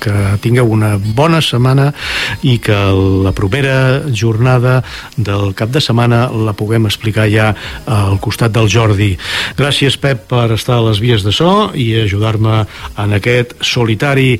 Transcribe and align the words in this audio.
que 0.00 0.12
tingueu 0.44 0.70
una 0.70 0.94
bona 0.98 1.40
setmana 1.44 1.90
i 2.42 2.58
que 2.62 2.76
la 3.24 3.34
propera 3.36 4.02
jornada 4.12 4.80
del 5.16 5.54
cap 5.58 5.72
de 5.74 5.82
setmana 5.84 6.26
la 6.30 6.54
puguem 6.56 6.88
explicar 6.90 7.28
ja 7.32 7.52
al 7.86 8.18
costat 8.22 8.54
del 8.54 8.70
Jordi. 8.70 9.14
Gràcies, 9.58 9.98
Pep, 10.00 10.26
per 10.30 10.50
estar 10.54 10.78
a 10.78 10.86
les 10.88 11.02
vies 11.02 11.26
de 11.26 11.32
so 11.34 11.70
i 11.74 11.92
ajudar-me 12.04 12.64
en 13.00 13.18
aquest 13.20 13.56
solitari 13.64 14.34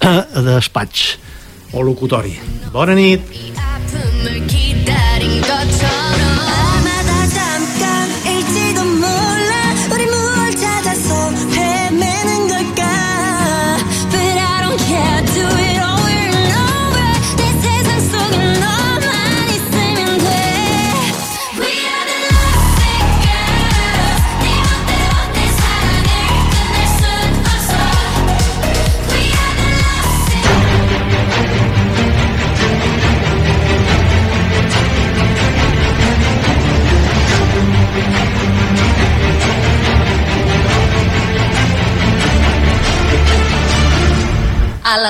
despatx 0.50 1.10
o 1.72 1.82
locutori. 1.86 2.38
Bona 2.72 2.96
nit! 2.98 3.59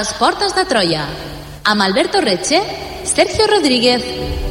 Les 0.01 0.13
portes 0.17 0.55
de 0.57 0.63
Troia, 0.65 1.03
amb 1.69 1.83
Alberto 1.85 2.23
Reche, 2.25 2.57
Sergio 3.05 3.45
Rodríguez 3.51 4.01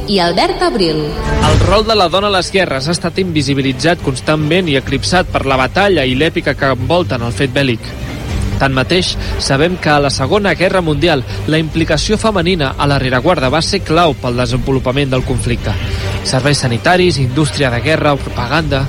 i 0.06 0.20
Albert 0.22 0.62
Abril. 0.62 1.00
El 1.48 1.56
rol 1.64 1.82
de 1.88 1.96
la 1.98 2.06
dona 2.12 2.28
a 2.28 2.34
les 2.36 2.52
guerres 2.54 2.86
ha 2.86 2.94
estat 2.94 3.18
invisibilitzat 3.18 4.04
constantment 4.06 4.70
i 4.70 4.76
eclipsat 4.78 5.32
per 5.32 5.42
la 5.50 5.58
batalla 5.58 6.04
i 6.06 6.14
l'èpica 6.14 6.54
que 6.54 6.70
envolten 6.76 7.24
el 7.26 7.34
fet 7.34 7.50
bèl·lic. 7.56 7.88
Tanmateix, 8.60 9.16
sabem 9.42 9.74
que 9.80 9.90
a 9.90 9.98
la 10.04 10.12
Segona 10.14 10.52
Guerra 10.54 10.84
Mundial 10.86 11.24
la 11.50 11.58
implicació 11.58 12.20
femenina 12.20 12.76
a 12.78 12.86
la 12.86 13.00
rereguarda 13.02 13.50
va 13.50 13.64
ser 13.64 13.82
clau 13.82 14.14
pel 14.22 14.38
desenvolupament 14.38 15.10
del 15.10 15.26
conflicte. 15.26 15.74
Serveis 16.30 16.62
sanitaris, 16.62 17.18
indústria 17.18 17.74
de 17.74 17.82
guerra, 17.82 18.14
propaganda... 18.14 18.84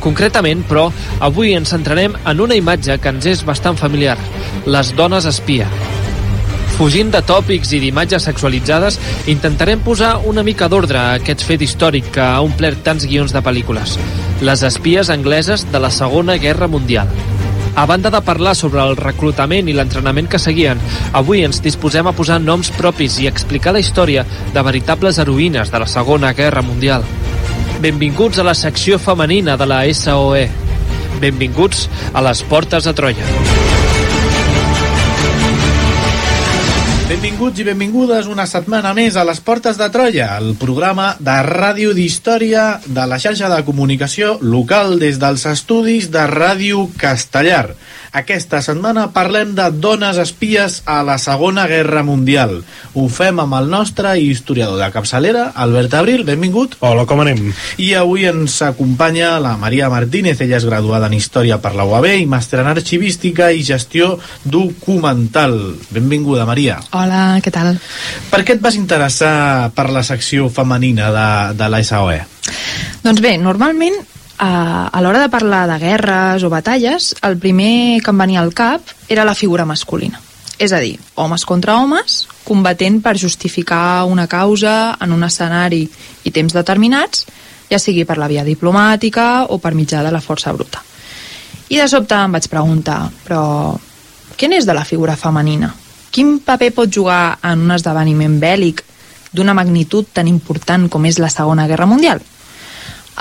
Concretament, 0.00 0.62
però, 0.64 0.86
avui 1.20 1.52
ens 1.52 1.74
centrarem 1.74 2.14
en 2.24 2.40
una 2.40 2.56
imatge 2.56 2.96
que 3.04 3.12
ens 3.12 3.26
és 3.28 3.44
bastant 3.44 3.76
familiar, 3.76 4.16
les 4.64 4.94
dones 4.96 5.28
espia. 5.28 5.68
Fugint 6.80 7.10
de 7.12 7.20
tòpics 7.20 7.74
i 7.76 7.78
d'imatges 7.82 8.24
sexualitzades, 8.24 8.96
intentarem 9.28 9.82
posar 9.84 10.14
una 10.24 10.40
mica 10.40 10.64
d'ordre 10.72 10.96
a 10.96 11.18
aquest 11.18 11.44
fet 11.44 11.60
històric 11.60 12.08
que 12.14 12.22
ha 12.24 12.38
omplert 12.40 12.80
tants 12.86 13.04
guions 13.04 13.34
de 13.36 13.42
pel·lícules. 13.44 13.98
Les 14.40 14.62
espies 14.64 15.10
angleses 15.12 15.66
de 15.68 15.82
la 15.84 15.90
Segona 15.92 16.38
Guerra 16.40 16.70
Mundial. 16.72 17.12
A 17.76 17.84
banda 17.84 18.08
de 18.08 18.22
parlar 18.24 18.56
sobre 18.56 18.80
el 18.80 18.96
reclutament 18.96 19.68
i 19.68 19.76
l'entrenament 19.76 20.32
que 20.32 20.40
seguien, 20.40 20.80
avui 21.12 21.44
ens 21.44 21.60
disposem 21.60 22.08
a 22.08 22.16
posar 22.16 22.40
noms 22.40 22.72
propis 22.80 23.20
i 23.20 23.28
explicar 23.28 23.76
la 23.76 23.84
història 23.84 24.24
de 24.54 24.64
veritables 24.64 25.20
heroïnes 25.20 25.68
de 25.68 25.84
la 25.84 25.92
Segona 25.98 26.32
Guerra 26.32 26.64
Mundial. 26.64 27.04
Benvinguts 27.84 28.40
a 28.40 28.48
la 28.54 28.56
secció 28.56 28.96
femenina 28.96 29.60
de 29.60 29.68
la 29.68 29.84
SOE. 29.92 30.48
Benvinguts 31.20 31.90
a 32.14 32.24
les 32.24 32.40
portes 32.48 32.88
de 32.88 32.96
Troia. 32.96 33.59
Benvinguts 37.10 37.58
i 37.58 37.64
benvingudes 37.66 38.28
una 38.30 38.44
setmana 38.46 38.92
més 38.94 39.16
a 39.18 39.24
les 39.26 39.40
Portes 39.42 39.74
de 39.74 39.88
Troia, 39.90 40.28
el 40.38 40.52
programa 40.60 41.08
de 41.18 41.34
ràdio 41.42 41.90
d'història 41.90 42.78
de 42.86 43.06
la 43.10 43.18
xarxa 43.18 43.50
de 43.50 43.58
comunicació 43.66 44.36
local 44.38 44.94
des 45.02 45.18
dels 45.18 45.42
estudis 45.50 46.12
de 46.14 46.22
Ràdio 46.30 46.86
Castellar. 47.00 47.72
Aquesta 48.14 48.58
setmana 48.62 49.08
parlem 49.14 49.52
de 49.54 49.68
dones 49.70 50.18
espies 50.22 50.80
a 50.86 51.00
la 51.06 51.16
Segona 51.22 51.66
Guerra 51.70 52.04
Mundial. 52.06 52.56
Ho 52.94 53.04
fem 53.10 53.38
amb 53.42 53.58
el 53.58 53.68
nostre 53.70 54.16
historiador 54.18 54.78
de 54.78 54.88
capçalera, 54.94 55.44
Albert 55.54 55.94
Abril, 55.94 56.24
benvingut. 56.26 56.74
Hola, 56.78 57.06
com 57.10 57.22
anem? 57.22 57.52
I 57.78 57.92
avui 57.98 58.26
ens 58.30 58.60
acompanya 58.66 59.36
la 59.42 59.56
Maria 59.58 59.90
Martínez, 59.90 60.40
ella 60.42 60.58
és 60.58 60.66
graduada 60.66 61.10
en 61.10 61.18
Història 61.18 61.58
per 61.62 61.74
la 61.78 61.86
UAB 61.86 62.08
i 62.22 62.26
màster 62.30 62.62
en 62.62 62.70
Arxivística 62.70 63.50
i 63.50 63.66
Gestió 63.66 64.16
Documental. 64.42 65.58
Benvinguda, 65.90 66.46
Maria. 66.46 66.80
Hola, 66.90 66.99
què 67.40 67.52
tal? 67.54 67.74
Per 68.30 68.42
què 68.44 68.56
et 68.56 68.62
vas 68.62 68.76
interessar 68.76 69.70
per 69.74 69.88
la 69.90 70.02
secció 70.02 70.48
femenina 70.52 71.10
de, 71.14 71.28
de 71.56 71.68
la 71.72 71.82
SOE? 71.86 72.20
Doncs 73.04 73.20
bé, 73.24 73.36
normalment 73.40 73.96
a, 74.40 74.88
a 74.88 75.00
l'hora 75.00 75.20
de 75.20 75.28
parlar 75.28 75.66
de 75.68 75.78
guerres 75.78 76.44
o 76.44 76.50
batalles, 76.50 77.14
el 77.22 77.38
primer 77.38 78.00
que 78.02 78.10
em 78.12 78.20
venia 78.24 78.40
al 78.40 78.54
cap 78.56 78.94
era 79.08 79.24
la 79.24 79.36
figura 79.36 79.68
masculina. 79.68 80.20
És 80.60 80.72
a 80.76 80.80
dir, 80.80 80.98
homes 81.16 81.46
contra 81.48 81.78
homes, 81.80 82.26
combatent 82.44 82.98
per 83.00 83.16
justificar 83.16 84.04
una 84.04 84.26
causa 84.28 84.96
en 85.00 85.12
un 85.16 85.24
escenari 85.24 85.86
i 86.24 86.32
temps 86.32 86.52
determinats, 86.52 87.24
ja 87.70 87.78
sigui 87.78 88.04
per 88.04 88.18
la 88.20 88.28
via 88.28 88.44
diplomàtica 88.44 89.46
o 89.48 89.60
per 89.62 89.72
mitjà 89.78 90.02
de 90.04 90.12
la 90.12 90.20
força 90.20 90.52
bruta. 90.52 90.82
I 91.70 91.78
de 91.78 91.86
sobte 91.88 92.16
em 92.18 92.32
vaig 92.34 92.48
preguntar, 92.50 93.04
però 93.24 93.42
què 94.36 94.48
n'és 94.48 94.66
de 94.66 94.74
la 94.74 94.84
figura 94.84 95.16
femenina? 95.16 95.70
Quin 96.10 96.40
paper 96.42 96.72
pot 96.74 96.90
jugar 96.90 97.38
en 97.46 97.66
un 97.66 97.74
esdeveniment 97.76 98.40
bèl·lic 98.42 98.82
d'una 99.30 99.54
magnitud 99.54 100.08
tan 100.12 100.26
important 100.26 100.88
com 100.90 101.06
és 101.06 101.20
la 101.22 101.30
Segona 101.30 101.68
Guerra 101.70 101.86
Mundial? 101.86 102.18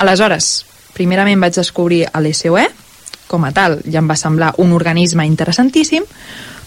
Aleshores, 0.02 0.66
primerament 0.98 1.42
vaig 1.44 1.60
descobrir 1.60 2.08
l'SOE, 2.10 2.66
com 3.30 3.46
a 3.46 3.54
tal 3.54 3.78
ja 3.86 4.02
em 4.02 4.10
va 4.10 4.18
semblar 4.18 4.56
un 4.64 4.74
organisme 4.74 5.28
interessantíssim, 5.30 6.08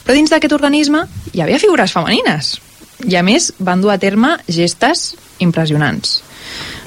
però 0.05 0.15
dins 0.15 0.31
d'aquest 0.31 0.55
organisme 0.55 1.03
hi 1.33 1.43
havia 1.43 1.59
figures 1.63 1.95
femenines 1.95 2.55
i 3.03 3.19
a 3.19 3.23
més 3.27 3.51
van 3.59 3.83
dur 3.83 3.91
a 3.91 3.99
terme 3.99 4.37
gestes 4.47 5.17
impressionants. 5.43 6.21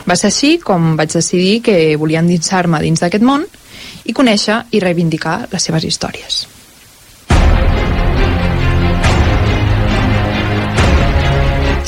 Va 0.07 0.15
ser 0.15 0.31
així 0.31 0.55
com 0.63 0.93
vaig 0.95 1.11
decidir 1.11 1.61
que 1.65 1.77
volia 1.99 2.23
endinsar-me 2.23 2.79
dins 2.83 3.03
d'aquest 3.03 3.25
món 3.25 3.43
i 4.05 4.13
conèixer 4.15 4.61
i 4.71 4.83
reivindicar 4.83 5.41
les 5.51 5.65
seves 5.65 5.87
històries. 5.91 6.45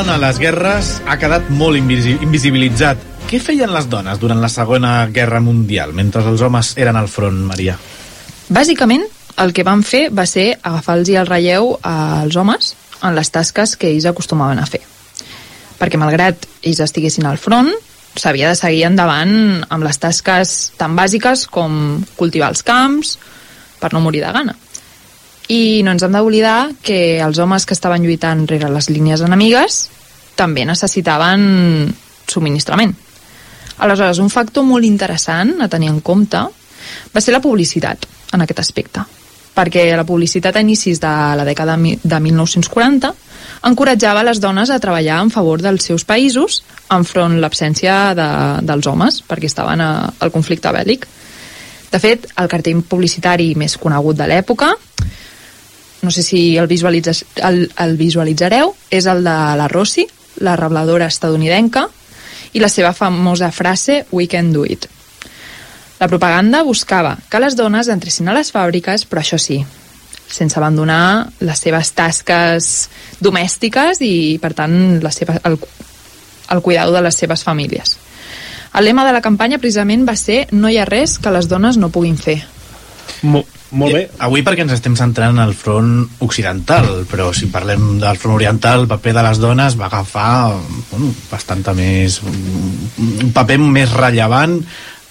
dona 0.00 0.14
a 0.16 0.20
les 0.20 0.38
guerres 0.40 0.86
ha 1.04 1.18
quedat 1.20 1.50
molt 1.52 1.76
invisi 1.76 2.14
invisibilitzat. 2.24 3.00
Què 3.28 3.36
feien 3.42 3.68
les 3.68 3.84
dones 3.92 4.16
durant 4.20 4.38
la 4.40 4.48
Segona 4.48 4.92
Guerra 5.12 5.42
Mundial, 5.44 5.92
mentre 5.92 6.22
els 6.24 6.40
homes 6.40 6.70
eren 6.80 6.96
al 6.96 7.08
front, 7.12 7.36
Maria? 7.44 7.74
Bàsicament, 8.48 9.04
el 9.44 9.52
que 9.52 9.64
van 9.66 9.82
fer 9.84 10.06
va 10.08 10.24
ser 10.24 10.54
agafar-los 10.56 11.10
el 11.20 11.28
relleu 11.28 11.74
als 11.84 12.38
homes 12.40 12.72
en 13.04 13.18
les 13.18 13.28
tasques 13.34 13.76
que 13.76 13.90
ells 13.92 14.08
acostumaven 14.08 14.62
a 14.62 14.64
fer. 14.70 14.80
Perquè 15.76 16.00
malgrat 16.00 16.48
ells 16.62 16.80
estiguessin 16.86 17.28
al 17.28 17.36
front, 17.42 17.68
s'havia 18.16 18.48
de 18.48 18.56
seguir 18.56 18.86
endavant 18.88 19.34
amb 19.68 19.84
les 19.84 20.00
tasques 20.00 20.54
tan 20.80 20.96
bàsiques 20.96 21.44
com 21.52 22.00
cultivar 22.16 22.48
els 22.54 22.64
camps 22.64 23.18
per 23.82 23.92
no 23.92 24.00
morir 24.00 24.24
de 24.24 24.32
gana. 24.32 24.56
I 25.50 25.82
no 25.82 25.94
ens 25.96 26.04
hem 26.06 26.14
d'oblidar 26.14 26.70
que 26.82 27.18
els 27.18 27.40
homes 27.42 27.66
que 27.66 27.74
estaven 27.74 28.04
lluitant 28.06 28.44
rere 28.46 28.70
les 28.70 28.86
línies 28.90 29.22
enemigues 29.26 29.82
també 30.38 30.62
necessitaven 30.64 31.90
subministrament. 32.30 32.94
Aleshores, 33.80 34.20
un 34.22 34.30
factor 34.30 34.64
molt 34.64 34.86
interessant 34.86 35.56
a 35.64 35.68
tenir 35.72 35.90
en 35.90 35.98
compte 36.04 36.40
va 37.10 37.22
ser 37.22 37.34
la 37.34 37.42
publicitat 37.42 38.06
en 38.36 38.44
aquest 38.44 38.60
aspecte, 38.62 39.02
perquè 39.56 39.88
la 39.96 40.06
publicitat 40.06 40.56
a 40.56 40.62
inicis 40.62 41.00
de 41.02 41.10
la 41.40 41.46
dècada 41.48 41.74
de 41.80 42.20
1940 42.26 43.10
encoratjava 43.66 44.22
les 44.24 44.40
dones 44.40 44.70
a 44.70 44.78
treballar 44.80 45.18
en 45.24 45.32
favor 45.34 45.60
dels 45.64 45.88
seus 45.90 46.04
països 46.06 46.60
enfront 46.94 47.40
l'absència 47.40 48.14
de, 48.14 48.28
dels 48.66 48.86
homes, 48.86 49.22
perquè 49.26 49.50
estaven 49.50 49.82
a, 49.82 49.90
al 50.20 50.30
conflicte 50.30 50.70
bèl·lic. 50.72 51.08
De 51.90 51.98
fet, 51.98 52.28
el 52.38 52.48
cartell 52.48 52.84
publicitari 52.86 53.50
més 53.58 53.74
conegut 53.80 54.20
de 54.20 54.28
l'època, 54.30 54.70
no 56.02 56.10
sé 56.10 56.22
si 56.22 56.56
el, 56.56 56.68
el, 56.70 57.72
el 57.76 57.96
visualitzareu, 57.96 58.74
és 58.90 59.06
el 59.06 59.24
de 59.24 59.36
la 59.60 59.68
Rossi, 59.68 60.06
la 60.40 60.56
rebladora 60.56 61.06
estadounidenca, 61.06 61.88
i 62.52 62.60
la 62.60 62.70
seva 62.72 62.92
famosa 62.92 63.50
frase 63.52 64.06
We 64.10 64.26
can 64.26 64.52
do 64.52 64.64
it. 64.64 64.86
La 66.00 66.08
propaganda 66.08 66.62
buscava 66.62 67.18
que 67.28 67.40
les 67.40 67.56
dones 67.56 67.88
entressin 67.92 68.28
a 68.28 68.34
les 68.34 68.50
fàbriques, 68.52 69.04
però 69.04 69.20
això 69.20 69.38
sí, 69.38 69.60
sense 70.30 70.56
abandonar 70.58 71.28
les 71.44 71.60
seves 71.60 71.92
tasques 71.92 72.88
domèstiques 73.20 74.00
i, 74.00 74.38
per 74.40 74.54
tant, 74.56 74.74
la 75.04 75.12
seva, 75.12 75.36
el, 75.44 75.58
el 76.50 76.62
cuidado 76.64 76.96
de 76.96 77.04
les 77.04 77.20
seves 77.20 77.44
famílies. 77.44 77.98
El 78.72 78.86
lema 78.86 79.04
de 79.04 79.12
la 79.12 79.20
campanya 79.20 79.58
precisament 79.58 80.06
va 80.08 80.16
ser 80.16 80.46
no 80.52 80.70
hi 80.70 80.78
ha 80.78 80.88
res 80.88 81.18
que 81.18 81.32
les 81.34 81.50
dones 81.50 81.76
no 81.76 81.90
puguin 81.90 82.16
fer. 82.16 82.40
Mo 83.22 83.44
molt 83.70 83.94
bé. 83.94 84.02
Avui 84.26 84.44
perquè 84.46 84.64
ens 84.66 84.74
estem 84.76 84.96
centrant 84.98 85.36
en 85.36 85.42
el 85.44 85.54
front 85.54 85.92
occidental, 86.26 87.04
però 87.10 87.30
si 87.36 87.50
parlem 87.52 87.98
del 88.02 88.20
front 88.20 88.36
oriental, 88.36 88.84
el 88.84 88.90
paper 88.90 89.16
de 89.16 89.26
les 89.26 89.42
dones 89.42 89.78
va 89.80 89.88
agafar 89.90 90.32
bueno, 90.90 91.12
bastanta 91.30 91.74
més... 91.76 92.20
un 92.24 93.34
paper 93.34 93.58
més 93.62 93.92
rellevant 93.92 94.58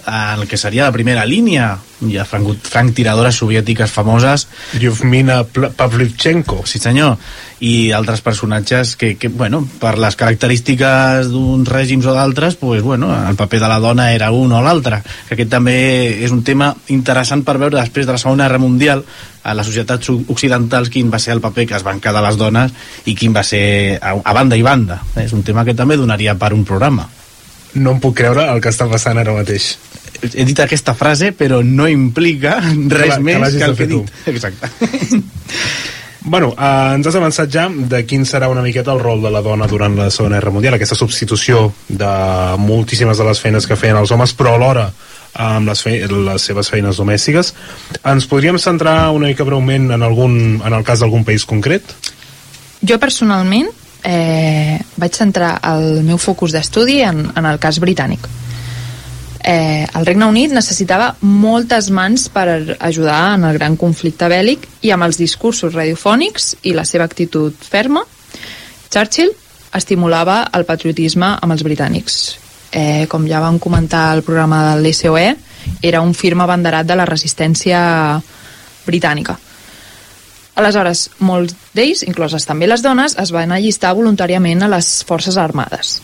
el 0.10 0.48
que 0.48 0.58
seria 0.58 0.86
la 0.86 0.92
primera 0.92 1.26
línia. 1.26 1.78
Hi 2.00 2.16
ha 2.18 2.24
franc, 2.26 2.94
tiradores 2.96 3.38
soviètiques 3.42 3.92
famoses. 3.92 4.48
Yevmina 4.80 5.44
Pavlyuchenko. 5.46 6.64
Sí 6.66 6.80
senyor. 6.80 7.18
I 7.60 7.92
altres 7.92 8.22
personatges 8.24 8.96
que, 8.96 9.18
que 9.20 9.28
bueno, 9.28 9.66
per 9.82 9.98
les 10.00 10.16
característiques 10.16 11.28
d'uns 11.28 11.68
règims 11.68 12.08
o 12.08 12.14
d'altres 12.16 12.56
pues, 12.56 12.82
bueno, 12.82 13.12
el 13.28 13.36
paper 13.36 13.60
de 13.60 13.68
la 13.68 13.82
dona 13.84 14.14
era 14.14 14.32
un 14.32 14.54
o 14.56 14.62
l'altre. 14.64 15.02
Que 15.28 15.36
aquest 15.36 15.52
també 15.52 15.76
és 16.24 16.32
un 16.32 16.44
tema 16.48 16.72
interessant 16.88 17.44
per 17.44 17.60
veure 17.60 17.82
després 17.82 18.08
de 18.08 18.16
la 18.16 18.22
Segona 18.22 18.48
Guerra 18.48 18.64
Mundial 18.64 19.04
a 19.44 19.54
les 19.56 19.68
societats 19.68 20.10
occidentals 20.12 20.90
quin 20.92 21.12
va 21.12 21.20
ser 21.20 21.36
el 21.36 21.44
paper 21.44 21.68
que 21.68 21.78
es 21.78 21.84
van 21.84 22.00
quedar 22.00 22.24
les 22.24 22.40
dones 22.40 22.74
i 23.06 23.16
quin 23.16 23.36
va 23.36 23.44
ser 23.44 24.00
a, 24.02 24.16
a 24.16 24.34
banda 24.36 24.56
i 24.56 24.64
banda. 24.64 25.02
És 25.20 25.36
un 25.36 25.44
tema 25.44 25.68
que 25.68 25.76
també 25.76 26.00
donaria 26.00 26.40
per 26.40 26.54
un 26.56 26.64
programa. 26.64 27.10
No 27.76 27.94
em 27.94 28.00
puc 28.02 28.16
creure 28.24 28.48
el 28.50 28.64
que 28.64 28.72
està 28.72 28.88
passant 28.90 29.20
ara 29.20 29.36
mateix 29.36 29.76
he 30.34 30.46
dit 30.48 30.60
aquesta 30.60 30.96
frase 30.98 31.32
però 31.38 31.62
no 31.66 31.88
implica 31.88 32.60
res 32.62 33.16
que 33.16 33.24
més 33.24 33.54
que, 33.54 33.58
que 33.58 33.70
el 33.70 33.78
que 33.78 33.88
he 33.88 33.94
dit 33.94 34.12
tu. 34.26 34.34
exacte 34.34 34.70
Bueno, 36.22 36.50
eh, 36.52 36.96
ens 36.96 37.08
has 37.08 37.16
avançat 37.16 37.52
ja 37.52 37.70
de 37.72 38.02
quin 38.06 38.26
serà 38.28 38.50
una 38.52 38.62
miqueta 38.62 38.92
el 38.92 39.00
rol 39.00 39.22
de 39.24 39.32
la 39.32 39.42
dona 39.42 39.70
durant 39.72 39.96
la 39.96 40.10
Segona 40.12 40.36
Guerra 40.36 40.52
Mundial, 40.52 40.76
aquesta 40.76 40.98
substitució 41.00 41.70
de 41.88 42.10
moltíssimes 42.60 43.18
de 43.18 43.28
les 43.28 43.40
feines 43.40 43.68
que 43.68 43.78
feien 43.80 43.98
els 43.98 44.12
homes, 44.12 44.34
però 44.36 44.58
alhora 44.58 44.90
amb 45.40 45.70
les, 45.70 45.82
fe 45.82 45.96
les 46.10 46.48
seves 46.52 46.70
feines 46.70 47.00
domèstiques. 47.00 47.54
Ens 48.04 48.28
podríem 48.28 48.60
centrar 48.60 49.14
una 49.16 49.30
mica 49.32 49.48
breument 49.48 49.94
en, 49.96 50.04
algun, 50.04 50.60
en 50.60 50.76
el 50.76 50.84
cas 50.84 51.00
d'algun 51.00 51.24
país 51.24 51.48
concret? 51.48 51.96
Jo 52.84 53.00
personalment 53.00 53.72
eh, 54.04 54.76
vaig 55.00 55.16
centrar 55.16 55.56
el 55.72 56.04
meu 56.04 56.20
focus 56.20 56.52
d'estudi 56.56 57.00
en, 57.08 57.30
en 57.36 57.48
el 57.48 57.64
cas 57.64 57.80
britànic 57.80 58.28
eh, 59.44 59.88
el 59.96 60.06
Regne 60.06 60.28
Unit 60.30 60.54
necessitava 60.56 61.14
moltes 61.22 61.90
mans 61.92 62.28
per 62.34 62.78
ajudar 62.80 63.36
en 63.36 63.46
el 63.48 63.58
gran 63.58 63.78
conflicte 63.78 64.30
bèl·lic 64.32 64.66
i 64.86 64.94
amb 64.96 65.08
els 65.08 65.20
discursos 65.20 65.74
radiofònics 65.74 66.56
i 66.64 66.76
la 66.78 66.86
seva 66.86 67.08
actitud 67.10 67.56
ferma, 67.56 68.06
Churchill 68.90 69.32
estimulava 69.76 70.42
el 70.58 70.66
patriotisme 70.66 71.36
amb 71.38 71.54
els 71.54 71.64
britànics. 71.64 72.16
Eh, 72.72 73.06
com 73.10 73.26
ja 73.30 73.42
vam 73.42 73.60
comentar 73.60 74.10
al 74.12 74.24
programa 74.26 74.64
de 74.70 74.82
l'SOE, 74.82 75.36
era 75.82 76.02
un 76.02 76.14
firme 76.14 76.46
banderat 76.50 76.88
de 76.88 76.98
la 76.98 77.06
resistència 77.06 77.80
britànica. 78.86 79.38
Aleshores, 80.60 81.06
molts 81.24 81.56
d'ells, 81.74 82.04
incloses 82.04 82.46
també 82.46 82.68
les 82.68 82.84
dones, 82.84 83.16
es 83.22 83.32
van 83.32 83.54
allistar 83.56 83.94
voluntàriament 83.96 84.66
a 84.66 84.72
les 84.74 84.90
forces 85.08 85.38
armades. 85.40 86.00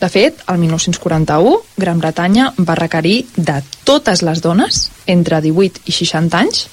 De 0.00 0.08
fet, 0.10 0.40
el 0.50 0.58
1941, 0.58 1.60
Gran 1.76 2.00
Bretanya 2.02 2.50
va 2.58 2.76
requerir 2.78 3.24
de 3.36 3.60
totes 3.84 4.22
les 4.26 4.42
dones 4.42 4.88
entre 5.06 5.40
18 5.40 5.86
i 5.86 5.94
60 5.94 6.40
anys 6.40 6.66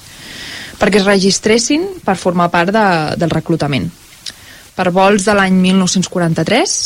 perquè 0.80 0.98
es 0.98 1.06
registressin 1.06 1.84
per 2.02 2.18
formar 2.18 2.50
part 2.50 2.72
de, 2.74 2.84
del 3.20 3.30
reclutament. 3.30 3.86
Per 4.74 4.88
vols 4.90 5.28
de 5.28 5.36
l'any 5.36 5.54
1943 5.62 6.76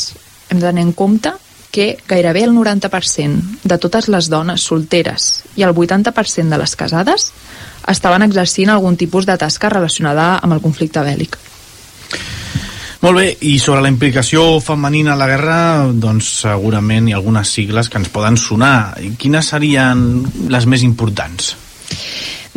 hem 0.51 0.59
de 0.59 0.65
tenir 0.67 0.85
en 0.85 0.93
compte 0.93 1.33
que 1.71 1.97
gairebé 2.07 2.43
el 2.45 2.53
90% 2.55 3.63
de 3.63 3.77
totes 3.77 4.07
les 4.07 4.29
dones 4.29 4.63
solteres 4.69 5.43
i 5.57 5.65
el 5.65 5.73
80% 5.75 6.53
de 6.53 6.61
les 6.61 6.75
casades 6.75 7.31
estaven 7.87 8.25
exercint 8.25 8.71
algun 8.71 8.97
tipus 8.97 9.25
de 9.25 9.37
tasca 9.37 9.71
relacionada 9.73 10.35
amb 10.37 10.53
el 10.55 10.63
conflicte 10.63 11.03
bèl·lic. 11.03 11.37
Molt 13.01 13.19
bé, 13.19 13.27
i 13.45 13.57
sobre 13.61 13.83
la 13.85 13.91
implicació 13.91 14.57
femenina 14.63 15.13
a 15.13 15.19
la 15.19 15.27
guerra, 15.29 15.57
doncs 15.93 16.31
segurament 16.41 17.07
hi 17.07 17.13
ha 17.13 17.19
algunes 17.19 17.51
sigles 17.53 17.91
que 17.93 17.99
ens 18.01 18.09
poden 18.13 18.39
sonar. 18.41 18.97
Quines 19.21 19.51
serien 19.53 20.01
les 20.49 20.65
més 20.65 20.85
importants? 20.87 21.53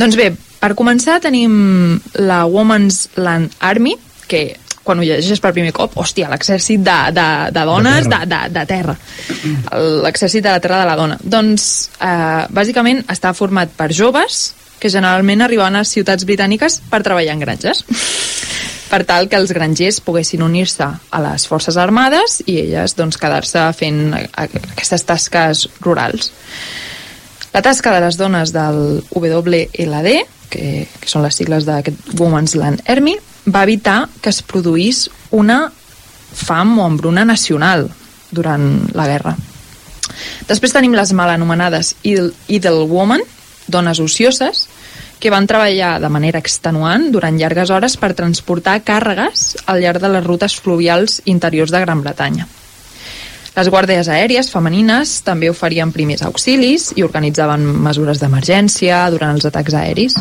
Doncs 0.01 0.17
bé, 0.17 0.31
per 0.61 0.73
començar 0.79 1.19
tenim 1.21 2.01
la 2.25 2.47
Women's 2.49 3.11
Land 3.21 3.59
Army, 3.61 3.99
que 4.31 4.45
quan 4.81 4.99
ho 4.99 5.05
llegeixes 5.05 5.43
per 5.45 5.53
primer 5.53 5.75
cop, 5.77 5.99
hòstia, 6.01 6.31
l'exèrcit 6.33 6.81
de, 6.83 6.97
de, 7.15 7.27
de 7.53 7.65
dones 7.69 8.09
de 8.09 8.17
terra, 8.17 8.29
de, 8.33 8.55
de, 8.57 8.65
terra. 8.71 8.97
l'exèrcit 10.07 10.47
de 10.47 10.55
la 10.55 10.63
terra 10.65 10.81
de 10.81 10.89
la 10.89 10.97
dona. 10.97 11.19
Doncs, 11.21 11.67
eh, 12.01 12.47
bàsicament, 12.57 13.05
està 13.13 13.35
format 13.37 13.77
per 13.77 13.91
joves 13.93 14.41
que 14.81 14.89
generalment 14.89 15.45
arribaven 15.45 15.77
a 15.77 15.85
ciutats 15.85 16.25
britàniques 16.25 16.81
per 16.89 17.03
treballar 17.05 17.37
en 17.37 17.45
granges 17.45 17.85
per 18.91 19.05
tal 19.07 19.29
que 19.31 19.39
els 19.39 19.53
grangers 19.55 20.01
poguessin 20.03 20.43
unir-se 20.43 20.87
a 20.87 21.23
les 21.23 21.47
forces 21.49 21.79
armades 21.79 22.41
i 22.47 22.59
elles 22.65 22.97
doncs, 22.99 23.19
quedar-se 23.21 23.63
fent 23.79 24.15
aquestes 24.19 25.07
tasques 25.07 25.69
rurals. 25.81 26.33
La 27.55 27.63
tasca 27.63 27.95
de 27.95 28.03
les 28.03 28.19
dones 28.19 28.53
del 28.55 29.03
WLD, 29.15 30.15
que, 30.51 30.87
que 30.87 31.11
són 31.11 31.25
les 31.27 31.39
sigles 31.39 31.67
d'aquest 31.67 32.15
Women's 32.19 32.57
Land 32.59 32.85
Army, 32.91 33.17
va 33.47 33.65
evitar 33.67 34.05
que 34.23 34.31
es 34.31 34.43
produís 34.43 35.09
una 35.31 35.65
fam 35.71 36.77
o 36.79 36.87
hambruna 36.87 37.25
nacional 37.25 37.89
durant 38.31 38.67
la 38.95 39.07
guerra. 39.11 39.35
Després 40.51 40.75
tenim 40.75 40.95
les 40.95 41.13
mal 41.15 41.31
anomenades 41.33 41.95
Idle 42.03 42.87
Woman, 42.91 43.23
dones 43.71 44.03
ocioses, 44.03 44.67
que 45.21 45.31
van 45.31 45.47
treballar 45.47 45.99
de 46.01 46.09
manera 46.09 46.41
extenuant 46.41 47.11
durant 47.13 47.37
llargues 47.39 47.71
hores 47.71 47.99
per 48.01 48.15
transportar 48.17 48.81
càrregues 48.83 49.53
al 49.69 49.83
llarg 49.85 50.01
de 50.01 50.09
les 50.17 50.25
rutes 50.25 50.57
fluvials 50.57 51.21
interiors 51.29 51.71
de 51.71 51.83
Gran 51.85 52.01
Bretanya. 52.03 52.49
Les 53.51 53.69
guàrdies 53.69 54.09
aèries 54.09 54.49
femenines 54.49 55.19
també 55.27 55.51
oferien 55.51 55.93
primers 55.93 56.23
auxilis 56.25 56.93
i 56.97 57.05
organitzaven 57.05 57.61
mesures 57.85 58.21
d'emergència 58.23 59.03
durant 59.13 59.35
els 59.37 59.45
atacs 59.45 59.75
aeris. 59.77 60.17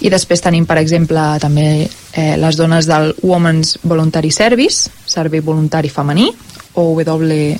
I 0.00 0.08
després 0.08 0.40
tenim, 0.40 0.64
per 0.64 0.78
exemple, 0.80 1.20
també 1.42 1.84
eh, 1.84 2.36
les 2.40 2.56
dones 2.56 2.86
del 2.88 3.12
Women's 3.20 3.76
Voluntary 3.82 4.30
Service, 4.32 4.88
servei 5.04 5.42
voluntari 5.44 5.90
femení, 5.92 6.30
o 6.80 6.94
WV, 6.96 7.58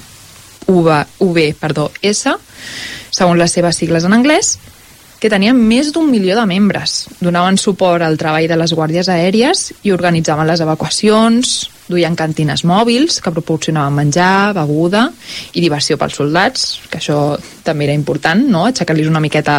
perdó, 1.60 1.90
S, 2.00 2.32
segons 3.10 3.38
les 3.42 3.52
seves 3.52 3.76
sigles 3.76 4.06
en 4.08 4.14
anglès, 4.16 4.56
que 5.20 5.28
tenien 5.28 5.56
més 5.56 5.90
d'un 5.92 6.08
milió 6.08 6.34
de 6.38 6.46
membres. 6.48 7.04
Donaven 7.20 7.58
suport 7.60 8.02
al 8.02 8.16
treball 8.18 8.48
de 8.48 8.56
les 8.56 8.72
guàrdies 8.72 9.10
aèries 9.12 9.66
i 9.84 9.92
organitzaven 9.92 10.48
les 10.48 10.62
evacuacions, 10.64 11.52
duien 11.92 12.16
cantines 12.16 12.64
mòbils 12.64 13.20
que 13.20 13.32
proporcionaven 13.34 13.98
menjar, 13.98 14.54
beguda 14.56 15.04
i 15.52 15.60
diversió 15.60 15.98
pels 16.00 16.16
soldats, 16.22 16.64
que 16.88 17.02
això 17.02 17.36
també 17.66 17.84
era 17.90 17.98
important, 17.98 18.46
no? 18.48 18.64
aixecar-los 18.70 19.10
una 19.12 19.20
miqueta 19.20 19.58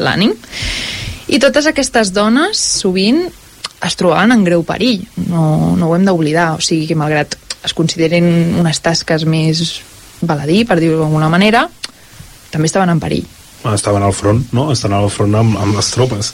l'ànim. 0.00 0.32
I 1.28 1.40
totes 1.42 1.68
aquestes 1.68 2.14
dones, 2.16 2.64
sovint, 2.80 3.26
es 3.84 3.98
trobaven 4.00 4.32
en 4.32 4.46
greu 4.48 4.64
perill. 4.64 5.04
No, 5.28 5.74
no 5.76 5.90
ho 5.90 5.96
hem 5.96 6.08
d'oblidar. 6.08 6.52
O 6.56 6.64
sigui 6.64 6.88
que, 6.88 6.96
malgrat 6.96 7.36
es 7.62 7.76
considerin 7.76 8.56
unes 8.62 8.80
tasques 8.82 9.26
més 9.28 9.76
baladí, 10.22 10.62
per 10.64 10.80
dir-ho 10.80 11.02
d'alguna 11.02 11.28
manera, 11.32 11.66
també 12.52 12.68
estaven 12.70 12.96
en 12.96 13.00
perill 13.02 13.28
estaven 13.70 14.02
al 14.02 14.12
front, 14.12 14.44
no? 14.52 14.70
Estan 14.72 14.92
al 14.96 15.08
front 15.10 15.34
amb, 15.38 15.56
amb 15.60 15.76
les 15.78 15.90
tropes. 15.94 16.32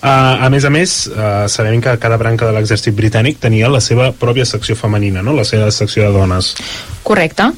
Uh, 0.00 0.46
a 0.46 0.48
més 0.52 0.64
a 0.64 0.72
més, 0.72 0.94
uh, 1.12 1.46
sabem 1.52 1.80
que 1.84 1.96
cada 2.00 2.18
branca 2.20 2.48
de 2.48 2.56
l'exèrcit 2.56 2.96
britànic 2.96 3.40
tenia 3.42 3.68
la 3.68 3.82
seva 3.84 4.10
pròpia 4.16 4.46
secció 4.48 4.76
femenina, 4.76 5.22
no? 5.22 5.34
La 5.36 5.44
seva 5.44 5.70
secció 5.74 6.06
de 6.06 6.12
dones. 6.16 6.54
Correcte. 7.02 7.50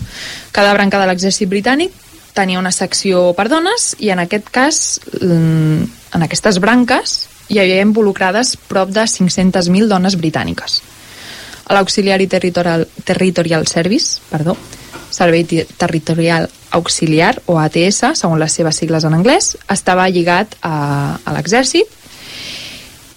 Cada 0.52 0.75
branca 0.75 1.00
de 1.00 1.09
l'exèrcit 1.11 1.50
britànic 1.50 1.95
tenia 2.33 2.61
una 2.61 2.73
secció 2.73 3.31
per 3.37 3.49
dones 3.52 3.93
i 4.00 4.11
en 4.12 4.23
aquest 4.25 4.49
cas, 4.50 5.00
mm, 5.21 5.85
en 6.17 6.26
aquestes 6.26 6.59
branques, 6.61 7.19
hi 7.49 7.61
havia 7.61 7.83
involucrades 7.85 8.57
prop 8.69 8.91
de 8.91 9.05
500.000 9.07 9.88
dones 9.88 10.17
britàniques. 10.17 10.81
L'Auxiliary 11.73 12.26
Territorial, 12.26 12.87
Territorial 13.05 13.67
Service, 13.67 14.21
perdó, 14.31 14.57
Servei 15.12 15.45
Territorial 15.76 16.49
Auxiliar, 16.73 17.37
o 17.47 17.59
ATS, 17.61 18.16
segons 18.16 18.40
les 18.40 18.54
seves 18.57 18.78
sigles 18.81 19.04
en 19.04 19.14
anglès, 19.14 19.52
estava 19.71 20.09
lligat 20.09 20.57
a, 20.64 21.19
a 21.21 21.35
l'exèrcit 21.37 22.00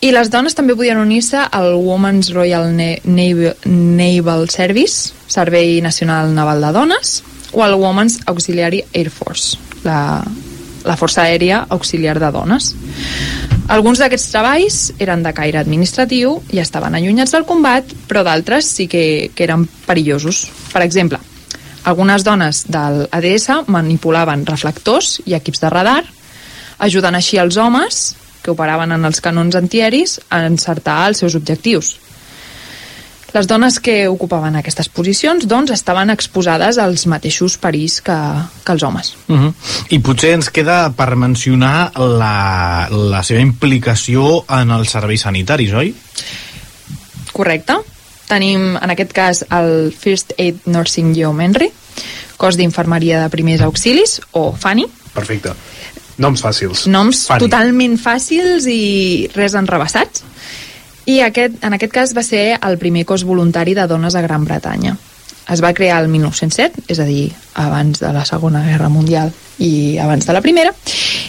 i 0.05 0.11
les 0.13 0.29
dones 0.29 0.53
també 0.53 0.75
podien 0.77 0.99
unir-se 1.01 1.39
al 1.55 1.71
Women's 1.81 2.29
Royal 2.35 2.67
Naval, 2.75 3.55
Naval 3.65 4.49
Service, 4.53 5.15
Servei 5.27 5.79
Nacional 5.81 6.33
Naval 6.35 6.61
de 6.61 6.71
Dones, 6.75 7.15
o 7.53 7.63
al 7.63 7.73
Women's 7.79 8.19
Auxiliary 8.27 8.83
Air 8.93 9.09
Force, 9.09 9.57
la, 9.83 10.21
la 10.85 10.97
Força 10.99 11.23
Aèria 11.23 11.63
Auxiliar 11.73 12.19
de 12.19 12.29
Dones. 12.35 12.73
Alguns 13.73 14.03
d'aquests 14.03 14.29
treballs 14.29 14.81
eren 15.01 15.23
de 15.25 15.33
caire 15.33 15.63
administratiu 15.63 16.37
i 16.53 16.61
estaven 16.61 16.93
allunyats 16.93 17.33
del 17.33 17.47
combat, 17.49 17.95
però 18.05 18.21
d'altres 18.27 18.69
sí 18.77 18.85
que, 18.91 19.31
que 19.33 19.47
eren 19.47 19.65
perillosos. 19.87 20.45
Per 20.69 20.83
exemple, 20.85 21.17
algunes 21.85 22.23
dones 22.25 22.65
del 22.67 23.05
ADS 23.13 23.69
manipulaven 23.71 24.45
reflectors 24.49 25.19
i 25.25 25.37
equips 25.37 25.61
de 25.61 25.69
radar, 25.69 26.01
ajudant 26.81 27.15
així 27.15 27.37
els 27.37 27.57
homes 27.61 28.15
que 28.43 28.53
operaven 28.53 28.93
en 28.93 29.05
els 29.05 29.21
canons 29.21 29.55
antiaeris 29.57 30.19
a 30.29 30.43
encertar 30.45 31.05
els 31.09 31.23
seus 31.23 31.37
objectius. 31.37 31.95
Les 33.35 33.49
dones 33.51 33.81
que 33.83 34.07
ocupaven 34.07 34.55
aquestes 34.55 34.87
posicions 34.87 35.43
doncs, 35.51 35.73
estaven 35.75 36.13
exposades 36.13 36.77
als 36.79 37.03
mateixos 37.11 37.57
perills 37.59 37.97
que, 38.05 38.15
que 38.63 38.71
els 38.71 38.83
homes. 38.83 39.15
Uh 39.27 39.35
-huh. 39.35 39.53
I 39.89 39.99
potser 39.99 40.31
ens 40.33 40.49
queda 40.49 40.93
per 40.95 41.15
mencionar 41.15 41.91
la, 41.97 42.87
la 42.89 43.23
seva 43.23 43.41
implicació 43.41 44.45
en 44.47 44.71
els 44.71 44.89
serveis 44.89 45.21
sanitaris, 45.21 45.73
oi? 45.73 45.93
Correcte. 47.33 47.75
Tenim, 48.29 48.75
en 48.81 48.91
aquest 48.91 49.13
cas, 49.13 49.43
el 49.53 49.93
First 49.93 50.33
Aid 50.37 50.65
Nursing 50.65 51.13
Yeomanry, 51.13 51.69
cos 52.37 52.57
d'infermeria 52.57 53.21
de 53.21 53.31
primers 53.33 53.61
auxilis, 53.61 54.19
o 54.33 54.51
FANI. 54.51 54.87
Perfecte. 55.13 55.53
Noms 56.17 56.41
fàcils. 56.43 56.85
Noms 56.87 57.25
Fanny. 57.27 57.43
totalment 57.43 57.97
fàcils 57.99 58.67
i 58.71 59.27
res 59.35 59.55
enrebaçats. 59.55 60.23
I 61.05 61.19
aquest, 61.21 61.59
en 61.63 61.75
aquest 61.75 61.93
cas 61.93 62.13
va 62.17 62.23
ser 62.25 62.57
el 62.57 62.79
primer 62.81 63.05
cos 63.05 63.25
voluntari 63.27 63.75
de 63.77 63.85
dones 63.87 64.15
a 64.15 64.23
Gran 64.25 64.45
Bretanya. 64.45 64.95
Es 65.51 65.61
va 65.61 65.75
crear 65.77 65.99
el 66.01 66.07
1907, 66.09 66.87
és 66.89 66.99
a 66.99 67.05
dir, 67.05 67.29
abans 67.53 67.99
de 68.01 68.09
la 68.13 68.23
Segona 68.25 68.63
Guerra 68.65 68.89
Mundial 68.89 69.29
i 69.61 69.99
abans 70.01 70.25
de 70.25 70.33
la 70.33 70.41
Primera, 70.41 70.71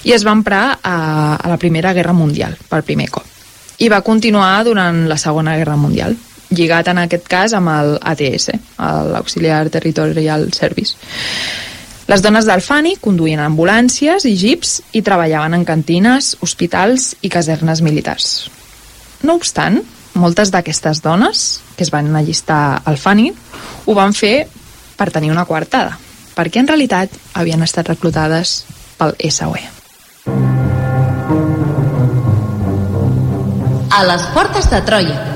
i 0.04 0.14
es 0.16 0.24
va 0.24 0.32
emprar 0.32 0.78
a, 0.80 1.36
a 1.36 1.48
la 1.50 1.58
Primera 1.60 1.92
Guerra 1.92 2.14
Mundial 2.16 2.56
per 2.70 2.80
primer 2.86 3.10
cop. 3.12 3.26
I 3.76 3.90
va 3.92 4.00
continuar 4.00 4.64
durant 4.64 5.04
la 5.10 5.18
Segona 5.20 5.58
Guerra 5.58 5.76
Mundial, 5.76 6.16
lligat 6.50 6.88
en 6.92 7.00
aquest 7.02 7.26
cas 7.30 7.54
amb 7.56 7.72
el 7.72 7.96
ATS, 8.00 8.50
l'Auxiliar 8.78 9.66
Territorial 9.70 10.52
Service. 10.54 10.96
Les 12.06 12.22
dones 12.22 12.46
del 12.46 12.62
FANI 12.62 12.94
conduïen 13.02 13.42
ambulàncies 13.42 14.28
i 14.30 14.36
jeeps 14.38 14.76
i 14.94 15.02
treballaven 15.02 15.56
en 15.58 15.64
cantines, 15.66 16.36
hospitals 16.40 17.16
i 17.26 17.30
casernes 17.32 17.82
militars. 17.82 18.46
No 19.26 19.34
obstant, 19.34 19.80
moltes 20.14 20.52
d'aquestes 20.54 21.02
dones 21.02 21.46
que 21.74 21.82
es 21.82 21.90
van 21.90 22.14
allistar 22.14 22.82
al 22.86 22.96
FANI 22.96 23.32
ho 23.86 23.96
van 23.98 24.14
fer 24.14 24.46
per 24.96 25.10
tenir 25.10 25.32
una 25.34 25.44
coartada, 25.50 25.98
perquè 26.38 26.62
en 26.62 26.70
realitat 26.70 27.10
havien 27.34 27.66
estat 27.66 27.90
reclutades 27.90 28.62
pel 28.96 29.18
SOE. 29.18 29.66
A 33.96 34.04
les 34.04 34.30
portes 34.34 34.70
de 34.70 34.80
Troia, 34.86 35.35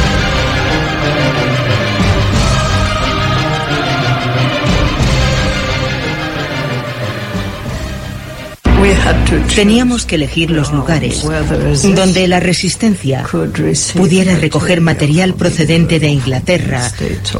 Teníamos 9.55 10.05
que 10.05 10.15
elegir 10.15 10.49
los 10.49 10.71
lugares 10.71 11.23
donde 11.95 12.27
la 12.27 12.39
resistencia 12.39 13.23
pudiera 13.95 14.35
recoger 14.35 14.81
material 14.81 15.33
procedente 15.35 15.99
de 15.99 16.09
Inglaterra, 16.09 16.91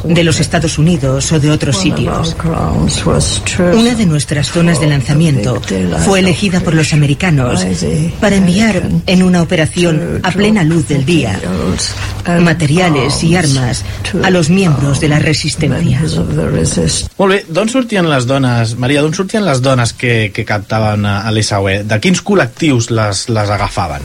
de 0.04 0.24
los 0.24 0.40
Estados 0.40 0.78
Unidos 0.78 1.32
o 1.32 1.40
de 1.40 1.50
otros 1.50 1.78
sitios. 1.78 2.36
Una 3.74 3.94
de 3.94 4.06
nuestras 4.06 4.50
zonas 4.50 4.80
de 4.80 4.86
lanzamiento 4.86 5.60
fue 6.04 6.20
elegida 6.20 6.60
por 6.60 6.74
los 6.74 6.92
americanos 6.92 7.66
para 8.20 8.36
enviar 8.36 8.82
en 9.06 9.22
una 9.22 9.42
operación 9.42 10.20
a 10.22 10.30
plena 10.30 10.64
luz 10.64 10.88
del 10.88 11.04
día 11.04 11.40
materiales 12.40 13.22
y 13.24 13.36
armas 13.36 13.84
a 14.22 14.30
los 14.30 14.50
miembros 14.50 15.00
de 15.00 15.08
la 15.08 15.18
resistencia. 15.18 16.00
Molt 17.18 17.32
bé, 17.32 17.38
d'on 17.48 17.68
sortien 17.70 18.06
les 18.10 18.26
dones, 18.26 18.74
Maria, 18.78 19.02
d'on 19.02 19.14
sortien 19.14 19.44
les 19.46 19.60
dones 19.62 19.92
que, 19.92 20.30
que 20.34 20.44
captaven 20.46 21.04
a 21.06 21.31
l'SAUE? 21.32 21.82
De 21.88 21.98
quins 22.02 22.22
col·lectius 22.22 22.90
les, 22.94 23.26
les 23.32 23.52
agafaven? 23.56 24.04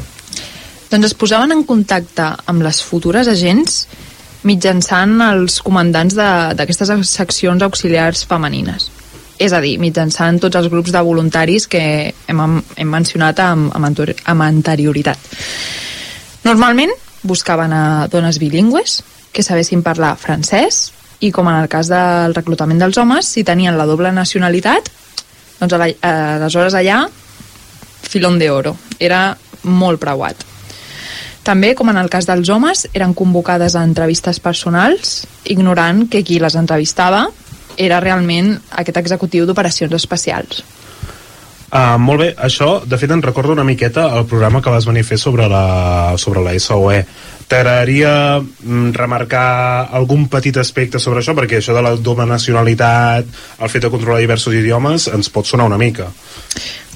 Doncs 0.87 1.09
es 1.09 1.15
posaven 1.19 1.51
en 1.51 1.65
contacte 1.67 2.29
amb 2.47 2.63
les 2.63 2.79
futures 2.83 3.27
agents 3.27 3.81
mitjançant 4.47 5.17
els 5.25 5.59
comandants 5.65 6.15
d'aquestes 6.15 6.93
seccions 7.09 7.63
auxiliars 7.65 8.23
femenines. 8.29 8.91
És 9.37 9.53
a 9.53 9.59
dir, 9.61 9.75
mitjançant 9.81 10.39
tots 10.41 10.57
els 10.57 10.69
grups 10.71 10.93
de 10.93 11.01
voluntaris 11.05 11.67
que 11.69 11.81
hem, 12.09 12.39
hem 12.77 12.89
mencionat 12.89 13.41
amb, 13.43 13.73
amb, 13.75 14.01
amb 14.25 14.45
anterioritat. 14.47 15.19
Normalment 16.47 16.93
buscaven 17.27 17.73
a 17.73 17.83
dones 18.09 18.39
bilingües 18.39 19.01
que 19.33 19.43
sabessin 19.43 19.83
parlar 19.85 20.15
francès 20.17 20.87
i 21.19 21.31
com 21.33 21.49
en 21.49 21.59
el 21.59 21.67
cas 21.69 21.89
del 21.91 22.33
reclutament 22.37 22.79
dels 22.81 22.97
homes, 23.01 23.27
si 23.27 23.43
tenien 23.43 23.77
la 23.77 23.85
doble 23.89 24.11
nacionalitat, 24.13 24.89
doncs 25.59 25.73
aleshores 25.77 26.75
allà 26.77 27.05
filon 28.07 28.37
de 28.39 28.49
oro. 28.51 28.75
Era 28.99 29.31
molt 29.63 29.99
preuat. 30.01 30.45
També, 31.47 31.73
com 31.79 31.87
en 31.87 31.97
el 31.99 32.09
cas 32.11 32.27
dels 32.27 32.49
homes, 32.51 32.87
eren 32.93 33.13
convocades 33.15 33.75
a 33.75 33.83
entrevistes 33.87 34.41
personals, 34.43 35.21
ignorant 35.47 36.07
que 36.11 36.23
qui 36.27 36.41
les 36.43 36.57
entrevistava 36.59 37.29
era 37.77 38.01
realment 38.03 38.55
aquest 38.81 38.97
executiu 38.99 39.45
d'operacions 39.47 39.93
especials. 39.95 40.63
Uh, 41.67 41.97
molt 41.99 42.21
bé, 42.23 42.27
això 42.39 42.77
de 42.87 42.95
fet 42.95 43.11
em 43.11 43.21
recorda 43.21 43.51
una 43.51 43.65
miqueta 43.67 44.05
el 44.15 44.23
programa 44.25 44.61
que 44.63 44.71
vas 44.71 44.85
venir 44.87 45.03
a 45.03 45.07
fer 45.09 45.17
sobre 45.19 45.49
la, 45.51 46.15
sobre 46.15 46.39
la 46.45 46.53
SOE 46.63 47.01
T'agradaria 47.47 48.41
mm, 48.41 48.91
remarcar 48.91 49.87
algun 49.95 50.25
petit 50.27 50.57
aspecte 50.59 50.99
sobre 50.99 51.21
això? 51.21 51.31
Perquè 51.35 51.61
això 51.61 51.75
de 51.75 51.83
la 51.83 51.93
doble 51.95 52.25
nacionalitat, 52.27 53.29
el 53.63 53.71
fet 53.71 53.85
de 53.85 53.91
controlar 53.93 54.19
diversos 54.19 54.55
idiomes, 54.57 55.07
ens 55.15 55.31
pot 55.31 55.47
sonar 55.47 55.69
una 55.69 55.79
mica. 55.79 56.09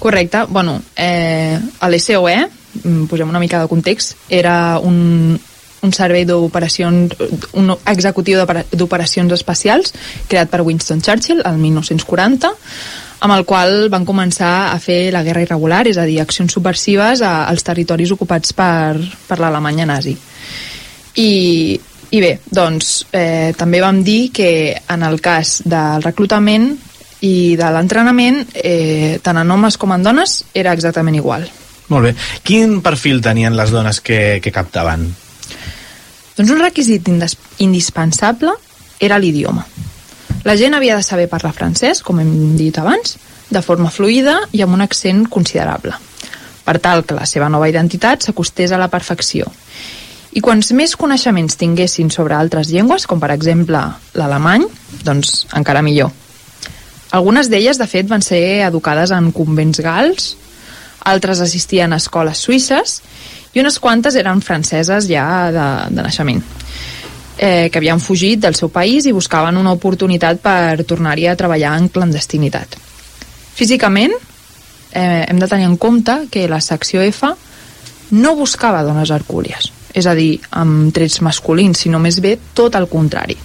Correcte. 0.02 0.44
Bueno, 0.50 0.82
eh, 0.96 1.56
a 1.56 1.88
l'SOE, 1.88 2.36
mm, 2.84 3.06
posem 3.08 3.32
una 3.32 3.40
mica 3.40 3.62
de 3.62 3.70
context, 3.72 4.18
era 4.28 4.78
un, 4.84 5.40
un 5.82 5.94
servei 5.96 6.26
d'operacions, 6.28 7.16
un 7.56 7.72
executiu 7.88 8.44
d'operacions 8.44 9.32
espacials 9.32 9.96
creat 10.28 10.52
per 10.52 10.66
Winston 10.68 11.00
Churchill 11.00 11.46
el 11.46 11.64
1940 11.64 12.52
amb 13.22 13.36
el 13.36 13.46
qual 13.46 13.88
van 13.94 14.06
començar 14.06 14.72
a 14.72 14.80
fer 14.82 15.12
la 15.14 15.22
guerra 15.24 15.44
irregular, 15.46 15.86
és 15.88 16.00
a 16.02 16.08
dir, 16.10 16.18
accions 16.22 16.54
subversives 16.54 17.22
a, 17.22 17.46
als 17.46 17.64
territoris 17.64 18.14
ocupats 18.16 18.54
per, 18.58 18.98
per 19.28 19.38
l'Alemanya 19.40 19.86
nazi. 19.86 20.16
I, 21.22 21.32
i 22.12 22.22
bé, 22.24 22.32
doncs 22.50 22.94
eh, 23.14 23.54
també 23.58 23.82
vam 23.84 24.02
dir 24.04 24.32
que 24.34 24.50
en 24.90 25.06
el 25.06 25.22
cas 25.22 25.60
del 25.70 26.02
reclutament 26.02 26.72
i 27.22 27.56
de 27.60 27.70
l'entrenament, 27.76 28.42
eh, 28.58 29.20
tant 29.22 29.38
en 29.38 29.54
homes 29.54 29.78
com 29.78 29.94
en 29.94 30.04
dones, 30.04 30.40
era 30.58 30.74
exactament 30.74 31.20
igual. 31.20 31.46
Molt 31.92 32.08
bé. 32.08 32.16
Quin 32.48 32.80
perfil 32.82 33.22
tenien 33.22 33.54
les 33.58 33.70
dones 33.70 34.02
que, 34.02 34.40
que 34.42 34.54
captaven? 34.56 35.06
Doncs 36.38 36.56
un 36.56 36.62
requisit 36.64 37.06
indispensable 37.62 38.56
era 38.98 39.20
l'idioma. 39.22 39.68
La 40.44 40.56
gent 40.58 40.74
havia 40.74 40.96
de 40.98 41.04
saber 41.06 41.28
parlar 41.30 41.54
francès, 41.54 42.02
com 42.02 42.20
hem 42.20 42.56
dit 42.58 42.78
abans, 42.82 43.18
de 43.52 43.62
forma 43.62 43.92
fluida 43.94 44.40
i 44.58 44.64
amb 44.66 44.74
un 44.74 44.82
accent 44.82 45.28
considerable, 45.30 45.94
per 46.66 46.80
tal 46.82 47.04
que 47.06 47.18
la 47.18 47.28
seva 47.30 47.50
nova 47.50 47.70
identitat 47.70 48.26
s'acostés 48.26 48.72
a 48.72 48.80
la 48.82 48.90
perfecció. 48.90 49.46
I 50.34 50.42
quants 50.42 50.72
més 50.74 50.96
coneixements 50.98 51.60
tinguessin 51.60 52.10
sobre 52.10 52.34
altres 52.34 52.72
llengües, 52.72 53.06
com 53.06 53.20
per 53.22 53.30
exemple 53.36 53.84
l'alemany, 54.18 54.66
doncs 55.06 55.46
encara 55.54 55.84
millor. 55.86 56.10
Algunes 57.12 57.52
d'elles, 57.52 57.78
de 57.78 57.86
fet, 57.92 58.08
van 58.08 58.24
ser 58.26 58.64
educades 58.66 59.12
en 59.12 59.30
convents 59.36 59.84
gals, 59.84 60.32
altres 61.06 61.42
assistien 61.44 61.94
a 61.94 62.00
escoles 62.02 62.42
suïsses 62.42 63.02
i 63.54 63.62
unes 63.62 63.78
quantes 63.84 64.16
eren 64.16 64.42
franceses 64.42 65.10
ja 65.10 65.28
de, 65.54 65.68
de 65.92 66.02
naixement 66.02 66.42
eh, 67.38 67.70
que 67.72 67.80
havien 67.80 68.00
fugit 68.00 68.40
del 68.42 68.56
seu 68.56 68.70
país 68.70 69.06
i 69.06 69.16
buscaven 69.16 69.58
una 69.58 69.74
oportunitat 69.74 70.42
per 70.42 70.84
tornar-hi 70.88 71.28
a 71.28 71.38
treballar 71.38 71.78
en 71.80 71.90
clandestinitat. 71.90 72.78
Físicament, 73.56 74.14
eh, 74.92 75.26
hem 75.28 75.40
de 75.40 75.48
tenir 75.48 75.66
en 75.66 75.78
compte 75.78 76.28
que 76.32 76.48
la 76.48 76.62
secció 76.62 77.02
F 77.02 77.34
no 78.12 78.36
buscava 78.36 78.84
dones 78.84 79.12
hercúlies, 79.12 79.72
és 79.94 80.08
a 80.08 80.16
dir, 80.16 80.40
amb 80.52 80.92
trets 80.94 81.22
masculins, 81.22 81.80
sinó 81.80 82.00
més 82.00 82.20
bé 82.20 82.38
tot 82.54 82.76
el 82.76 82.88
contrari. 82.92 83.38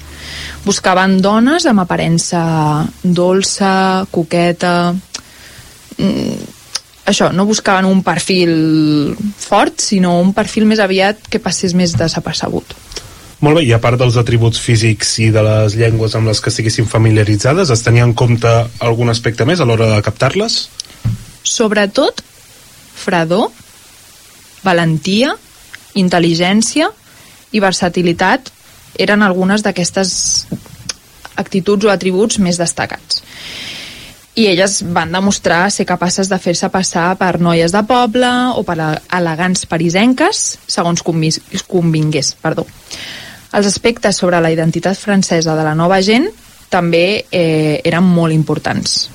Buscaven 0.66 1.20
dones 1.22 1.66
amb 1.66 1.84
aparença 1.84 2.86
dolça, 3.02 4.06
coqueta... 4.10 4.94
Mm, 5.96 6.54
això, 7.06 7.30
no 7.32 7.46
buscaven 7.46 7.86
un 7.86 8.02
perfil 8.02 9.14
fort, 9.38 9.78
sinó 9.80 10.16
un 10.20 10.32
perfil 10.34 10.66
més 10.66 10.82
aviat 10.82 11.28
que 11.30 11.38
passés 11.38 11.74
més 11.78 11.94
desapercebut. 11.94 12.74
Molt 13.44 13.58
bé, 13.58 13.66
i 13.68 13.72
a 13.76 13.80
part 13.82 14.00
dels 14.00 14.16
atributs 14.16 14.60
físics 14.62 15.10
i 15.20 15.28
de 15.32 15.42
les 15.44 15.76
llengües 15.76 16.14
amb 16.16 16.30
les 16.30 16.40
que 16.40 16.48
estiguessin 16.48 16.86
familiaritzades, 16.88 17.68
es 17.68 17.84
tenia 17.84 18.06
en 18.06 18.14
compte 18.16 18.48
algun 18.80 19.12
aspecte 19.12 19.44
més 19.44 19.60
a 19.60 19.66
l'hora 19.68 19.90
de 19.90 19.98
captar-les? 20.04 20.56
Sobretot, 21.44 22.22
fredor, 22.96 23.50
valentia, 24.64 25.34
intel·ligència 26.00 26.88
i 27.52 27.60
versatilitat 27.60 28.48
eren 28.98 29.22
algunes 29.22 29.62
d'aquestes 29.62 30.10
actituds 31.36 31.84
o 31.84 31.92
atributs 31.92 32.40
més 32.40 32.56
destacats. 32.56 33.20
I 34.36 34.48
elles 34.48 34.80
van 34.96 35.12
demostrar 35.12 35.70
ser 35.72 35.86
capaces 35.88 36.28
de 36.32 36.40
fer-se 36.40 36.68
passar 36.72 37.10
per 37.20 37.36
noies 37.40 37.72
de 37.72 37.84
poble 37.88 38.32
o 38.56 38.64
per 38.68 38.76
elegants 39.16 39.68
parisenques, 39.68 40.42
segons 40.68 41.04
convingués. 41.04 42.34
Perdó. 42.40 42.66
Els 43.56 43.66
aspectes 43.66 44.18
sobre 44.20 44.40
la 44.44 44.52
identitat 44.52 44.98
francesa 45.00 45.56
de 45.56 45.64
la 45.64 45.74
nova 45.74 46.02
gent 46.04 46.28
també 46.68 47.24
eh, 47.30 47.80
eren 47.84 48.04
molt 48.04 48.34
importants. 48.34 49.06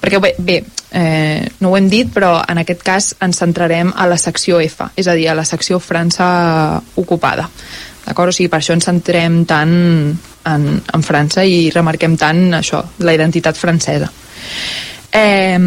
Perquè 0.00 0.20
bé, 0.20 0.32
bé 0.38 0.56
eh, 0.90 1.48
no 1.60 1.70
ho 1.70 1.76
hem 1.78 1.88
dit, 1.88 2.10
però 2.12 2.38
en 2.48 2.60
aquest 2.60 2.82
cas 2.84 3.10
ens 3.24 3.40
centrarem 3.40 3.92
a 3.96 4.08
la 4.10 4.18
secció 4.20 4.60
F, 4.60 4.90
és 4.96 5.08
a 5.08 5.14
dir, 5.16 5.28
a 5.30 5.36
la 5.38 5.46
secció 5.48 5.80
França 5.80 6.80
ocupada. 6.96 7.48
D'acord? 8.06 8.30
O 8.30 8.36
sigui, 8.36 8.50
per 8.52 8.60
això 8.60 8.76
ens 8.76 8.86
centrem 8.86 9.44
tant 9.48 9.72
en, 10.46 10.66
en 10.78 11.06
França 11.06 11.44
i 11.44 11.70
remarquem 11.74 12.18
tant 12.20 12.58
això, 12.58 12.82
la 13.02 13.16
identitat 13.16 13.58
francesa. 13.58 14.10
Eh, 15.16 15.58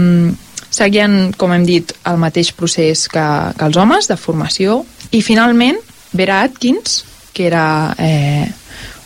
seguien, 0.69 1.19
com 1.37 1.53
hem 1.55 1.65
dit, 1.67 1.93
el 2.07 2.19
mateix 2.21 2.53
procés 2.55 3.07
que, 3.11 3.27
que 3.57 3.67
els 3.67 3.79
homes, 3.79 4.07
de 4.07 4.19
formació, 4.19 4.83
i 5.11 5.23
finalment 5.25 5.79
Vera 6.13 6.43
Atkins, 6.45 7.03
que 7.39 7.47
era 7.47 7.95
eh, 7.97 8.51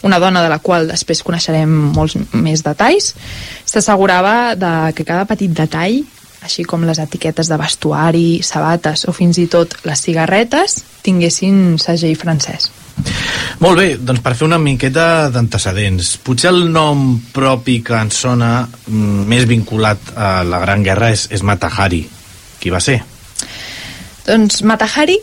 una 0.01 0.17
dona 0.17 0.41
de 0.41 0.49
la 0.49 0.57
qual 0.57 0.89
després 0.89 1.21
coneixerem 1.21 1.69
molts 1.93 2.17
més 2.33 2.65
detalls, 2.65 3.13
s'assegurava 3.69 4.55
de 4.57 4.73
que 4.97 5.05
cada 5.05 5.27
petit 5.29 5.53
detall, 5.53 6.01
així 6.43 6.65
com 6.65 6.81
les 6.83 6.97
etiquetes 6.99 7.47
de 7.47 7.59
vestuari, 7.61 8.41
sabates 8.41 9.05
o 9.05 9.13
fins 9.13 9.37
i 9.37 9.45
tot 9.47 9.77
les 9.85 10.01
cigarretes, 10.01 10.81
tinguessin 11.05 11.77
segell 11.77 12.17
francès. 12.17 12.71
Molt 13.61 13.77
bé, 13.79 13.87
doncs 14.01 14.21
per 14.25 14.33
fer 14.33 14.47
una 14.49 14.59
miqueta 14.61 15.29
d'antecedents, 15.33 16.15
potser 16.25 16.49
el 16.51 16.65
nom 16.73 17.21
propi 17.33 17.79
que 17.85 17.95
ens 18.01 18.17
sona 18.25 18.51
mm, 18.65 19.27
més 19.29 19.45
vinculat 19.49 20.13
a 20.17 20.33
la 20.47 20.59
Gran 20.65 20.83
Guerra 20.83 21.13
és, 21.13 21.29
és 21.29 21.45
Matahari. 21.45 22.01
Qui 22.59 22.73
va 22.73 22.81
ser? 22.81 22.97
Doncs 24.25 24.63
Matahari, 24.67 25.19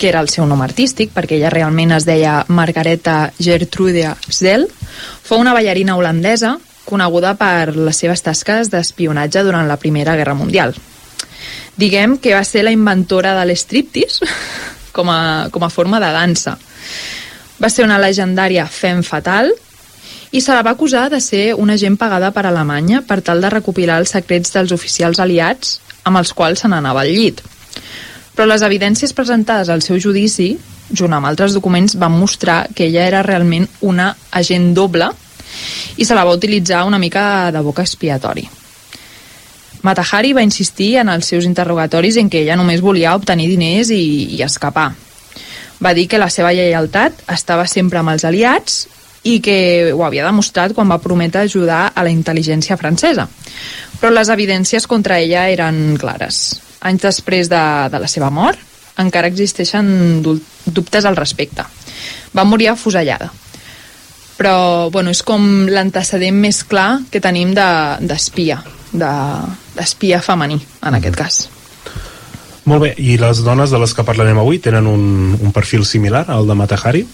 que 0.00 0.08
era 0.08 0.22
el 0.24 0.30
seu 0.32 0.46
nom 0.48 0.64
artístic, 0.64 1.12
perquè 1.12 1.36
ella 1.36 1.52
realment 1.52 1.92
es 1.92 2.08
deia 2.08 2.40
Margareta 2.48 3.34
Gertrude 3.38 4.14
Zell, 4.32 4.64
fou 5.22 5.38
una 5.38 5.52
ballarina 5.54 5.98
holandesa 6.00 6.56
coneguda 6.88 7.36
per 7.38 7.76
les 7.76 8.00
seves 8.00 8.24
tasques 8.24 8.72
d'espionatge 8.72 9.44
durant 9.44 9.68
la 9.68 9.78
Primera 9.78 10.16
Guerra 10.16 10.34
Mundial. 10.34 10.74
Diguem 11.76 12.16
que 12.18 12.34
va 12.34 12.42
ser 12.48 12.64
la 12.64 12.72
inventora 12.74 13.36
de 13.38 13.44
l'estriptis 13.46 14.18
com, 14.96 15.12
a, 15.12 15.48
com 15.52 15.62
a 15.62 15.70
forma 15.70 16.00
de 16.02 16.10
dansa 16.16 16.56
va 17.60 17.68
ser 17.68 17.84
una 17.84 18.00
legendària 18.00 18.64
fem 18.64 19.04
fatal 19.04 19.52
i 20.32 20.40
se 20.40 20.54
la 20.54 20.64
va 20.64 20.72
acusar 20.72 21.08
de 21.12 21.20
ser 21.20 21.54
una 21.58 21.76
agent 21.76 21.98
pagada 22.00 22.30
per 22.32 22.46
Alemanya 22.48 23.02
per 23.06 23.20
tal 23.26 23.42
de 23.44 23.50
recopilar 23.52 24.00
els 24.00 24.14
secrets 24.16 24.54
dels 24.54 24.72
oficials 24.72 25.20
aliats 25.20 25.78
amb 26.08 26.20
els 26.22 26.32
quals 26.32 26.62
se 26.64 26.70
n'anava 26.70 27.02
al 27.04 27.12
llit. 27.12 27.42
Però 28.40 28.48
les 28.48 28.62
evidències 28.64 29.12
presentades 29.12 29.68
al 29.68 29.82
seu 29.84 29.98
judici, 30.00 30.54
junt 30.96 31.12
amb 31.12 31.28
altres 31.28 31.52
documents, 31.52 31.92
van 32.00 32.14
mostrar 32.16 32.70
que 32.72 32.86
ella 32.86 33.02
era 33.04 33.18
realment 33.20 33.66
una 33.84 34.06
agent 34.32 34.70
doble 34.72 35.10
i 36.00 36.06
se 36.08 36.16
la 36.16 36.22
va 36.24 36.32
utilitzar 36.32 36.86
una 36.88 36.96
mica 36.96 37.50
de 37.52 37.60
boca 37.60 37.84
expiatori. 37.84 38.46
Matahari 39.84 40.32
va 40.32 40.46
insistir 40.46 40.94
en 41.02 41.10
els 41.12 41.28
seus 41.28 41.44
interrogatoris 41.44 42.16
en 42.16 42.30
que 42.32 42.40
ella 42.40 42.56
només 42.56 42.80
volia 42.80 43.12
obtenir 43.12 43.50
diners 43.50 43.92
i, 43.92 44.00
i 44.38 44.40
escapar, 44.48 44.88
va 45.84 45.92
dir 45.92 46.06
que 46.08 46.22
la 46.24 46.30
seva 46.32 46.54
lleialtat 46.56 47.20
estava 47.36 47.68
sempre 47.68 48.00
amb 48.00 48.14
els 48.14 48.24
aliats 48.24 48.86
i 49.20 49.36
que 49.44 49.92
ho 49.92 50.00
havia 50.08 50.24
demostrat 50.24 50.72
quan 50.72 50.88
va 50.88 51.02
prometre 51.04 51.44
ajudar 51.44 51.90
a 51.92 52.08
la 52.08 52.16
intel·ligència 52.16 52.80
francesa. 52.80 53.28
Però 54.00 54.16
les 54.16 54.32
evidències 54.32 54.88
contra 54.88 55.20
ella 55.20 55.44
eren 55.52 55.98
clares. 56.00 56.69
Anys 56.80 57.04
després 57.04 57.50
de, 57.52 57.62
de 57.92 58.00
la 58.00 58.08
seva 58.08 58.30
mort, 58.32 58.58
encara 59.00 59.28
existeixen 59.30 60.20
dubtes 60.24 61.04
al 61.04 61.16
respecte. 61.16 61.64
Va 62.36 62.46
morir 62.48 62.70
afusellada. 62.70 63.30
Però, 64.40 64.88
bueno, 64.92 65.12
és 65.12 65.20
com 65.26 65.66
l'antecedent 65.68 66.36
més 66.40 66.62
clar 66.64 67.02
que 67.12 67.20
tenim 67.20 67.52
d'espia, 67.52 68.62
de, 68.92 69.10
d'espia 69.76 70.20
femení, 70.24 70.56
en 70.80 70.96
aquest 70.96 71.18
cas. 71.18 71.40
Molt 72.64 72.86
bé, 72.86 72.94
i 72.96 73.18
les 73.20 73.42
dones 73.44 73.72
de 73.72 73.80
les 73.80 73.92
que 73.96 74.04
parlarem 74.06 74.40
avui 74.40 74.60
tenen 74.62 74.88
un, 74.88 75.36
un 75.36 75.52
perfil 75.52 75.84
similar 75.88 76.24
al 76.32 76.48
de 76.48 76.56
Matahari? 76.56 77.04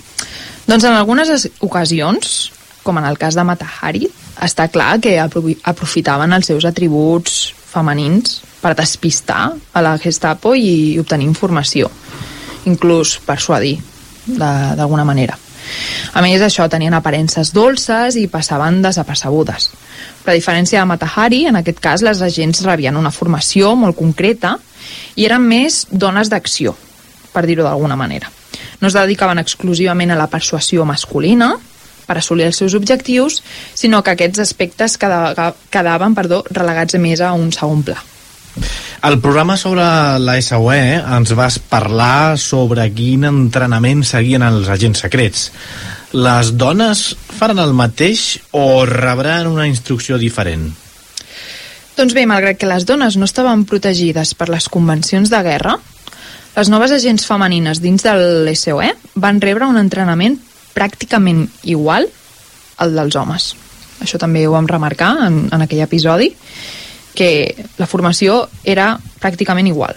Doncs 0.66 0.86
en 0.86 0.94
algunes 0.94 1.48
ocasions, 1.62 2.52
com 2.86 2.98
en 2.98 3.06
el 3.06 3.18
cas 3.18 3.34
de 3.38 3.44
Matahari, 3.46 4.06
està 4.42 4.68
clar 4.70 4.98
que 5.02 5.16
aprofitaven 5.18 6.34
els 6.36 6.50
seus 6.50 6.66
atributs 6.68 7.55
femenins 7.76 8.40
per 8.62 8.74
despistar 8.78 9.50
a 9.52 9.82
la 9.84 9.96
Gestapo 10.00 10.54
i 10.56 10.96
obtenir 11.00 11.28
informació, 11.28 11.90
inclús 12.66 13.18
persuadir 13.26 13.76
d'alguna 14.26 15.04
manera. 15.06 15.36
A 16.14 16.22
més, 16.22 16.40
això 16.42 16.66
tenien 16.70 16.94
aparences 16.94 17.52
dolces 17.54 18.16
i 18.16 18.26
passaven 18.30 18.80
desapercebudes. 18.84 19.70
Però 20.22 20.32
a 20.32 20.38
diferència 20.38 20.80
de 20.80 20.88
Matahari, 20.88 21.44
en 21.50 21.58
aquest 21.60 21.80
cas 21.82 22.04
les 22.06 22.22
agents 22.22 22.62
rebien 22.66 22.96
una 22.96 23.12
formació 23.14 23.74
molt 23.78 23.98
concreta 23.98 24.56
i 25.16 25.26
eren 25.26 25.44
més 25.46 25.84
dones 25.90 26.30
d'acció, 26.32 26.74
per 27.34 27.44
dir-ho 27.46 27.66
d'alguna 27.66 27.98
manera. 27.98 28.30
No 28.80 28.88
es 28.88 28.96
dedicaven 28.96 29.40
exclusivament 29.42 30.12
a 30.12 30.18
la 30.18 30.30
persuasió 30.30 30.84
masculina 30.88 31.54
per 32.06 32.18
assolir 32.18 32.46
els 32.48 32.58
seus 32.62 32.74
objectius, 32.78 33.42
sinó 33.74 34.02
que 34.02 34.14
aquests 34.14 34.42
aspectes 34.46 34.96
quedaven 34.98 36.14
perdó, 36.14 36.44
relegats 36.50 36.98
més 37.02 37.20
a 37.20 37.32
un 37.34 37.50
segon 37.52 37.82
pla. 37.86 37.98
Al 39.02 39.20
programa 39.20 39.58
sobre 39.60 39.84
la 40.18 40.38
SOE 40.40 40.96
ens 40.98 41.34
vas 41.36 41.58
parlar 41.60 42.38
sobre 42.40 42.88
quin 42.96 43.26
entrenament 43.28 44.02
seguien 44.08 44.42
els 44.46 44.70
agents 44.72 45.04
secrets. 45.04 45.50
Les 46.16 46.54
dones 46.56 47.02
faran 47.36 47.60
el 47.60 47.74
mateix 47.76 48.38
o 48.56 48.86
rebran 48.88 49.50
una 49.50 49.66
instrucció 49.68 50.16
diferent? 50.18 50.70
Doncs 51.96 52.16
bé, 52.16 52.24
malgrat 52.28 52.58
que 52.60 52.68
les 52.68 52.84
dones 52.88 53.16
no 53.16 53.28
estaven 53.28 53.64
protegides 53.68 54.34
per 54.36 54.48
les 54.52 54.68
convencions 54.72 55.30
de 55.32 55.42
guerra, 55.44 55.76
les 56.56 56.70
noves 56.72 56.92
agents 56.96 57.26
femenines 57.28 57.82
dins 57.84 58.04
de 58.04 58.12
l'SOE 58.16 58.90
van 59.20 59.40
rebre 59.44 59.68
un 59.68 59.76
entrenament 59.80 60.38
pràcticament 60.76 61.46
igual 61.64 62.08
al 62.84 62.94
dels 62.94 63.16
homes. 63.16 63.54
Això 64.04 64.20
també 64.20 64.44
ho 64.46 64.52
vam 64.52 64.68
remarcar 64.68 65.14
en, 65.26 65.46
en 65.52 65.64
aquell 65.64 65.84
episodi, 65.86 66.30
que 67.16 67.30
la 67.80 67.88
formació 67.88 68.42
era 68.62 68.92
pràcticament 69.22 69.70
igual. 69.70 69.96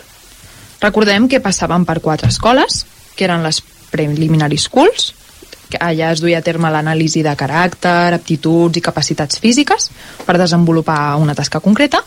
Recordem 0.80 1.28
que 1.28 1.44
passaven 1.44 1.84
per 1.86 2.00
quatre 2.00 2.32
escoles, 2.32 2.86
que 3.16 3.28
eren 3.28 3.44
les 3.44 3.60
preliminary 3.92 4.58
schools, 4.58 5.12
que 5.70 5.78
allà 5.84 6.14
es 6.16 6.24
duia 6.24 6.40
a 6.40 6.46
terme 6.46 6.72
l'anàlisi 6.72 7.22
de 7.26 7.36
caràcter, 7.38 8.16
aptituds 8.16 8.80
i 8.80 8.86
capacitats 8.86 9.42
físiques 9.44 9.90
per 10.26 10.40
desenvolupar 10.40 11.18
una 11.22 11.36
tasca 11.38 11.60
concreta. 11.60 12.02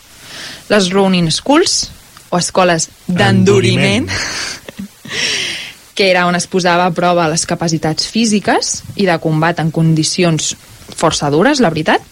Les 0.73 0.89
Running 0.91 1.29
Schools, 1.31 1.91
o 2.33 2.41
escoles 2.41 2.89
d'enduriment, 3.07 4.09
que 5.95 6.11
era 6.11 6.27
on 6.27 6.37
es 6.37 6.47
posava 6.49 6.87
a 6.87 6.95
prova 6.95 7.29
les 7.29 7.45
capacitats 7.47 8.09
físiques 8.09 8.81
i 8.97 9.07
de 9.09 9.17
combat 9.21 9.61
en 9.61 9.71
condicions 9.71 10.55
força 10.97 11.31
dures, 11.33 11.61
la 11.61 11.71
veritat. 11.73 12.03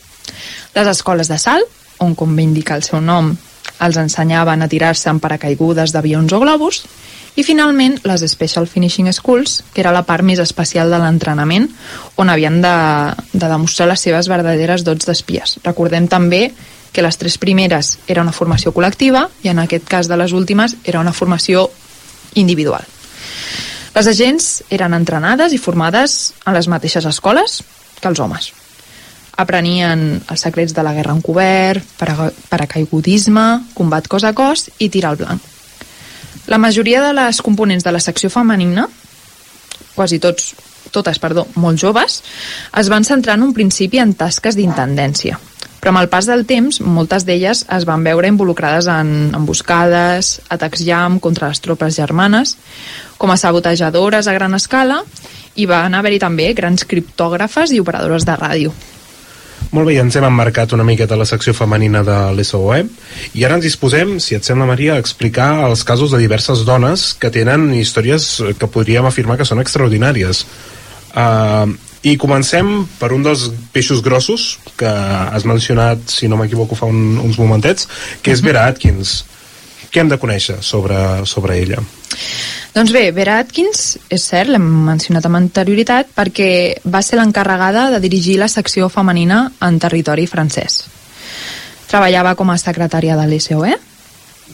Les 0.74 0.88
escoles 0.88 1.28
de 1.28 1.38
salt, 1.40 1.68
on, 2.00 2.14
com 2.14 2.34
bé 2.36 2.44
indica 2.44 2.76
el 2.76 2.84
seu 2.86 3.00
nom, 3.00 3.32
els 3.80 3.96
ensenyaven 3.96 4.62
a 4.62 4.68
tirar-se 4.68 5.08
en 5.10 5.20
paracaigudes 5.20 5.92
d'avions 5.92 6.32
o 6.32 6.40
globus, 6.42 6.82
i 7.38 7.44
finalment 7.46 7.96
les 8.04 8.24
Special 8.28 8.66
Finishing 8.66 9.10
Schools, 9.14 9.60
que 9.72 9.80
era 9.84 9.94
la 9.94 10.02
part 10.04 10.26
més 10.26 10.40
especial 10.42 10.90
de 10.90 10.98
l'entrenament, 11.00 11.68
on 12.18 12.28
havien 12.28 12.60
de, 12.60 12.74
de 13.32 13.46
demostrar 13.46 13.88
les 13.88 14.02
seves 14.02 14.28
verdaderes 14.28 14.84
dots 14.84 15.08
d'espies. 15.08 15.58
Recordem 15.64 16.08
també 16.10 16.48
que 16.92 17.04
les 17.06 17.16
tres 17.16 17.38
primeres 17.38 17.98
era 18.10 18.24
una 18.26 18.34
formació 18.34 18.74
col·lectiva 18.74 19.28
i 19.44 19.52
en 19.52 19.62
aquest 19.62 19.86
cas 19.88 20.10
de 20.10 20.18
les 20.18 20.34
últimes 20.34 20.76
era 20.84 21.00
una 21.00 21.14
formació 21.14 21.68
individual. 22.34 22.82
Les 23.94 24.06
agents 24.06 24.48
eren 24.70 24.94
entrenades 24.94 25.52
i 25.52 25.58
formades 25.58 26.32
a 26.46 26.54
les 26.54 26.68
mateixes 26.70 27.06
escoles 27.10 27.60
que 28.00 28.08
els 28.08 28.20
homes. 28.22 28.52
Aprenien 29.40 30.20
els 30.30 30.44
secrets 30.46 30.74
de 30.76 30.84
la 30.84 30.92
guerra 30.94 31.14
encobert, 31.16 31.84
paracaigudisme, 32.50 33.46
combat 33.74 34.06
cos 34.06 34.26
a 34.28 34.34
cos 34.36 34.68
i 34.78 34.90
tir 34.92 35.06
al 35.08 35.18
blanc. 35.18 35.42
La 36.46 36.58
majoria 36.58 37.02
de 37.02 37.12
les 37.16 37.40
components 37.42 37.84
de 37.84 37.92
la 37.92 38.00
secció 38.02 38.30
femenina, 38.30 38.86
quasi 39.94 40.18
tots, 40.22 40.54
totes, 40.94 41.18
perdó, 41.22 41.46
molt 41.54 41.80
joves, 41.80 42.20
es 42.78 42.90
van 42.90 43.06
centrar 43.06 43.36
en 43.38 43.48
un 43.48 43.54
principi 43.54 44.00
en 44.02 44.14
tasques 44.18 44.58
d'intendència, 44.58 45.38
però 45.80 45.94
amb 45.94 46.02
el 46.02 46.10
pas 46.12 46.28
del 46.28 46.44
temps 46.48 46.80
moltes 46.84 47.24
d'elles 47.24 47.64
es 47.64 47.86
van 47.88 48.04
veure 48.04 48.28
involucrades 48.28 48.86
en 48.92 49.32
emboscades, 49.36 50.36
atacs 50.52 50.84
llamp 50.84 51.18
contra 51.24 51.48
les 51.48 51.60
tropes 51.64 51.96
germanes, 51.96 52.56
com 53.16 53.32
a 53.32 53.38
sabotejadores 53.40 54.28
a 54.28 54.36
gran 54.36 54.54
escala, 54.54 55.00
i 55.56 55.66
van 55.66 55.96
haver-hi 55.96 56.20
també 56.22 56.52
grans 56.54 56.84
criptògrafes 56.84 57.72
i 57.72 57.80
operadores 57.80 58.28
de 58.28 58.36
ràdio. 58.36 58.76
Molt 59.70 59.86
bé, 59.86 59.94
ja 59.94 60.02
ens 60.02 60.16
hem 60.18 60.26
emmarcat 60.26 60.72
una 60.74 60.84
miqueta 60.86 61.18
la 61.18 61.26
secció 61.28 61.52
femenina 61.54 62.00
de 62.02 62.16
l'SOE 62.34 62.80
i 63.38 63.44
ara 63.46 63.54
ens 63.58 63.66
disposem, 63.68 64.16
si 64.18 64.34
et 64.34 64.46
sembla 64.46 64.66
Maria, 64.66 64.96
a 64.96 65.02
explicar 65.02 65.62
els 65.68 65.84
casos 65.86 66.10
de 66.10 66.18
diverses 66.18 66.64
dones 66.66 67.12
que 67.14 67.30
tenen 67.30 67.68
històries 67.78 68.26
que 68.58 68.70
podríem 68.72 69.06
afirmar 69.06 69.38
que 69.38 69.46
són 69.46 69.62
extraordinàries. 69.62 70.42
Uh, 71.14 71.70
i 72.02 72.16
comencem 72.16 72.86
per 72.98 73.10
un 73.12 73.24
dels 73.24 73.48
peixos 73.74 74.00
grossos 74.02 74.54
que 74.80 74.88
has 74.88 75.44
mencionat, 75.44 76.06
si 76.08 76.28
no 76.28 76.38
m'equivoco, 76.40 76.78
fa 76.78 76.88
un, 76.88 77.18
uns 77.20 77.36
momentets, 77.40 77.88
que 78.24 78.32
és 78.32 78.40
Vera 78.44 78.64
Atkins. 78.70 79.20
Què 79.90 80.00
hem 80.00 80.08
de 80.08 80.20
conèixer 80.22 80.60
sobre, 80.64 80.96
sobre 81.26 81.58
ella? 81.60 81.82
Doncs 82.72 82.92
bé, 82.94 83.08
Vera 83.12 83.40
Atkins, 83.42 83.98
és 84.08 84.24
cert, 84.24 84.52
l'hem 84.52 84.64
mencionat 84.86 85.26
amb 85.26 85.40
anterioritat, 85.40 86.12
perquè 86.16 86.78
va 86.86 87.02
ser 87.02 87.18
l'encarregada 87.18 87.88
de 87.90 88.00
dirigir 88.00 88.38
la 88.38 88.48
secció 88.48 88.88
femenina 88.88 89.48
en 89.66 89.80
territori 89.82 90.28
francès. 90.30 90.84
Treballava 91.90 92.36
com 92.38 92.52
a 92.52 92.58
secretària 92.62 93.18
de 93.18 93.26
l'SOE 93.26 93.74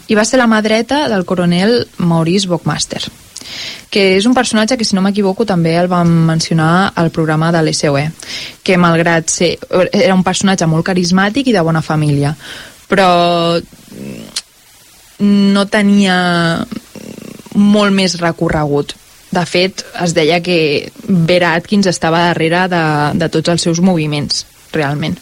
i 0.08 0.16
va 0.16 0.24
ser 0.24 0.40
la 0.40 0.48
mà 0.48 0.62
dreta 0.64 1.04
del 1.12 1.26
coronel 1.28 1.82
Maurice 1.98 2.48
Bockmaster, 2.48 3.04
que 3.90 4.16
és 4.16 4.26
un 4.28 4.34
personatge 4.34 4.76
que, 4.76 4.84
si 4.84 4.96
no 4.96 5.02
m'equivoco, 5.04 5.46
també 5.48 5.76
el 5.78 5.88
vam 5.88 6.10
mencionar 6.28 6.92
al 6.94 7.10
programa 7.14 7.52
de 7.54 7.62
l'SOE, 7.62 8.06
que 8.62 8.78
malgrat 8.80 9.30
ser... 9.32 9.54
era 9.92 10.14
un 10.14 10.24
personatge 10.26 10.68
molt 10.70 10.86
carismàtic 10.86 11.48
i 11.50 11.56
de 11.56 11.64
bona 11.64 11.82
família, 11.82 12.34
però 12.90 13.08
no 15.20 15.66
tenia 15.72 16.16
molt 17.56 17.94
més 17.96 18.18
recorregut. 18.20 18.94
De 19.32 19.42
fet, 19.48 19.82
es 20.04 20.14
deia 20.16 20.40
que 20.44 20.88
Vera 21.08 21.54
Atkins 21.56 21.88
estava 21.90 22.28
darrere 22.28 22.66
de, 22.72 22.84
de 23.18 23.28
tots 23.32 23.52
els 23.52 23.64
seus 23.66 23.80
moviments, 23.84 24.44
realment. 24.72 25.16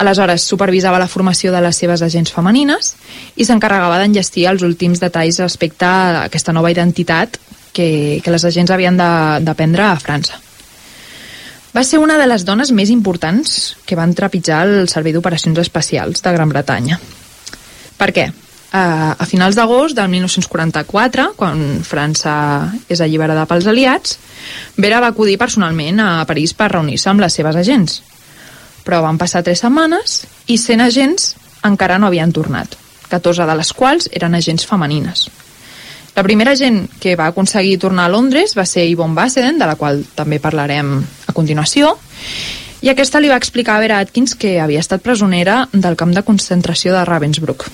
Aleshores, 0.00 0.44
supervisava 0.48 1.00
la 1.00 1.08
formació 1.08 1.52
de 1.52 1.60
les 1.60 1.76
seves 1.76 2.02
agents 2.02 2.32
femenines 2.32 2.94
i 3.36 3.44
s'encarregava 3.44 3.98
d'enllestir 4.00 4.46
els 4.48 4.64
últims 4.64 5.02
detalls 5.02 5.40
respecte 5.42 5.84
a 5.84 6.22
aquesta 6.28 6.54
nova 6.56 6.70
identitat 6.72 7.36
que, 7.72 8.20
que 8.24 8.32
les 8.32 8.44
agents 8.48 8.72
havien 8.72 8.96
de, 8.96 9.10
de 9.44 9.54
prendre 9.58 9.84
a 9.84 9.98
França. 10.00 10.40
Va 11.72 11.84
ser 11.88 12.00
una 12.00 12.18
de 12.20 12.28
les 12.28 12.44
dones 12.44 12.72
més 12.72 12.92
importants 12.92 13.76
que 13.88 13.96
van 13.96 14.12
trepitjar 14.16 14.64
el 14.68 14.88
Servei 14.92 15.12
d'Operacions 15.12 15.60
Especials 15.60 16.24
de 16.24 16.32
Gran 16.36 16.52
Bretanya. 16.52 16.98
Per 18.00 18.10
què? 18.12 18.30
a, 18.72 19.26
finals 19.28 19.56
d'agost 19.56 19.96
del 19.96 20.08
1944, 20.08 21.32
quan 21.36 21.60
França 21.84 22.34
és 22.88 23.02
alliberada 23.04 23.44
pels 23.48 23.68
aliats, 23.68 24.16
Vera 24.80 25.02
va 25.04 25.12
acudir 25.12 25.38
personalment 25.38 26.00
a 26.00 26.24
París 26.28 26.54
per 26.56 26.72
reunir-se 26.72 27.10
amb 27.12 27.22
les 27.22 27.36
seves 27.36 27.58
agents. 27.60 28.00
Però 28.82 29.02
van 29.04 29.18
passar 29.18 29.44
tres 29.46 29.62
setmanes 29.62 30.22
i 30.50 30.58
100 30.58 30.86
agents 30.86 31.32
encara 31.66 31.98
no 31.98 32.08
havien 32.08 32.32
tornat, 32.34 32.74
14 33.10 33.46
de 33.46 33.56
les 33.58 33.70
quals 33.76 34.08
eren 34.12 34.34
agents 34.34 34.66
femenines. 34.66 35.28
La 36.16 36.24
primera 36.26 36.52
gent 36.58 36.84
que 37.00 37.14
va 37.16 37.30
aconseguir 37.30 37.78
tornar 37.80 38.08
a 38.08 38.12
Londres 38.12 38.52
va 38.58 38.66
ser 38.68 38.84
Yvonne 38.90 39.16
Basseden, 39.16 39.58
de 39.58 39.68
la 39.68 39.78
qual 39.80 40.02
també 40.16 40.42
parlarem 40.42 40.98
a 41.00 41.32
continuació, 41.32 41.94
i 42.82 42.90
aquesta 42.90 43.22
li 43.22 43.30
va 43.30 43.38
explicar 43.38 43.78
a 43.78 43.84
Vera 43.84 44.00
Atkins 44.02 44.34
que 44.34 44.58
havia 44.60 44.82
estat 44.82 45.04
presonera 45.04 45.62
del 45.72 45.96
camp 45.96 46.12
de 46.12 46.24
concentració 46.26 46.92
de 46.92 47.04
Ravensbrück, 47.08 47.64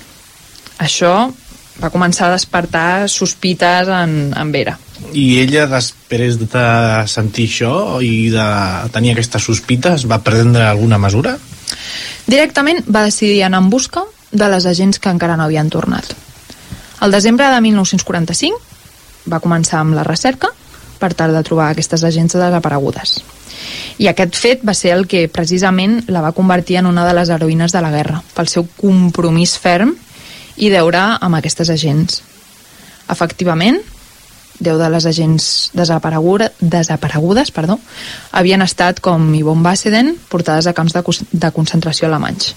això 0.79 1.31
va 1.79 1.91
començar 1.93 2.27
a 2.27 2.35
despertar 2.35 3.07
sospites 3.09 3.89
en, 3.89 4.33
en 4.35 4.51
Vera. 4.51 4.77
I 5.15 5.39
ella, 5.41 5.65
després 5.71 6.37
de 6.41 6.65
sentir 7.07 7.47
això 7.49 7.73
i 8.03 8.29
de 8.33 8.47
tenir 8.93 9.13
aquestes 9.13 9.47
sospites, 9.47 10.05
va 10.09 10.19
prendre 10.23 10.67
alguna 10.67 10.99
mesura? 11.01 11.37
Directament 12.27 12.83
va 12.85 13.05
decidir 13.07 13.43
anar 13.43 13.63
en 13.63 13.69
busca 13.71 14.03
de 14.31 14.49
les 14.51 14.65
agents 14.69 14.99
que 14.99 15.09
encara 15.09 15.37
no 15.37 15.47
havien 15.47 15.71
tornat. 15.71 16.13
Al 16.99 17.15
desembre 17.15 17.47
de 17.47 17.61
1945 17.63 18.59
va 19.31 19.39
començar 19.39 19.79
amb 19.79 19.95
la 19.95 20.03
recerca 20.03 20.51
per 20.99 21.13
tal 21.15 21.33
de 21.33 21.43
trobar 21.47 21.69
aquestes 21.71 22.03
agents 22.03 22.35
desaparegudes. 22.35 23.21
I 23.99 24.07
aquest 24.11 24.35
fet 24.39 24.61
va 24.67 24.75
ser 24.75 24.91
el 24.95 25.07
que 25.11 25.27
precisament 25.31 26.03
la 26.11 26.21
va 26.23 26.35
convertir 26.35 26.77
en 26.79 26.87
una 26.91 27.05
de 27.07 27.15
les 27.15 27.31
heroïnes 27.31 27.73
de 27.75 27.81
la 27.83 27.91
guerra, 27.91 28.21
pel 28.35 28.51
seu 28.51 28.67
compromís 28.77 29.55
ferm 29.59 29.95
i 30.59 30.69
deure 30.71 31.01
amb 31.19 31.39
aquestes 31.39 31.71
agents. 31.71 32.21
Efectivament, 33.09 33.79
10 34.59 34.77
de 34.77 34.89
les 34.91 35.05
agents 35.07 35.71
desaparegudes 35.73 37.51
perdó, 37.55 37.79
havien 38.35 38.61
estat, 38.61 38.99
com 38.99 39.31
Yvonne 39.33 39.63
Basseden, 39.63 40.15
portades 40.29 40.67
a 40.67 40.75
camps 40.75 40.93
de, 40.93 41.03
de 41.31 41.51
concentració 41.55 42.09
alemanys. 42.09 42.53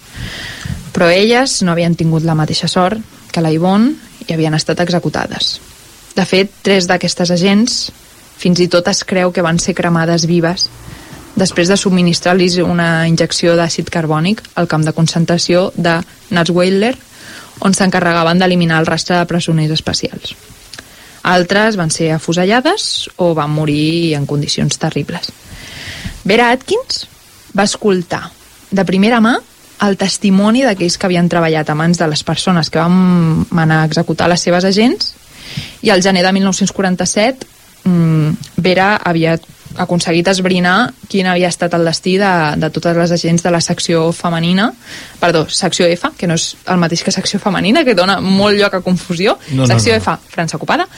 Però 0.92 1.08
elles 1.08 1.60
no 1.62 1.72
havien 1.72 1.94
tingut 1.96 2.26
la 2.26 2.36
mateixa 2.36 2.68
sort 2.68 3.00
que 3.32 3.40
la 3.40 3.52
Yvonne 3.54 3.94
i 4.26 4.34
havien 4.34 4.54
estat 4.54 4.82
executades. 4.82 5.60
De 6.12 6.24
fet, 6.28 6.50
tres 6.62 6.90
d'aquestes 6.90 7.30
agents 7.32 7.86
fins 8.42 8.60
i 8.60 8.68
tot 8.68 8.88
es 8.90 9.04
creu 9.06 9.30
que 9.32 9.44
van 9.44 9.60
ser 9.62 9.76
cremades 9.78 10.26
vives 10.26 10.66
després 11.38 11.70
de 11.70 11.78
subministrar-los 11.80 12.58
una 12.66 13.06
injecció 13.08 13.54
d'àcid 13.56 13.88
carbònic 13.88 14.42
al 14.60 14.68
camp 14.68 14.84
de 14.84 14.92
concentració 14.92 15.70
de 15.76 16.00
Natzweiler 16.30 16.92
on 17.60 17.74
s'encarregaven 17.74 18.40
d'eliminar 18.40 18.80
el 18.80 18.88
rastre 18.88 19.18
de 19.18 19.28
presoners 19.28 19.72
especials. 19.74 20.34
Altres 21.22 21.76
van 21.78 21.90
ser 21.94 22.10
afusellades 22.16 23.08
o 23.16 23.32
van 23.34 23.52
morir 23.54 24.14
en 24.18 24.26
condicions 24.26 24.78
terribles. 24.78 25.30
Vera 26.24 26.50
Atkins 26.50 27.06
va 27.56 27.68
escoltar 27.68 28.24
de 28.70 28.84
primera 28.88 29.20
mà 29.20 29.36
el 29.86 29.98
testimoni 29.98 30.62
d'aquells 30.64 30.96
que 30.98 31.08
havien 31.08 31.28
treballat 31.30 31.70
a 31.70 31.76
mans 31.78 31.98
de 31.98 32.06
les 32.10 32.22
persones 32.22 32.70
que 32.70 32.78
van 32.78 33.46
manar 33.50 33.82
a 33.82 33.88
executar 33.90 34.28
les 34.30 34.42
seves 34.42 34.64
agents 34.64 35.12
i 35.82 35.90
al 35.90 36.02
gener 36.02 36.22
de 36.24 36.32
1947 36.32 37.46
mm, 37.84 38.52
Vera 38.62 38.94
havia 38.96 39.36
aconseguit 39.80 40.28
esbrinar 40.28 40.92
quin 41.08 41.28
havia 41.30 41.50
estat 41.52 41.74
el 41.76 41.86
destí 41.88 42.16
de, 42.20 42.32
de 42.60 42.70
totes 42.74 42.96
les 42.96 43.12
agents 43.14 43.44
de 43.44 43.52
la 43.54 43.60
secció 43.60 44.10
femenina, 44.12 44.70
perdó, 45.20 45.46
secció 45.48 45.86
F, 45.88 46.12
que 46.18 46.28
no 46.28 46.36
és 46.38 46.52
el 46.66 46.80
mateix 46.82 47.04
que 47.04 47.14
secció 47.14 47.40
femenina, 47.42 47.84
que 47.84 47.96
dona 47.98 48.20
molt 48.20 48.58
lloc 48.58 48.74
a 48.78 48.82
confusió, 48.84 49.38
no, 49.52 49.66
secció 49.66 49.94
no, 49.94 50.00
no. 50.00 50.02
F, 50.02 50.34
França 50.34 50.58
ocupada, 50.58 50.88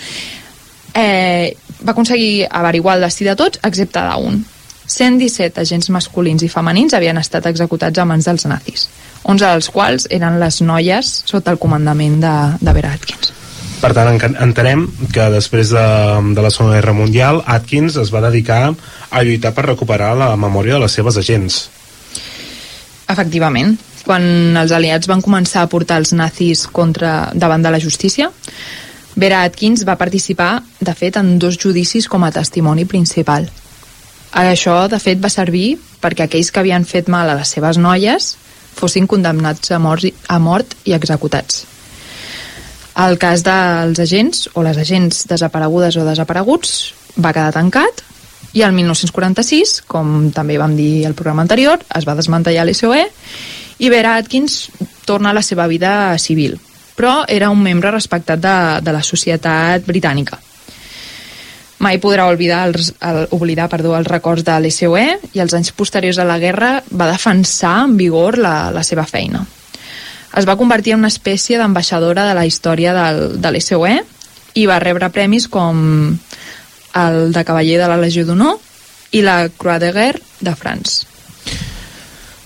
eh, 0.94 1.56
va 1.86 1.92
aconseguir 1.92 2.48
averiguar 2.50 2.96
el 2.98 3.06
destí 3.06 3.28
de 3.28 3.36
tots, 3.36 3.60
excepte 3.62 4.02
d'un. 4.10 4.42
117 4.86 5.62
agents 5.62 5.88
masculins 5.90 6.42
i 6.44 6.50
femenins 6.52 6.92
havien 6.94 7.16
estat 7.16 7.46
executats 7.48 7.98
a 7.98 8.04
mans 8.04 8.28
dels 8.28 8.44
nazis, 8.50 8.88
11 9.24 9.46
dels 9.46 9.70
quals 9.72 10.08
eren 10.12 10.36
les 10.42 10.60
noies 10.60 11.14
sota 11.24 11.54
el 11.54 11.58
comandament 11.62 12.20
de, 12.20 12.34
de 12.60 12.76
Vera 12.76 12.92
Atkins. 12.92 13.32
Per 13.82 13.90
tant, 13.92 14.08
en- 14.16 14.36
entenem 14.40 14.86
que 15.12 15.26
després 15.34 15.70
de, 15.74 15.84
de 16.34 16.42
la 16.44 16.50
Segona 16.50 16.76
Guerra 16.78 16.94
Mundial, 16.96 17.42
Atkins 17.46 17.96
es 18.00 18.12
va 18.14 18.22
dedicar 18.24 18.70
a 19.10 19.22
lluitar 19.22 19.52
per 19.54 19.66
recuperar 19.66 20.14
la 20.16 20.30
memòria 20.40 20.78
de 20.78 20.84
les 20.86 20.92
seves 20.96 21.18
agents. 21.20 21.58
Efectivament. 23.10 23.76
Quan 24.04 24.56
els 24.60 24.72
aliats 24.76 25.08
van 25.08 25.22
començar 25.24 25.62
a 25.64 25.68
portar 25.72 25.98
els 26.00 26.12
nazis 26.16 26.66
contra, 26.68 27.30
davant 27.34 27.62
de 27.64 27.70
la 27.72 27.80
justícia, 27.80 28.30
Vera 29.16 29.44
Atkins 29.46 29.84
va 29.86 29.94
participar, 29.96 30.62
de 30.80 30.94
fet, 30.98 31.16
en 31.20 31.38
dos 31.38 31.56
judicis 31.60 32.08
com 32.10 32.24
a 32.26 32.32
testimoni 32.34 32.84
principal. 32.84 33.46
Això, 34.34 34.88
de 34.90 34.98
fet, 34.98 35.20
va 35.22 35.30
servir 35.30 35.76
perquè 36.02 36.26
aquells 36.26 36.50
que 36.50 36.60
havien 36.60 36.84
fet 36.84 37.08
mal 37.08 37.30
a 37.30 37.36
les 37.38 37.52
seves 37.54 37.78
noies 37.78 38.32
fossin 38.74 39.06
condemnats 39.06 39.70
a 39.70 39.78
mort, 39.78 40.02
a 40.28 40.38
mort 40.42 40.74
i 40.84 40.92
executats. 40.96 41.62
El 42.94 43.16
cas 43.18 43.42
dels 43.42 43.98
agents, 43.98 44.48
o 44.54 44.62
les 44.62 44.78
agents 44.78 45.24
desaparegudes 45.26 45.96
o 45.98 46.04
desapareguts, 46.06 46.94
va 47.18 47.32
quedar 47.34 47.54
tancat 47.54 48.04
i 48.54 48.62
el 48.62 48.74
1946, 48.76 49.80
com 49.90 50.30
també 50.34 50.60
vam 50.62 50.76
dir 50.78 51.06
al 51.08 51.16
programa 51.18 51.42
anterior, 51.42 51.82
es 51.90 52.06
va 52.06 52.14
desmantellar 52.14 52.62
l'SOE 52.68 53.02
i 53.82 53.90
Vera 53.90 54.14
Atkins 54.20 54.68
torna 55.04 55.32
a 55.32 55.34
la 55.34 55.42
seva 55.42 55.66
vida 55.66 56.14
civil, 56.22 56.54
però 56.94 57.24
era 57.26 57.50
un 57.50 57.62
membre 57.62 57.90
respectat 57.90 58.38
de, 58.38 58.56
de 58.86 58.94
la 58.94 59.02
societat 59.02 59.82
britànica. 59.86 60.38
Mai 61.82 61.98
podrà 61.98 62.28
oblidar 62.30 62.62
els, 62.68 62.92
el, 63.02 63.24
oblidar 63.34 63.66
perdó, 63.68 63.96
els 63.98 64.08
records 64.08 64.46
de 64.46 64.54
l'SOE 64.62 65.34
i 65.34 65.42
els 65.42 65.58
anys 65.58 65.74
posteriors 65.74 66.22
a 66.22 66.28
la 66.30 66.38
guerra 66.38 66.76
va 66.94 67.10
defensar 67.10 67.80
en 67.88 67.98
vigor 67.98 68.38
la, 68.38 68.70
la 68.70 68.86
seva 68.86 69.02
feina. 69.04 69.42
Es 70.34 70.48
va 70.48 70.58
convertir 70.58 70.94
en 70.94 71.04
una 71.04 71.12
espècie 71.12 71.58
d'ambaixadora 71.60 72.26
de 72.26 72.34
la 72.34 72.46
història 72.46 72.94
del, 72.96 73.40
de 73.40 73.54
l'SOE 73.54 73.96
i 74.58 74.66
va 74.66 74.80
rebre 74.82 75.10
premis 75.14 75.46
com 75.50 76.16
el 76.94 77.18
de 77.34 77.42
Cavaller 77.46 77.80
de 77.80 77.90
la 77.90 77.98
Legió 77.98 78.26
d'Honor 78.26 78.58
i 79.14 79.22
la 79.22 79.48
Croix 79.54 79.80
de 79.82 79.92
Guerre 79.94 80.22
de 80.40 80.54
France. 80.58 81.06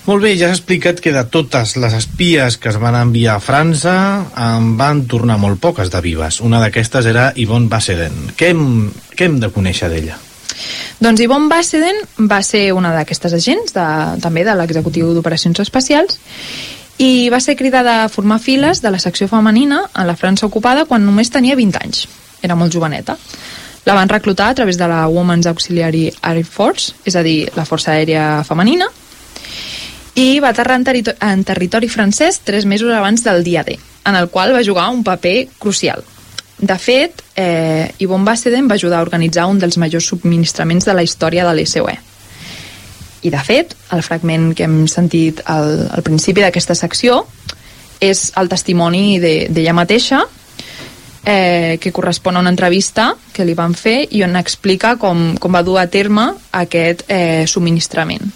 Molt 0.09 0.23
bé, 0.25 0.31
ja 0.39 0.47
has 0.47 0.57
explicat 0.57 1.01
que 1.03 1.11
de 1.13 1.21
totes 1.29 1.75
les 1.77 1.93
espies 1.93 2.57
que 2.57 2.71
es 2.71 2.79
van 2.81 2.95
enviar 2.97 3.35
a 3.35 3.43
França 3.43 3.93
en 4.41 4.71
van 4.79 5.03
tornar 5.09 5.37
molt 5.37 5.59
poques 5.61 5.91
de 5.93 6.01
vives. 6.01 6.39
Una 6.41 6.61
d'aquestes 6.63 7.05
era 7.09 7.27
Yvonne 7.37 7.69
Basseden. 7.69 8.31
Què 8.37 8.49
hem, 8.53 8.63
què 9.13 9.27
hem 9.27 9.37
de 9.43 9.51
conèixer 9.53 9.91
d'ella? 9.91 10.17
Doncs 10.99 11.21
Yvonne 11.21 11.49
Basseden 11.51 12.01
va 12.31 12.41
ser 12.43 12.71
una 12.73 12.93
d'aquestes 12.95 13.37
agents, 13.37 13.75
de, 13.75 13.85
també 14.23 14.41
de 14.47 14.57
l'executiu 14.57 15.13
d'operacions 15.13 15.61
especials, 15.61 16.17
i 16.99 17.29
va 17.31 17.39
ser 17.39 17.55
cridada 17.55 18.03
a 18.03 18.09
formar 18.11 18.41
files 18.43 18.81
de 18.83 18.91
la 18.91 18.99
secció 18.99 19.29
femenina 19.31 19.85
a 19.93 20.03
la 20.05 20.17
França 20.19 20.45
ocupada 20.45 20.83
quan 20.85 21.05
només 21.07 21.31
tenia 21.31 21.55
20 21.55 21.79
anys. 21.79 22.07
Era 22.43 22.57
molt 22.59 22.75
joveneta. 22.75 23.15
La 23.87 23.95
van 23.95 24.11
reclutar 24.11 24.49
a 24.49 24.55
través 24.55 24.77
de 24.77 24.87
la 24.87 25.07
Women's 25.07 25.47
Auxiliary 25.47 26.09
Air 26.21 26.43
Force, 26.43 26.93
és 27.07 27.15
a 27.15 27.23
dir, 27.23 27.47
la 27.55 27.65
Força 27.65 27.95
Aèria 27.95 28.43
Femenina, 28.43 28.89
i 30.19 30.41
va 30.43 30.51
aterrar 30.51 30.75
en, 30.75 30.83
territori, 30.83 31.17
en 31.23 31.43
territori 31.47 31.87
francès 31.87 32.41
tres 32.43 32.67
mesos 32.67 32.91
abans 32.91 33.23
del 33.23 33.45
dia 33.47 33.63
D, 33.63 33.79
en 34.05 34.19
el 34.19 34.27
qual 34.29 34.51
va 34.53 34.65
jugar 34.65 34.89
un 34.91 35.03
paper 35.03 35.47
crucial. 35.57 36.03
De 36.59 36.75
fet, 36.75 37.23
eh, 37.39 37.93
Yvonne 38.03 38.27
Basseden 38.27 38.67
va 38.67 38.75
ajudar 38.75 38.99
a 38.99 39.07
organitzar 39.07 39.47
un 39.47 39.59
dels 39.59 39.79
majors 39.79 40.11
subministraments 40.11 40.85
de 40.85 40.93
la 40.93 41.07
història 41.07 41.47
de 41.47 41.55
l'SOE. 41.55 41.95
I, 43.21 43.29
de 43.29 43.41
fet, 43.43 43.75
el 43.91 44.03
fragment 44.05 44.53
que 44.55 44.63
hem 44.63 44.85
sentit 44.87 45.41
al, 45.45 45.89
al 45.91 46.03
principi 46.05 46.43
d'aquesta 46.43 46.75
secció 46.77 47.25
és 47.99 48.29
el 48.39 48.47
testimoni 48.47 49.19
d'ella 49.19 49.51
de, 49.51 49.73
mateixa, 49.75 50.21
eh, 51.25 51.77
que 51.81 51.91
correspon 51.91 52.37
a 52.37 52.39
una 52.39 52.49
entrevista 52.49 53.13
que 53.33 53.45
li 53.45 53.55
van 53.57 53.75
fer 53.75 54.07
i 54.15 54.23
on 54.23 54.39
explica 54.39 54.95
com, 54.97 55.35
com 55.37 55.55
va 55.55 55.63
dur 55.67 55.79
a 55.81 55.87
terme 55.91 56.31
aquest 56.51 57.03
eh, 57.07 57.45
subministrament. 57.47 58.31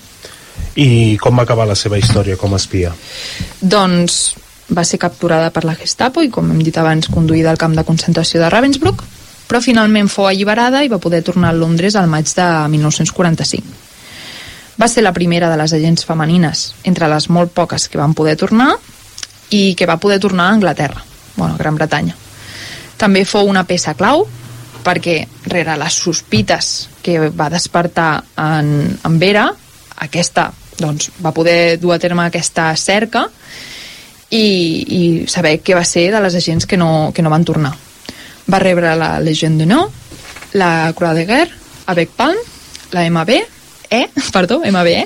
I 0.75 1.17
com 1.21 1.37
va 1.37 1.45
acabar 1.47 1.67
la 1.69 1.77
seva 1.77 1.99
història 2.01 2.37
com 2.37 2.53
a 2.53 2.59
espia? 2.59 2.91
Doncs 3.61 4.35
va 4.73 4.83
ser 4.87 4.99
capturada 4.99 5.51
per 5.53 5.65
la 5.67 5.75
Gestapo 5.77 6.23
i, 6.23 6.31
com 6.33 6.49
hem 6.51 6.61
dit 6.65 6.77
abans, 6.77 7.09
conduïda 7.13 7.51
al 7.51 7.61
camp 7.61 7.75
de 7.77 7.85
concentració 7.87 8.41
de 8.41 8.49
Ravensbrück, 8.49 9.03
però 9.47 9.61
finalment 9.61 10.09
fou 10.09 10.27
alliberada 10.27 10.83
i 10.83 10.89
va 10.89 11.01
poder 11.03 11.21
tornar 11.21 11.51
a 11.51 11.57
Londres 11.57 11.95
al 11.95 12.09
maig 12.09 12.31
de 12.33 12.49
1945. 12.73 13.82
Va 14.79 14.89
ser 14.89 15.03
la 15.03 15.13
primera 15.13 15.49
de 15.51 15.57
les 15.59 15.73
agents 15.75 16.05
femenines, 16.05 16.73
entre 16.83 17.09
les 17.11 17.29
molt 17.29 17.53
poques 17.53 17.87
que 17.89 17.99
van 18.01 18.15
poder 18.17 18.35
tornar 18.39 18.71
i 19.53 19.75
que 19.77 19.85
va 19.85 19.99
poder 20.01 20.19
tornar 20.19 20.49
a 20.49 20.55
Anglaterra, 20.57 21.03
bueno, 21.35 21.53
a 21.53 21.57
Gran 21.57 21.77
Bretanya. 21.77 22.15
També 22.97 23.25
fou 23.25 23.49
una 23.49 23.65
peça 23.69 23.93
clau 23.93 24.25
perquè, 24.83 25.21
rere 25.47 25.77
les 25.79 25.95
sospites 25.95 26.73
que 27.03 27.29
va 27.29 27.49
despertar 27.53 28.23
en, 28.39 28.97
en 29.05 29.19
Vera, 29.19 29.47
aquesta 30.03 30.49
doncs, 30.79 31.11
va 31.23 31.33
poder 31.35 31.77
dur 31.79 31.93
a 31.93 31.99
terme 32.01 32.25
aquesta 32.25 32.71
cerca 32.79 33.27
i, 34.33 34.41
i 34.41 35.01
saber 35.29 35.59
què 35.61 35.75
va 35.77 35.85
ser 35.85 36.09
de 36.11 36.21
les 36.23 36.35
agents 36.35 36.65
que 36.65 36.79
no, 36.79 37.11
que 37.13 37.21
no 37.21 37.31
van 37.33 37.45
tornar. 37.45 37.73
Va 38.49 38.59
rebre 38.59 38.95
la 38.97 39.19
Legion 39.23 39.57
d'Honor, 39.59 39.91
la 40.59 40.91
Croix 40.97 41.15
de 41.15 41.27
Guerre, 41.29 41.61
Avec 41.85 42.13
Palm, 42.15 42.37
la 42.91 43.03
MB, 43.09 43.35
E, 43.93 44.07
perdó, 44.33 44.61
MBE, 44.65 45.05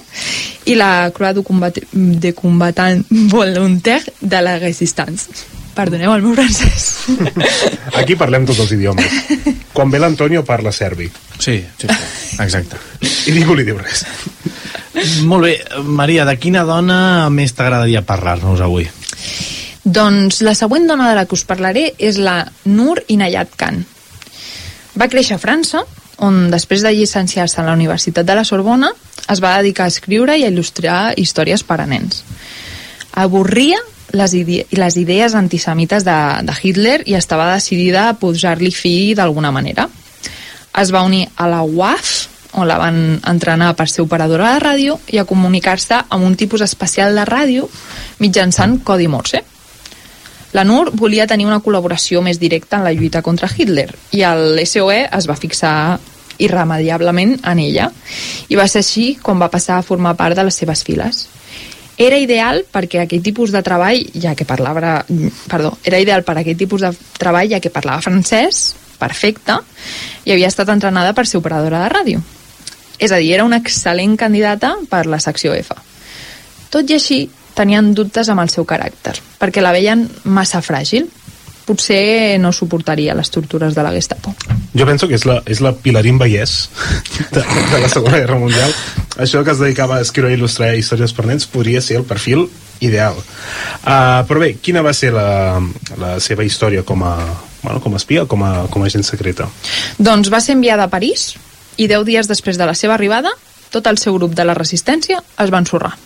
i 0.71 0.75
la 0.79 1.11
Croix 1.11 1.35
de, 1.35 1.43
combat 1.43 1.75
de 1.91 2.33
Combatant 2.37 3.03
Volontaire 3.33 4.13
de 4.21 4.41
la 4.41 4.57
Resistance. 4.61 5.27
Perdoneu 5.77 6.13
el 6.15 6.23
meu 6.23 6.33
francès. 6.33 6.85
Aquí 7.99 8.15
parlem 8.17 8.47
tots 8.49 8.63
els 8.63 8.71
idiomes. 8.73 9.19
Quan 9.75 9.91
ve 9.93 9.99
l'Antonio 10.01 10.41
parla 10.47 10.71
serbi. 10.73 11.11
Sí, 11.37 11.59
sí, 11.77 11.85
sí, 11.85 12.39
exacte. 12.41 12.79
I 13.29 13.35
ningú 13.35 13.53
li 13.59 13.67
diu 13.67 13.77
res. 13.77 14.05
Molt 15.29 15.45
bé, 15.45 15.53
Maria, 15.85 16.25
de 16.25 16.33
quina 16.41 16.63
dona 16.65 17.27
més 17.29 17.53
t'agradaria 17.53 18.01
parlar-nos 18.07 18.63
avui? 18.65 18.87
Doncs 19.83 20.41
la 20.43 20.55
següent 20.57 20.87
dona 20.89 21.11
de 21.11 21.19
la 21.19 21.27
que 21.27 21.37
us 21.37 21.45
parlaré 21.47 21.91
és 21.99 22.17
la 22.17 22.39
Nur 22.65 22.97
Inayat 23.13 23.53
Khan. 23.59 23.83
Va 24.97 25.07
créixer 25.11 25.37
a 25.37 25.43
França, 25.43 25.83
on 26.23 26.47
després 26.51 26.81
de 26.85 26.93
llicenciar-se 26.93 27.61
a 27.61 27.65
la 27.65 27.75
Universitat 27.77 28.25
de 28.25 28.35
la 28.37 28.45
Sorbona 28.47 28.91
es 29.29 29.41
va 29.43 29.57
dedicar 29.59 29.85
a 29.85 29.93
escriure 29.93 30.37
i 30.37 30.45
a 30.45 30.51
il·lustrar 30.51 31.13
històries 31.17 31.63
per 31.67 31.81
a 31.81 31.87
nens. 31.89 32.23
Avorria 33.17 33.79
les, 34.13 34.33
ide 34.33 34.63
les 34.71 34.97
idees 34.97 35.35
antisemites 35.35 36.05
de, 36.07 36.17
de 36.47 36.55
Hitler 36.61 37.01
i 37.05 37.17
estava 37.17 37.49
decidida 37.53 38.07
a 38.09 38.15
posar-li 38.17 38.71
fi 38.71 39.13
d'alguna 39.17 39.51
manera. 39.51 39.87
Es 40.77 40.93
va 40.93 41.03
unir 41.03 41.27
a 41.35 41.47
la 41.49 41.63
UAF, 41.65 42.15
on 42.57 42.67
la 42.69 42.77
van 42.79 43.19
entrenar 43.27 43.73
per 43.77 43.89
ser 43.89 44.05
operadora 44.05 44.53
de 44.55 44.61
ràdio 44.63 44.97
i 45.13 45.19
a 45.19 45.27
comunicar-se 45.29 45.99
amb 46.07 46.25
un 46.25 46.37
tipus 46.39 46.63
especial 46.65 47.13
de 47.17 47.25
ràdio 47.27 47.67
mitjançant 48.23 48.79
codi 48.87 49.09
Morse. 49.11 49.43
La 50.55 50.63
NUR 50.63 50.91
volia 50.95 51.27
tenir 51.27 51.47
una 51.47 51.59
col·laboració 51.63 52.21
més 52.23 52.39
directa 52.39 52.77
en 52.77 52.85
la 52.87 52.93
lluita 52.95 53.21
contra 53.21 53.49
Hitler 53.51 53.89
i 54.15 54.23
el 54.23 54.61
SOE 54.65 55.01
es 55.11 55.27
va 55.27 55.35
fixar 55.35 55.99
irremediablement 56.37 57.35
en 57.49 57.59
ella 57.59 57.89
i 58.47 58.55
va 58.55 58.67
ser 58.69 58.83
així 58.85 59.07
com 59.21 59.41
va 59.41 59.51
passar 59.51 59.79
a 59.79 59.85
formar 59.85 60.15
part 60.15 60.37
de 60.37 60.45
les 60.47 60.55
seves 60.55 60.83
files. 60.87 61.25
Era 61.97 62.19
ideal 62.21 62.61
perquè 62.71 63.01
aquell 63.01 63.23
tipus 63.25 63.51
de 63.51 63.63
treball, 63.65 64.03
ja 64.13 64.35
que 64.37 64.45
parlava, 64.45 64.99
perdó, 65.49 65.73
era 65.83 65.99
ideal 65.99 66.23
per 66.23 66.35
a 66.37 66.43
aquell 66.43 66.57
tipus 66.57 66.85
de 66.85 66.91
treball 67.17 67.49
ja 67.49 67.59
que 67.59 67.73
parlava 67.73 68.05
francès, 68.05 68.75
perfecte, 69.01 69.57
i 70.25 70.33
havia 70.33 70.51
estat 70.51 70.69
entrenada 70.69 71.15
per 71.17 71.25
ser 71.25 71.41
operadora 71.41 71.81
de 71.83 71.89
ràdio. 71.93 72.21
És 73.01 73.11
a 73.11 73.17
dir, 73.17 73.33
era 73.33 73.45
una 73.45 73.59
excel·lent 73.61 74.15
candidata 74.17 74.75
per 74.89 75.05
la 75.09 75.19
secció 75.21 75.53
F. 75.57 75.73
Tot 76.73 76.89
i 76.89 76.97
així, 76.97 77.23
tenien 77.57 77.93
dubtes 77.97 78.29
amb 78.29 78.43
el 78.43 78.51
seu 78.53 78.67
caràcter, 78.69 79.17
perquè 79.41 79.63
la 79.63 79.73
veien 79.75 80.05
massa 80.23 80.61
fràgil. 80.61 81.09
Potser 81.67 82.37
no 82.39 82.53
suportaria 82.55 83.11
les 83.17 83.27
tortures 83.27 83.75
de 83.75 83.83
la 83.83 83.89
Gestapo. 83.91 84.31
Jo 84.71 84.85
penso 84.87 85.09
que 85.09 85.17
és 85.17 85.25
la, 85.27 85.41
és 85.43 85.59
la 85.59 85.73
Pilarín 85.75 86.15
Vallès 86.21 86.69
de, 87.35 87.43
de 87.43 87.81
la 87.81 87.89
Segona 87.91 88.21
Guerra 88.21 88.37
Mundial. 88.39 88.71
Això 89.19 89.41
que 89.43 89.51
es 89.51 89.59
dedicava 89.59 89.97
a 89.97 90.05
escriure 90.05 90.31
i 90.31 90.37
il·lustrar 90.37 90.71
històries 90.79 91.11
per 91.17 91.25
nens 91.27 91.49
podria 91.51 91.81
ser 91.83 91.99
el 91.99 92.07
perfil 92.07 92.45
ideal. 92.79 93.17
Uh, 93.17 94.23
però 94.29 94.39
bé, 94.45 94.53
quina 94.63 94.83
va 94.85 94.93
ser 94.95 95.11
la, 95.15 95.59
la 95.99 96.15
seva 96.23 96.45
història 96.47 96.85
com 96.87 97.03
a, 97.03 97.17
bueno, 97.63 97.81
com 97.83 97.97
a 97.97 97.99
espia 97.99 98.23
o 98.23 98.31
com 98.31 98.45
a, 98.45 98.53
com 98.71 98.83
a 98.83 98.87
agent 98.87 99.03
secreta? 99.07 99.49
Doncs 99.97 100.31
va 100.31 100.39
ser 100.43 100.55
enviada 100.55 100.87
a 100.87 100.93
París 100.93 101.33
i 101.77 101.89
deu 101.89 102.05
dies 102.07 102.29
després 102.29 102.57
de 102.57 102.69
la 102.69 102.77
seva 102.77 102.95
arribada, 102.95 103.33
tot 103.73 103.87
el 103.89 103.99
seu 103.99 104.15
grup 104.15 104.37
de 104.37 104.45
la 104.47 104.55
resistència 104.57 105.19
es 105.19 105.51
va 105.53 105.61
ensorrar. 105.63 105.97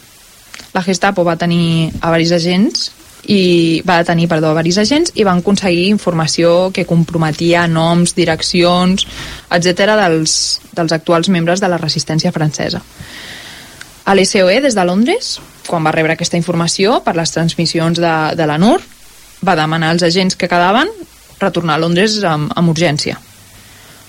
La 0.73 0.83
Gestapo 0.83 1.25
va 1.27 1.37
tenir 1.39 1.91
a 1.99 2.11
varis 2.13 2.31
agents 2.31 2.89
i 3.29 3.81
va 3.85 3.99
detenir, 4.01 4.27
perdó, 4.31 4.49
a 4.49 4.57
varis 4.57 4.79
agents 4.81 5.11
i 5.15 5.25
van 5.27 5.43
aconseguir 5.43 5.89
informació 5.91 6.71
que 6.73 6.87
comprometia 6.89 7.67
noms, 7.67 8.15
direccions, 8.17 9.05
etc 9.51 9.93
dels, 9.99 10.33
dels 10.73 10.95
actuals 10.95 11.29
membres 11.29 11.61
de 11.61 11.69
la 11.69 11.79
resistència 11.81 12.31
francesa. 12.31 12.81
A 14.05 14.15
l'SOE, 14.15 14.61
des 14.63 14.75
de 14.75 14.85
Londres, 14.87 15.35
quan 15.67 15.85
va 15.85 15.93
rebre 15.93 16.15
aquesta 16.15 16.39
informació 16.39 17.01
per 17.05 17.13
les 17.15 17.31
transmissions 17.31 18.01
de, 18.01 18.15
de 18.35 18.47
la 18.49 18.57
NUR, 18.57 18.79
va 19.45 19.57
demanar 19.57 19.91
als 19.93 20.03
agents 20.07 20.35
que 20.35 20.49
quedaven 20.49 20.89
retornar 21.39 21.77
a 21.77 21.83
Londres 21.83 22.17
amb, 22.25 22.51
amb 22.57 22.73
urgència. 22.73 23.19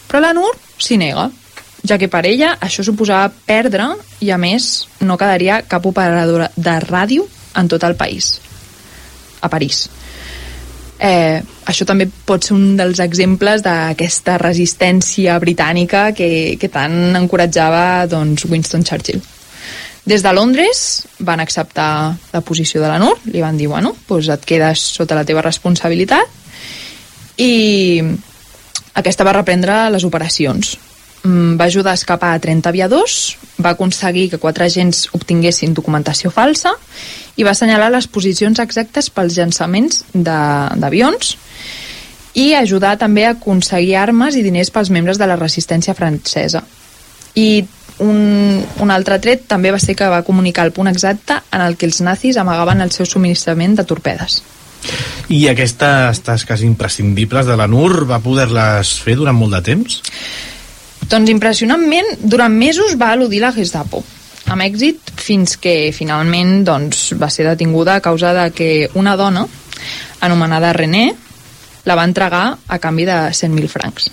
Però 0.09 0.21
la 0.21 0.33
Nur 0.37 0.53
s'hi 0.81 0.99
nega, 1.01 1.29
ja 1.87 1.99
que 1.99 2.09
per 2.09 2.25
ella 2.29 2.57
això 2.63 2.85
suposava 2.87 3.33
perdre 3.47 3.89
i 4.23 4.31
a 4.31 4.39
més 4.39 4.87
no 5.03 5.19
quedaria 5.19 5.63
cap 5.69 5.87
operadora 5.87 6.51
de 6.57 6.77
ràdio 6.85 7.27
en 7.59 7.69
tot 7.69 7.83
el 7.85 7.97
país, 7.99 8.39
a 9.41 9.51
París. 9.51 9.89
Eh, 11.03 11.43
això 11.67 11.83
també 11.83 12.07
pot 12.07 12.45
ser 12.47 12.55
un 12.55 12.77
dels 12.79 13.01
exemples 13.03 13.65
d'aquesta 13.65 14.37
resistència 14.39 15.35
britànica 15.43 16.13
que, 16.15 16.57
que 16.61 16.71
tant 16.71 17.17
encoratjava 17.19 18.07
doncs, 18.07 18.47
Winston 18.47 18.87
Churchill. 18.87 19.19
Des 20.07 20.23
de 20.23 20.33
Londres 20.35 21.07
van 21.19 21.43
acceptar 21.43 22.15
la 22.33 22.41
posició 22.43 22.81
de 22.83 22.89
la 22.91 22.99
NUR, 23.03 23.17
li 23.31 23.43
van 23.43 23.59
dir, 23.59 23.69
bueno, 23.71 23.95
doncs 24.09 24.31
et 24.35 24.47
quedes 24.47 24.87
sota 24.99 25.19
la 25.19 25.27
teva 25.27 25.43
responsabilitat 25.43 26.39
i 27.43 28.03
aquesta 28.99 29.27
va 29.27 29.35
reprendre 29.35 29.89
les 29.91 30.07
operacions. 30.07 30.77
Mm, 31.23 31.55
va 31.57 31.69
ajudar 31.71 31.93
a 31.93 31.95
escapar 31.95 32.33
a 32.35 32.41
30 32.43 32.69
aviadors, 32.69 33.37
va 33.63 33.77
aconseguir 33.77 34.29
que 34.31 34.41
quatre 34.43 34.67
agents 34.67 35.07
obtinguessin 35.15 35.75
documentació 35.75 36.33
falsa 36.35 36.73
i 37.39 37.47
va 37.47 37.53
assenyalar 37.55 37.93
les 37.95 38.09
posicions 38.11 38.59
exactes 38.59 39.09
pels 39.11 39.39
llançaments 39.39 40.03
d'avions 40.13 41.37
i 42.35 42.55
ajudar 42.59 42.97
també 42.99 43.27
a 43.27 43.37
aconseguir 43.37 43.95
armes 44.01 44.35
i 44.35 44.43
diners 44.43 44.73
pels 44.75 44.91
membres 44.91 45.21
de 45.21 45.29
la 45.31 45.39
resistència 45.39 45.95
francesa. 45.95 46.65
I 47.39 47.63
un, 48.03 48.65
un 48.83 48.91
altre 48.91 49.21
tret 49.23 49.47
també 49.47 49.71
va 49.71 49.79
ser 49.79 49.95
que 49.95 50.09
va 50.11 50.25
comunicar 50.27 50.67
el 50.67 50.75
punt 50.75 50.91
exacte 50.91 51.39
en 51.53 51.63
el 51.63 51.77
que 51.77 51.87
els 51.87 52.01
nazis 52.03 52.41
amagaven 52.41 52.83
el 52.83 52.91
seu 52.91 53.07
subministrament 53.07 53.77
de 53.79 53.87
torpedes. 53.87 54.43
I 55.31 55.47
aquestes 55.53 56.25
tasques 56.27 56.65
imprescindibles 56.67 57.47
de 57.47 57.57
la 57.57 57.69
NUR 57.71 58.09
va 58.11 58.19
poder-les 58.25 58.97
fer 59.05 59.15
durant 59.21 59.39
molt 59.39 59.55
de 59.55 59.63
temps? 59.71 60.01
Doncs 61.11 61.31
impressionantment, 61.31 62.07
durant 62.23 62.53
mesos 62.55 62.97
va 63.01 63.15
eludir 63.17 63.43
la 63.43 63.53
Gestapo 63.53 64.05
amb 64.53 64.65
èxit 64.65 65.13
fins 65.17 65.57
que 65.61 65.93
finalment 65.97 66.63
doncs, 66.67 67.13
va 67.19 67.31
ser 67.33 67.47
detinguda 67.49 67.97
a 67.97 68.05
causa 68.05 68.33
de 68.37 68.49
que 68.53 68.71
una 69.01 69.17
dona 69.17 69.47
anomenada 70.21 70.73
René 70.77 71.13
la 71.89 71.97
va 71.99 72.07
entregar 72.07 72.45
a 72.69 72.79
canvi 72.79 73.07
de 73.09 73.17
100.000 73.33 73.71
francs. 73.71 74.11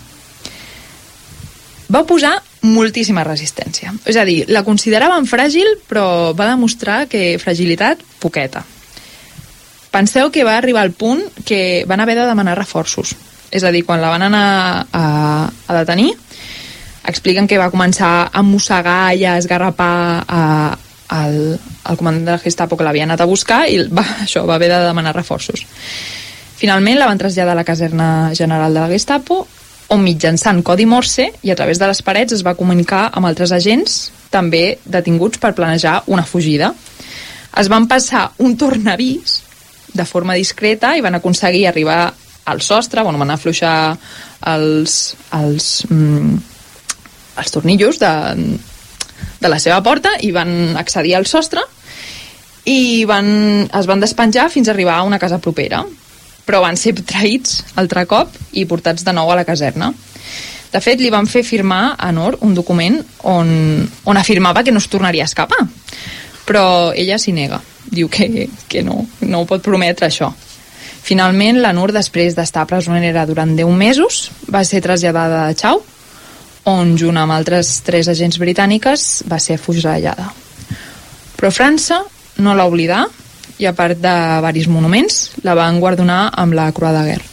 Va 1.89 2.05
posar 2.05 2.35
moltíssima 2.61 3.23
resistència. 3.25 3.93
És 4.05 4.17
a 4.17 4.25
dir, 4.25 4.43
la 4.49 4.63
consideraven 4.65 5.27
fràgil, 5.29 5.69
però 5.89 6.33
va 6.37 6.51
demostrar 6.51 7.05
que 7.09 7.37
fragilitat, 7.41 8.01
poqueta. 8.21 8.63
Penseu 9.89 10.29
que 10.31 10.45
va 10.45 10.57
arribar 10.57 10.85
al 10.85 10.93
punt 10.93 11.23
que 11.45 11.83
van 11.89 12.01
haver 12.01 12.15
de 12.19 12.27
demanar 12.29 12.57
reforços. 12.57 13.15
És 13.49 13.65
a 13.65 13.71
dir, 13.73 13.83
quan 13.85 14.01
la 14.01 14.11
van 14.13 14.27
anar 14.27 14.87
a, 14.93 15.05
a 15.49 15.77
detenir, 15.81 16.13
expliquen 17.09 17.47
que 17.47 17.59
va 17.59 17.71
començar 17.73 18.29
a 18.31 18.43
mossegar 18.45 19.15
i 19.17 19.25
a 19.25 19.37
esgarrapar 19.41 20.23
a, 20.27 20.43
al, 21.09 21.37
al 21.83 21.97
comandant 21.97 22.25
de 22.25 22.37
la 22.37 22.43
Gestapo 22.43 22.77
que 22.77 22.87
l'havia 22.87 23.05
anat 23.07 23.21
a 23.21 23.29
buscar 23.29 23.65
i 23.69 23.81
va, 23.89 24.05
això 24.25 24.45
va 24.47 24.57
haver 24.59 24.71
de 24.71 24.81
demanar 24.87 25.15
reforços. 25.17 25.65
Finalment 26.59 26.99
la 26.99 27.07
van 27.07 27.19
traslladar 27.19 27.55
a 27.55 27.61
la 27.61 27.67
caserna 27.67 28.09
general 28.35 28.73
de 28.73 28.81
la 28.81 28.91
Gestapo 28.91 29.45
on 29.89 30.03
mitjançant 30.05 30.61
codi 30.65 30.85
Morse 30.85 31.29
i 31.41 31.51
a 31.51 31.57
través 31.57 31.79
de 31.81 31.87
les 31.89 32.01
parets 32.05 32.35
es 32.35 32.45
va 32.45 32.57
comunicar 32.57 33.07
amb 33.09 33.29
altres 33.29 33.53
agents 33.55 33.99
també 34.29 34.77
detinguts 34.85 35.41
per 35.41 35.55
planejar 35.57 36.03
una 36.07 36.25
fugida. 36.27 36.73
Es 37.57 37.69
van 37.71 37.87
passar 37.89 38.29
un 38.45 38.55
tornavís 38.57 39.39
de 39.93 40.05
forma 40.05 40.35
discreta 40.37 40.93
i 40.95 41.01
van 41.01 41.17
aconseguir 41.17 41.65
arribar 41.67 42.13
al 42.45 42.61
sostre, 42.61 43.01
bueno, 43.03 43.19
van 43.19 43.31
afluixar 43.31 43.97
els, 44.51 45.15
els, 45.33 45.85
mm, 45.89 46.37
els 47.39 47.53
tornillos 47.55 47.99
de, 48.01 48.11
de 49.39 49.51
la 49.51 49.59
seva 49.59 49.81
porta 49.85 50.15
i 50.21 50.33
van 50.35 50.77
accedir 50.79 51.15
al 51.17 51.27
sostre 51.29 51.63
i 52.69 53.05
van, 53.09 53.29
es 53.65 53.87
van 53.89 54.03
despenjar 54.03 54.49
fins 54.53 54.67
a 54.67 54.75
arribar 54.75 54.99
a 54.99 55.07
una 55.07 55.19
casa 55.21 55.39
propera 55.41 55.85
però 56.49 56.63
van 56.65 56.79
ser 56.81 56.95
traïts 56.97 57.59
altre 57.77 58.07
cop 58.09 58.33
i 58.57 58.65
portats 58.65 59.05
de 59.05 59.13
nou 59.13 59.29
a 59.29 59.37
la 59.37 59.45
caserna. 59.45 59.91
De 60.73 60.81
fet, 60.81 61.01
li 61.01 61.11
van 61.13 61.29
fer 61.29 61.43
firmar 61.45 61.95
a 61.97 62.09
Nor 62.13 62.39
un 62.45 62.55
document 62.57 62.97
on, 63.29 63.51
on 64.05 64.17
afirmava 64.17 64.63
que 64.65 64.73
no 64.73 64.81
es 64.81 64.89
tornaria 64.89 65.27
a 65.27 65.29
escapar. 65.29 65.61
Però 66.49 66.63
ella 66.97 67.19
s'hi 67.21 67.35
nega. 67.37 67.61
Diu 67.89 68.09
que, 68.09 68.47
que 68.69 68.81
no, 68.85 69.03
no 69.21 69.41
ho 69.41 69.47
pot 69.49 69.61
prometre 69.65 70.09
això. 70.09 70.31
Finalment, 71.05 71.61
la 71.61 71.73
Nur, 71.73 71.91
després 71.93 72.33
d'estar 72.37 72.65
presonera 72.69 73.27
durant 73.29 73.53
10 73.57 73.77
mesos, 73.77 74.29
va 74.49 74.63
ser 74.65 74.81
traslladada 74.85 75.45
a 75.47 75.55
Chau, 75.57 75.83
on, 76.67 76.95
junt 76.97 77.17
amb 77.17 77.35
altres 77.35 77.79
tres 77.85 78.09
agents 78.11 78.39
britàniques, 78.41 79.23
va 79.29 79.39
ser 79.39 79.59
afusellada. 79.59 80.29
Però 81.39 81.51
França 81.55 82.01
no 82.43 82.55
l'ha 82.55 82.67
oblidat 82.67 83.59
i 83.59 83.67
a 83.67 83.75
part 83.75 83.99
de 83.99 84.15
varis 84.43 84.69
monuments 84.71 85.29
la 85.43 85.55
van 85.55 85.79
guardonar 85.79 86.29
amb 86.39 86.55
la 86.55 86.71
Croix 86.75 86.95
de 86.95 87.03
Guerra. 87.11 87.27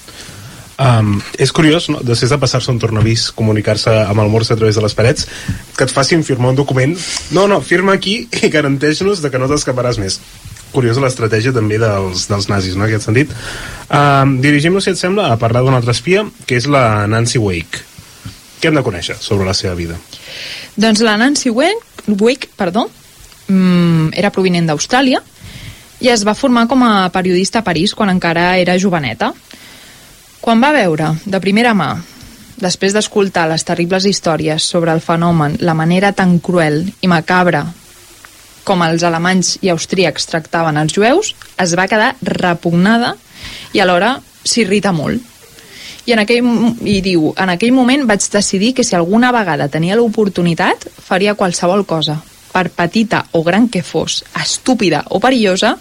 Um, 0.76 1.14
és 1.40 1.52
curiós, 1.56 1.86
no? 1.88 2.02
després 2.04 2.34
de 2.34 2.36
passar-se 2.36 2.68
un 2.68 2.78
tornavís, 2.80 3.30
comunicar-se 3.32 3.92
amb 4.02 4.20
el 4.20 4.28
morse 4.28 4.52
a 4.52 4.58
través 4.60 4.76
de 4.76 4.84
les 4.84 4.94
parets, 4.94 5.24
que 5.76 5.86
et 5.86 5.94
facin 5.94 6.24
firmar 6.26 6.52
un 6.52 6.58
document. 6.58 6.92
No, 7.32 7.46
no, 7.48 7.62
firma 7.64 7.96
aquí 7.96 8.18
i 8.42 8.52
garanteix-nos 8.52 9.24
de 9.24 9.32
que 9.32 9.40
no 9.40 9.48
t'escaparàs 9.48 10.00
més. 10.02 10.20
Curiosa 10.74 11.00
l'estratègia 11.00 11.54
també 11.56 11.80
dels, 11.80 12.26
dels 12.28 12.50
nazis, 12.52 12.76
no?, 12.76 12.84
aquest 12.84 13.08
sentit. 13.08 13.32
Um, 13.88 14.36
Dirigim-nos, 14.44 14.84
si 14.84 14.92
et 14.92 15.00
sembla, 15.00 15.30
a 15.32 15.40
parlar 15.40 15.64
d'una 15.64 15.80
altra 15.80 15.96
espia, 15.96 16.26
que 16.44 16.60
és 16.60 16.68
la 16.68 17.06
Nancy 17.08 17.40
Wake. 17.40 17.95
Què 18.60 18.70
hem 18.70 18.76
de 18.78 18.84
conèixer 18.84 19.16
sobre 19.20 19.46
la 19.46 19.54
seva 19.54 19.74
vida? 19.78 19.98
Doncs 20.76 21.02
la 21.04 21.16
Nancy 21.20 21.50
Wake, 21.50 22.50
perdó, 22.56 22.88
mm, 23.48 24.12
era 24.14 24.30
provinent 24.30 24.68
d'Austràlia, 24.68 25.22
i 26.00 26.08
es 26.12 26.24
va 26.24 26.34
formar 26.34 26.66
com 26.68 26.82
a 26.82 27.08
periodista 27.12 27.60
a 27.60 27.64
París 27.64 27.94
quan 27.94 28.10
encara 28.10 28.56
era 28.58 28.78
joveneta. 28.78 29.32
Quan 30.40 30.60
va 30.62 30.72
veure, 30.72 31.14
de 31.24 31.40
primera 31.40 31.72
mà, 31.74 31.96
després 32.60 32.92
d'escoltar 32.92 33.48
les 33.48 33.64
terribles 33.64 34.04
històries 34.04 34.62
sobre 34.62 34.92
el 34.92 35.00
fenomen, 35.00 35.56
la 35.60 35.74
manera 35.74 36.12
tan 36.12 36.38
cruel 36.38 36.84
i 37.00 37.08
macabra 37.08 37.64
com 38.66 38.82
els 38.82 39.04
alemanys 39.06 39.56
i 39.62 39.70
austríacs 39.70 40.26
tractaven 40.26 40.76
els 40.80 40.92
jueus, 40.92 41.34
es 41.62 41.76
va 41.78 41.86
quedar 41.86 42.16
repugnada 42.26 43.14
i 43.72 43.80
alhora 43.80 44.16
s'irrita 44.42 44.92
molt. 44.92 45.22
I, 46.06 46.14
en 46.14 46.22
aquell, 46.22 46.46
I 46.86 47.00
diu, 47.02 47.32
en 47.34 47.50
aquell 47.50 47.74
moment 47.74 48.06
vaig 48.06 48.22
decidir 48.30 48.72
que 48.78 48.84
si 48.86 48.94
alguna 48.94 49.32
vegada 49.34 49.66
tenia 49.68 49.98
l'oportunitat 49.98 50.86
faria 51.02 51.34
qualsevol 51.34 51.82
cosa 51.86 52.20
per 52.52 52.70
petita 52.72 53.26
o 53.36 53.42
gran 53.44 53.66
que 53.68 53.82
fos, 53.82 54.22
estúpida 54.40 55.02
o 55.10 55.20
perillosa, 55.20 55.74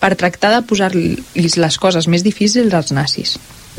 per 0.00 0.16
tractar 0.18 0.50
de 0.56 0.64
posar-los 0.66 1.56
les 1.60 1.78
coses 1.78 2.08
més 2.08 2.24
difícils 2.26 2.74
als 2.74 2.90
nazis. 2.90 3.36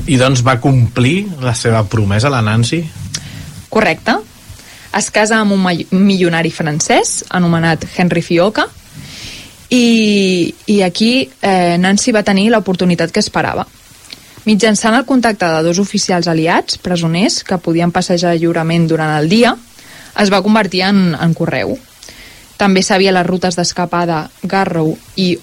I 0.07 0.15
doncs 0.21 0.43
va 0.45 0.59
complir 0.61 1.25
la 1.43 1.55
seva 1.57 1.83
promesa, 1.89 2.29
la 2.29 2.43
Nancy? 2.45 2.83
Correcte. 3.69 4.15
Es 4.95 5.09
casa 5.11 5.41
amb 5.41 5.57
un 5.57 5.65
milionari 5.91 6.53
francès 6.53 7.23
anomenat 7.35 7.83
Henry 7.97 8.23
Fioca 8.23 8.67
i, 9.69 10.53
i 10.71 10.81
aquí 10.85 11.27
eh, 11.41 11.75
Nancy 11.81 12.13
va 12.15 12.23
tenir 12.23 12.47
l'oportunitat 12.53 13.11
que 13.11 13.19
esperava. 13.19 13.67
Mitjançant 14.47 14.95
el 14.95 15.03
contacte 15.03 15.47
de 15.51 15.63
dos 15.65 15.79
oficials 15.83 16.27
aliats, 16.31 16.77
presoners, 16.79 17.41
que 17.43 17.57
podien 17.59 17.91
passejar 17.91 18.37
lliurement 18.37 18.85
durant 18.87 19.11
el 19.17 19.27
dia, 19.27 19.51
es 20.23 20.29
va 20.31 20.39
convertir 20.45 20.85
en, 20.87 21.01
en 21.19 21.33
correu. 21.35 21.73
També 22.57 22.79
sabia 22.81 23.11
les 23.11 23.27
rutes 23.27 23.57
d'escapada 23.59 24.21
Garrow 24.47 24.93
i 25.19 25.33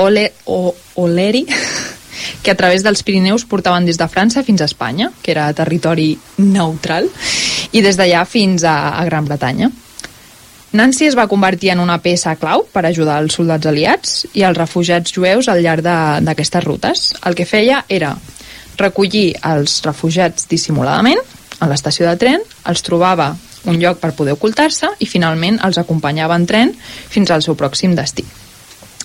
Ole, 0.00 0.30
o, 0.48 0.72
Oleri, 1.02 1.44
que 2.42 2.54
a 2.54 2.56
través 2.56 2.80
dels 2.82 3.04
Pirineus 3.04 3.44
portaven 3.44 3.84
des 3.84 4.00
de 4.00 4.08
França 4.08 4.40
fins 4.46 4.64
a 4.64 4.70
Espanya, 4.72 5.10
que 5.20 5.34
era 5.36 5.50
territori 5.52 6.14
neutral, 6.40 7.10
i 7.76 7.82
des 7.84 8.00
d'allà 8.00 8.24
fins 8.24 8.64
a, 8.64 8.96
a 8.96 9.04
Gran 9.04 9.28
Bretanya. 9.28 9.68
Nancy 10.76 11.06
es 11.10 11.16
va 11.16 11.28
convertir 11.28 11.74
en 11.74 11.80
una 11.84 11.98
peça 12.00 12.34
clau 12.40 12.64
per 12.72 12.86
ajudar 12.86 13.20
els 13.20 13.36
soldats 13.36 13.68
aliats 13.68 14.16
i 14.32 14.48
els 14.48 14.56
refugiats 14.56 15.12
jueus 15.12 15.48
al 15.52 15.60
llarg 15.64 15.84
d'aquestes 16.24 16.64
rutes. 16.64 17.04
El 17.24 17.36
que 17.36 17.46
feia 17.48 17.84
era 17.88 18.14
recollir 18.78 19.34
els 19.44 19.80
refugiats 19.84 20.48
dissimuladament 20.50 21.20
a 21.60 21.68
l'estació 21.70 22.06
de 22.08 22.16
tren, 22.20 22.42
els 22.68 22.84
trobava 22.84 23.32
un 23.66 23.80
lloc 23.82 23.98
per 23.98 24.14
poder 24.14 24.36
ocultar-se 24.36 24.92
i 25.02 25.08
finalment 25.10 25.58
els 25.66 25.78
acompanyava 25.80 26.36
en 26.38 26.46
tren 26.46 26.74
fins 26.76 27.30
al 27.30 27.42
seu 27.42 27.56
pròxim 27.58 27.96
destí. 27.96 28.24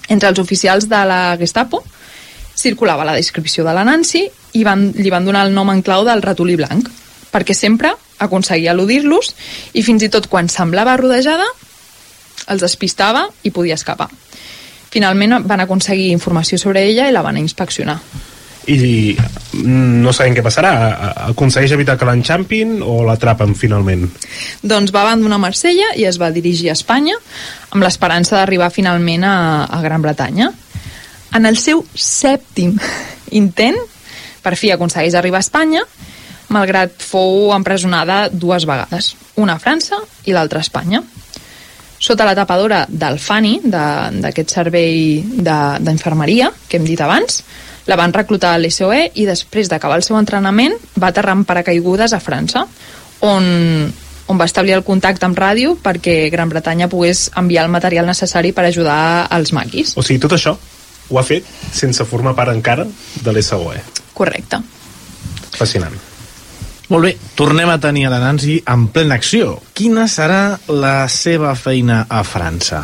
Entre 0.10 0.30
els 0.30 0.40
oficials 0.40 0.88
de 0.92 1.02
la 1.08 1.38
Gestapo 1.40 1.84
circulava 2.56 3.08
la 3.08 3.16
descripció 3.16 3.64
de 3.64 3.74
la 3.74 3.86
Nancy 3.88 4.26
i 4.54 4.64
van, 4.68 4.92
li 4.96 5.10
van 5.10 5.26
donar 5.26 5.46
el 5.48 5.56
nom 5.56 5.70
en 5.72 5.82
clau 5.82 6.04
del 6.06 6.22
ratolí 6.22 6.58
blanc, 6.60 6.90
perquè 7.32 7.56
sempre 7.56 7.94
aconseguia 8.22 8.76
eludir-los 8.76 9.34
i 9.74 9.84
fins 9.88 10.04
i 10.04 10.12
tot 10.14 10.28
quan 10.30 10.52
semblava 10.52 10.98
rodejada 11.00 11.48
els 12.52 12.62
despistava 12.62 13.30
i 13.48 13.54
podia 13.56 13.78
escapar. 13.80 14.10
Finalment 14.92 15.40
van 15.48 15.64
aconseguir 15.64 16.12
informació 16.12 16.60
sobre 16.60 16.84
ella 16.84 17.08
i 17.08 17.16
la 17.16 17.24
van 17.24 17.40
inspeccionar. 17.40 17.98
I 18.70 19.16
no 19.66 20.12
sabem 20.14 20.36
què 20.38 20.44
passarà 20.46 20.72
aconsegueix 21.32 21.74
evitar 21.74 21.96
que 21.98 22.06
l'enxampin 22.06 22.78
o 22.86 23.00
l'atrapen 23.08 23.56
finalment 23.58 24.06
Doncs 24.62 24.94
va 24.94 25.02
abandonar 25.02 25.40
Marsella 25.42 25.96
i 25.98 26.06
es 26.06 26.20
va 26.22 26.30
dirigir 26.34 26.70
a 26.70 26.76
Espanya 26.78 27.18
amb 27.72 27.82
l'esperança 27.82 28.38
d'arribar 28.38 28.70
finalment 28.74 29.26
a, 29.26 29.66
a 29.66 29.82
Gran 29.82 30.04
Bretanya. 30.04 30.52
En 31.34 31.48
el 31.48 31.58
seu 31.58 31.86
sèptim 31.96 32.76
intent, 33.32 33.80
per 34.44 34.58
fi 34.60 34.74
aconsegueix 34.74 35.16
arribar 35.16 35.40
a 35.40 35.46
Espanya, 35.46 35.86
malgrat 36.52 37.00
fou 37.00 37.54
empresonada 37.56 38.26
dues 38.30 38.68
vegades, 38.68 39.16
una 39.40 39.56
a 39.56 39.64
França 39.64 40.02
i 40.28 40.36
l'altra 40.36 40.60
a 40.60 40.68
Espanya. 40.68 41.02
Sota 42.02 42.26
la 42.26 42.36
tapadora 42.36 42.84
del 42.90 43.20
FANI, 43.22 43.60
d'aquest 43.64 44.56
servei 44.56 45.22
d'infermeria 45.22 46.50
que 46.68 46.80
hem 46.80 46.88
dit 46.88 47.02
abans, 47.02 47.44
la 47.88 47.98
van 47.98 48.14
reclutar 48.14 48.54
a 48.56 48.60
l'SOE 48.62 49.12
i 49.16 49.26
després 49.26 49.70
d'acabar 49.72 49.98
el 50.00 50.06
seu 50.06 50.18
entrenament 50.20 50.76
va 51.00 51.10
aterrar 51.10 51.36
amb 51.38 51.48
paracaigudes 51.48 52.14
a 52.14 52.22
França, 52.22 52.66
on, 53.26 53.48
on 54.28 54.38
va 54.38 54.50
establir 54.50 54.76
el 54.78 54.86
contacte 54.88 55.26
amb 55.28 55.38
ràdio 55.38 55.76
perquè 55.82 56.30
Gran 56.34 56.50
Bretanya 56.50 56.90
pogués 56.92 57.30
enviar 57.38 57.66
el 57.66 57.74
material 57.74 58.10
necessari 58.10 58.54
per 58.54 58.68
ajudar 58.68 59.28
als 59.30 59.54
maquis. 59.54 59.96
O 59.98 60.06
sigui, 60.06 60.22
tot 60.22 60.38
això 60.38 60.56
ho 61.12 61.20
ha 61.20 61.26
fet 61.28 61.48
sense 61.76 62.06
formar 62.08 62.36
part 62.38 62.54
encara 62.54 62.86
de 62.86 63.34
l'SOE. 63.34 63.82
Correcte. 64.16 64.62
Fascinant. 65.58 65.98
Molt 66.92 67.08
bé, 67.08 67.12
tornem 67.40 67.70
a 67.72 67.78
tenir 67.80 68.08
a 68.08 68.12
la 68.12 68.20
Nancy 68.20 68.58
en 68.68 68.90
plena 68.92 69.16
acció. 69.16 69.56
Quina 69.74 70.10
serà 70.12 70.58
la 70.68 71.08
seva 71.08 71.54
feina 71.56 72.04
a 72.10 72.20
França? 72.28 72.82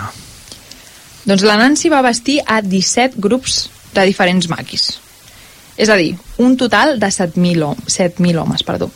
Doncs 1.28 1.44
la 1.44 1.58
Nancy 1.60 1.92
va 1.92 2.00
vestir 2.06 2.38
a 2.48 2.62
17 2.64 3.20
grups 3.20 3.66
de 3.98 4.06
diferents 4.08 4.48
maquis. 4.50 4.88
És 5.78 5.90
a 5.90 5.98
dir, 5.98 6.16
un 6.42 6.58
total 6.58 6.98
de 7.00 7.10
7.000 7.14 7.64
hom 7.64 7.78
7 7.86 8.38
homes. 8.38 8.64
Perdó. 8.64 8.90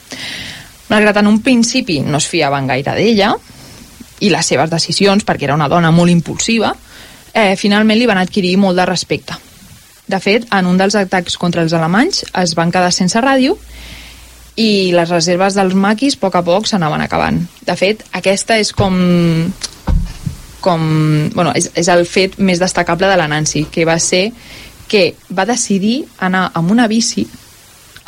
Malgrat 0.90 1.22
en 1.22 1.28
un 1.30 1.42
principi 1.42 2.02
no 2.02 2.18
es 2.18 2.28
fiaven 2.28 2.68
gaire 2.68 2.96
d'ella 2.98 3.36
i 4.22 4.30
les 4.30 4.46
seves 4.46 4.70
decisions, 4.70 5.26
perquè 5.26 5.48
era 5.48 5.56
una 5.56 5.70
dona 5.70 5.92
molt 5.92 6.12
impulsiva, 6.12 6.74
eh, 7.34 7.56
finalment 7.56 7.98
li 7.98 8.10
van 8.10 8.20
adquirir 8.22 8.58
molt 8.58 8.78
de 8.78 8.86
respecte. 8.86 9.38
De 10.08 10.20
fet, 10.20 10.46
en 10.52 10.68
un 10.68 10.78
dels 10.78 10.98
atacs 10.98 11.38
contra 11.40 11.64
els 11.64 11.74
alemanys 11.74 12.26
es 12.42 12.56
van 12.58 12.72
quedar 12.74 12.92
sense 12.92 13.22
ràdio 13.22 13.56
i 14.60 14.92
les 14.92 15.10
reserves 15.10 15.56
dels 15.56 15.74
maquis 15.74 16.18
a 16.18 16.22
poc 16.26 16.36
a 16.36 16.44
poc 16.44 16.68
s'anaven 16.68 17.02
acabant. 17.02 17.40
De 17.66 17.76
fet, 17.80 18.04
aquesta 18.12 18.58
és 18.60 18.74
com 18.74 18.98
com, 20.62 20.82
bueno, 21.34 21.52
és, 21.58 21.72
és 21.74 21.88
el 21.90 22.06
fet 22.06 22.38
més 22.38 22.60
destacable 22.62 23.10
de 23.10 23.18
la 23.18 23.28
Nancy, 23.28 23.66
que 23.74 23.86
va 23.88 23.98
ser 24.00 24.28
que 24.92 25.14
va 25.32 25.48
decidir 25.48 26.02
anar 26.20 26.50
amb 26.60 26.74
una 26.74 26.90
bici, 26.92 27.24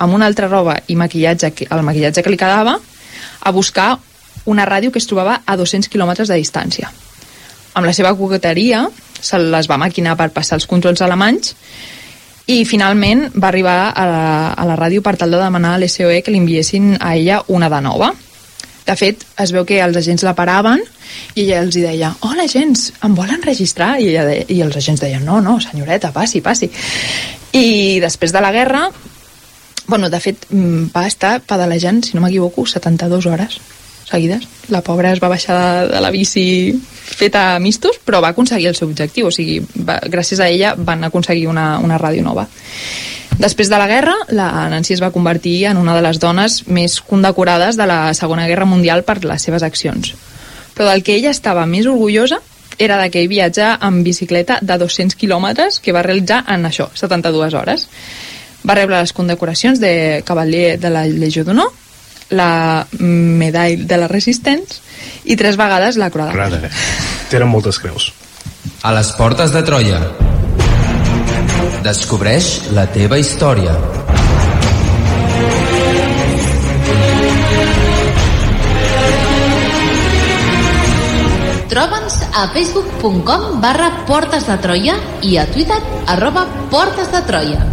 amb 0.03 0.15
una 0.17 0.27
altra 0.27 0.49
roba 0.51 0.75
i 0.91 0.97
maquillatge, 0.99 1.53
el 1.71 1.86
maquillatge 1.88 2.23
que 2.25 2.34
li 2.34 2.39
quedava, 2.39 2.75
a 2.75 3.51
buscar 3.55 3.93
una 4.45 4.65
ràdio 4.67 4.91
que 4.91 4.99
es 4.99 5.07
trobava 5.07 5.39
a 5.45 5.55
200 5.55 5.88
quilòmetres 5.88 6.27
de 6.27 6.39
distància. 6.41 6.91
Amb 7.73 7.88
la 7.88 7.93
seva 7.95 8.11
coqueteria 8.19 8.84
se 9.23 9.39
les 9.39 9.69
va 9.71 9.79
maquinar 9.79 10.17
per 10.19 10.34
passar 10.36 10.59
els 10.59 10.67
controls 10.67 11.01
alemanys 11.01 11.55
i 12.51 12.65
finalment 12.67 13.29
va 13.38 13.47
arribar 13.47 13.77
a 13.95 14.05
la, 14.09 14.27
a 14.51 14.67
la 14.67 14.75
ràdio 14.75 15.01
per 15.01 15.15
tal 15.15 15.31
de 15.31 15.39
demanar 15.39 15.77
a 15.77 15.79
l'SOE 15.79 16.19
que 16.21 16.34
li 16.34 16.41
enviessin 16.43 16.97
a 16.99 17.15
ella 17.15 17.39
una 17.47 17.71
de 17.71 17.79
nova. 17.81 18.11
De 18.84 18.95
fet, 18.99 19.23
es 19.39 19.53
veu 19.55 19.65
que 19.67 19.79
els 19.84 19.97
agents 19.97 20.25
la 20.27 20.36
paraven 20.36 20.81
i 21.36 21.45
ella 21.45 21.61
els 21.63 21.77
deia, 21.77 22.11
hola 22.27 22.47
agents, 22.49 22.89
em 23.05 23.15
volen 23.15 23.43
registrar? 23.45 23.95
I, 24.01 24.09
ella 24.11 24.25
de, 24.27 24.39
i 24.51 24.59
els 24.65 24.75
agents 24.79 25.03
deien, 25.03 25.23
no, 25.25 25.39
no, 25.41 25.59
senyoreta, 25.63 26.11
passi, 26.15 26.41
passi. 26.43 26.69
I 27.55 27.99
després 28.03 28.34
de 28.36 28.41
la 28.43 28.51
guerra, 28.51 28.88
bueno, 29.88 30.09
de 30.09 30.19
fet, 30.19 30.49
mm, 30.49 30.91
va 30.95 31.07
estar 31.07 31.38
pedalejant, 31.47 32.03
si 32.03 32.17
no 32.17 32.25
m'equivoco, 32.25 32.65
72 32.67 33.29
hores 33.31 33.61
seguides. 34.09 34.47
La 34.69 34.81
pobra 34.81 35.13
es 35.13 35.21
va 35.23 35.31
baixar 35.31 35.55
de, 35.57 35.93
de 35.93 36.01
la 36.01 36.11
bici 36.11 36.45
feta 37.03 37.55
a 37.55 37.59
mistos, 37.59 37.99
però 38.03 38.21
va 38.23 38.34
aconseguir 38.34 38.69
el 38.71 38.77
seu 38.77 38.89
objectiu, 38.89 39.29
o 39.29 39.34
sigui, 39.34 39.59
va, 39.88 39.99
gràcies 40.11 40.41
a 40.43 40.49
ella 40.51 40.75
van 40.77 41.03
aconseguir 41.07 41.47
una, 41.51 41.77
una 41.84 41.99
ràdio 42.01 42.23
nova. 42.25 42.47
Després 43.39 43.69
de 43.69 43.77
la 43.77 43.88
guerra, 43.88 44.13
la 44.29 44.69
Nancy 44.69 44.93
es 44.93 45.01
va 45.01 45.11
convertir 45.11 45.65
en 45.65 45.77
una 45.77 45.95
de 45.95 46.03
les 46.05 46.19
dones 46.21 46.61
més 46.67 46.99
condecorades 47.01 47.77
de 47.77 47.88
la 47.89 48.13
Segona 48.13 48.47
Guerra 48.47 48.67
Mundial 48.69 49.03
per 49.03 49.23
les 49.25 49.41
seves 49.41 49.63
accions. 49.65 50.13
Però 50.73 50.89
del 50.89 51.03
que 51.03 51.15
ella 51.17 51.31
estava 51.34 51.65
més 51.69 51.88
orgullosa 51.89 52.39
era 52.81 52.97
d'aquell 52.97 53.29
viatge 53.29 53.65
amb 53.79 54.05
bicicleta 54.05 54.59
de 54.61 54.77
200 54.81 55.17
quilòmetres 55.19 55.79
que 55.79 55.93
va 55.93 56.03
realitzar 56.05 56.43
en 56.49 56.65
això, 56.69 56.89
72 56.93 57.53
hores. 57.53 57.88
Va 58.63 58.77
rebre 58.79 58.99
les 58.99 59.13
condecoracions 59.13 59.79
de 59.81 60.23
Cavalier 60.25 60.77
de 60.79 60.89
la 60.89 61.05
Legió 61.05 61.43
d'Honor, 61.43 61.71
la 62.34 62.86
Medall 62.99 63.86
de 63.88 63.97
la 63.99 64.07
Resistents 64.07 64.81
i 65.25 65.38
tres 65.38 65.59
vegades 65.59 65.99
la 66.01 66.09
Croix 66.09 66.34
de 66.34 66.61
Guerra. 66.67 66.86
Tenen 67.29 67.51
moltes 67.51 67.79
creus. 67.79 68.13
A 68.84 68.93
les 68.95 69.11
portes 69.19 69.53
de 69.53 69.63
Troia. 69.67 70.01
Descobreix 71.84 72.45
la 72.71 72.86
teva 72.88 73.17
història. 73.19 73.73
Troba'ns 81.73 82.21
a 82.31 82.45
facebook.com 82.55 83.59
barra 83.59 83.91
Portes 84.07 84.47
de 84.47 84.59
Troia 84.63 84.95
i 85.27 85.36
a 85.36 85.47
Twitter 85.51 85.84
arroba 86.15 86.47
Portes 86.71 87.11
de 87.11 87.25
Troia. 87.27 87.72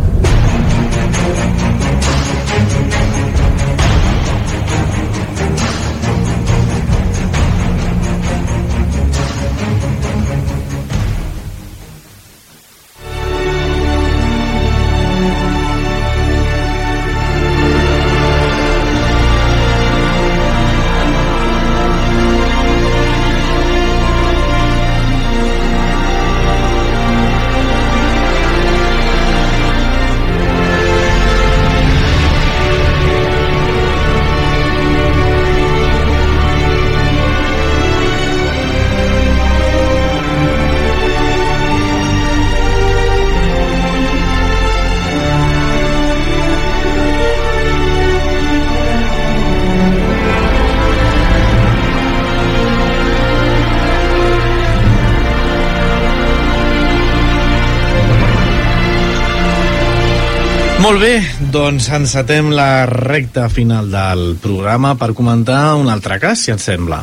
Doncs 61.70 61.86
encetem 61.94 62.48
la 62.50 62.82
recta 62.88 63.44
final 63.48 63.92
del 63.92 64.34
programa 64.42 64.96
per 64.98 65.12
comentar 65.14 65.76
un 65.78 65.86
altre 65.86 66.16
cas, 66.18 66.40
si 66.42 66.50
et 66.50 66.58
sembla. 66.58 66.98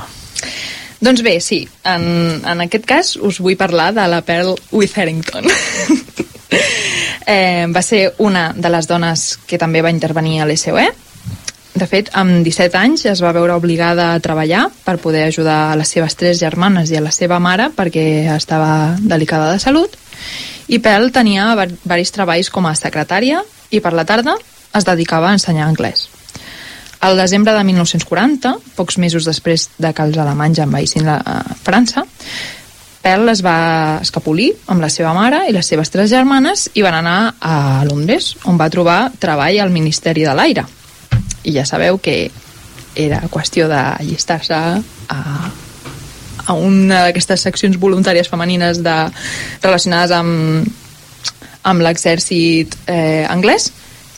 Doncs 1.00 1.22
bé, 1.24 1.38
sí, 1.40 1.62
en, 1.88 2.04
en 2.44 2.64
aquest 2.66 2.84
cas 2.90 3.14
us 3.16 3.40
vull 3.40 3.56
parlar 3.56 3.94
de 3.96 4.04
la 4.12 4.20
Pearl 4.28 4.58
Witherington. 4.76 5.48
eh, 7.32 7.64
va 7.72 7.84
ser 7.86 8.02
una 8.20 8.50
de 8.58 8.72
les 8.74 8.90
dones 8.92 9.24
que 9.48 9.62
també 9.62 9.86
va 9.86 9.94
intervenir 9.94 10.42
a 10.42 10.50
l'SOE. 10.50 10.90
De 11.78 11.88
fet, 11.88 12.12
amb 12.20 12.44
17 12.44 12.76
anys 12.82 13.06
es 13.14 13.24
va 13.24 13.32
veure 13.38 13.56
obligada 13.56 14.10
a 14.12 14.20
treballar 14.20 14.66
per 14.84 14.98
poder 15.00 15.30
ajudar 15.30 15.62
a 15.70 15.80
les 15.80 15.96
seves 15.96 16.20
tres 16.20 16.44
germanes 16.44 16.92
i 16.92 17.00
a 17.00 17.06
la 17.06 17.16
seva 17.16 17.40
mare 17.40 17.70
perquè 17.72 18.36
estava 18.36 18.98
delicada 19.00 19.54
de 19.54 19.64
salut 19.64 19.96
i 20.68 20.84
Pearl 20.84 21.14
tenia 21.16 21.54
varis 21.56 22.12
treballs 22.12 22.52
com 22.52 22.68
a 22.68 22.76
secretària 22.76 23.46
i 23.72 23.80
per 23.80 23.96
la 23.96 24.04
tarda 24.04 24.36
es 24.78 24.88
dedicava 24.88 25.32
a 25.32 25.38
ensenyar 25.38 25.68
anglès. 25.68 26.08
Al 27.00 27.18
desembre 27.18 27.54
de 27.54 27.64
1940, 27.64 28.56
pocs 28.76 28.98
mesos 28.98 29.26
després 29.28 29.68
de 29.78 29.92
que 29.94 30.06
els 30.06 30.18
alemanys 30.18 30.64
envaïssin 30.64 31.06
la 31.06 31.20
uh, 31.22 31.58
França, 31.62 32.08
Pearl 33.04 33.30
es 33.32 33.44
va 33.46 34.00
escapolir 34.02 34.50
amb 34.74 34.82
la 34.84 34.90
seva 34.92 35.14
mare 35.16 35.44
i 35.48 35.54
les 35.56 35.70
seves 35.70 35.92
tres 35.94 36.10
germanes 36.12 36.66
i 36.76 36.84
van 36.84 36.98
anar 36.98 37.36
a 37.40 37.86
Londres, 37.88 38.34
on 38.50 38.58
va 38.60 38.72
trobar 38.74 39.14
treball 39.22 39.62
al 39.62 39.72
Ministeri 39.72 40.26
de 40.26 40.34
l'Aire. 40.36 40.66
I 41.48 41.54
ja 41.56 41.64
sabeu 41.70 42.02
que 42.04 42.18
era 42.98 43.22
qüestió 43.32 43.70
d'allistar-se 43.70 44.58
a, 44.58 45.22
a 46.48 46.58
una 46.58 47.06
d'aquestes 47.06 47.46
seccions 47.46 47.78
voluntàries 47.80 48.28
femenines 48.28 48.82
de, 48.84 48.98
relacionades 49.62 50.12
amb, 50.18 50.68
amb 51.70 51.86
l'exèrcit 51.86 52.76
eh, 52.90 53.24
anglès 53.30 53.70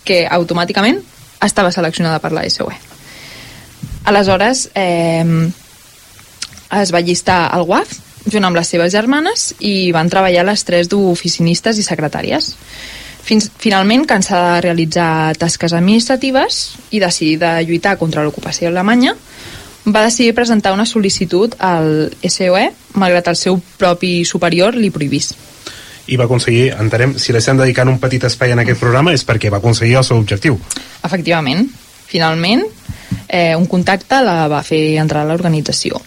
que 0.04 0.26
automàticament 0.28 1.02
estava 1.45 1.72
seleccionada 1.72 2.20
per 2.20 2.32
la 2.36 2.43
SOE. 2.50 2.76
Aleshores, 4.10 4.70
eh, 4.76 5.50
es 6.82 6.93
va 6.93 7.02
llistar 7.02 7.47
al 7.54 7.66
UAF 7.68 7.97
junt 8.30 8.45
amb 8.45 8.58
les 8.58 8.68
seves 8.68 8.93
germanes 8.93 9.54
i 9.60 9.91
van 9.95 10.10
treballar 10.12 10.45
les 10.47 10.64
tres 10.68 10.89
d'oficinistes 10.91 11.80
i 11.80 11.86
secretàries. 11.86 12.54
Fins, 13.24 13.50
finalment, 13.62 14.06
cansada 14.10 14.56
de 14.56 14.62
realitzar 14.68 15.36
tasques 15.38 15.74
administratives 15.78 16.60
i 16.91 17.02
decidida 17.02 17.56
de 17.58 17.68
lluitar 17.68 17.97
contra 18.00 18.24
l'ocupació 18.24 18.70
alemanya, 18.70 19.16
va 19.86 20.06
decidir 20.06 20.36
presentar 20.38 20.74
una 20.74 20.86
sol·licitud 20.86 21.56
al 21.60 22.10
SOE, 22.26 22.70
malgrat 23.00 23.30
el 23.32 23.38
seu 23.39 23.60
propi 23.78 24.24
superior 24.26 24.76
li 24.76 24.91
prohibís. 24.93 25.34
I 26.10 26.18
va 26.18 26.26
aconseguir, 26.26 26.72
entenem, 26.74 27.16
si 27.22 27.34
l'estem 27.36 27.57
dedicant 27.60 27.89
un 27.91 27.99
petit 28.01 28.24
espai 28.26 28.53
en 28.55 28.64
aquest 28.64 28.82
programa 28.82 29.14
és 29.14 29.26
perquè 29.28 29.51
va 29.53 29.62
aconseguir 29.62 29.99
el 29.99 30.05
seu 30.07 30.18
objectiu. 30.18 30.57
Efectivament, 31.05 31.68
finalment, 32.10 32.64
eh, 33.28 33.55
un 33.55 33.68
contacte 33.70 34.22
la 34.26 34.47
va 34.49 34.64
fer 34.66 34.97
entrar 35.01 35.24
a 35.24 35.30
l'organització. 35.30 36.01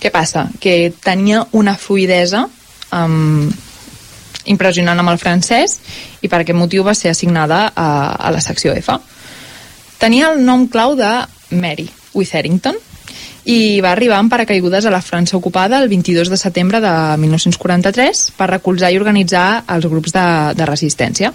Què 0.00 0.10
passa? 0.10 0.48
Que 0.60 0.92
tenia 1.04 1.44
una 1.52 1.76
fluidesa 1.76 2.46
um, 2.96 3.50
impressionant 4.48 4.98
amb 4.98 5.12
el 5.12 5.20
francès 5.20 5.78
i 6.24 6.28
per 6.28 6.42
aquest 6.42 6.58
motiu 6.58 6.84
va 6.86 6.96
ser 6.96 7.12
assignada 7.12 7.66
a, 7.74 7.88
a 8.16 8.30
la 8.32 8.40
secció 8.40 8.74
F. 8.74 8.96
Tenia 10.00 10.32
el 10.32 10.44
nom 10.46 10.66
clau 10.72 10.96
de 10.96 11.10
Mary 11.50 11.90
Witherington 12.14 12.78
i 13.50 13.80
va 13.82 13.90
arribar 13.90 14.20
amb 14.20 14.30
paracaigudes 14.30 14.86
a 14.86 14.92
la 14.94 15.00
França 15.02 15.36
ocupada 15.36 15.80
el 15.82 15.88
22 15.90 16.28
de 16.30 16.38
setembre 16.38 16.78
de 16.82 16.92
1943 17.18 18.20
per 18.38 18.50
recolzar 18.50 18.92
i 18.92 18.98
organitzar 19.00 19.64
els 19.74 19.88
grups 19.90 20.14
de, 20.14 20.26
de 20.54 20.68
resistència. 20.68 21.32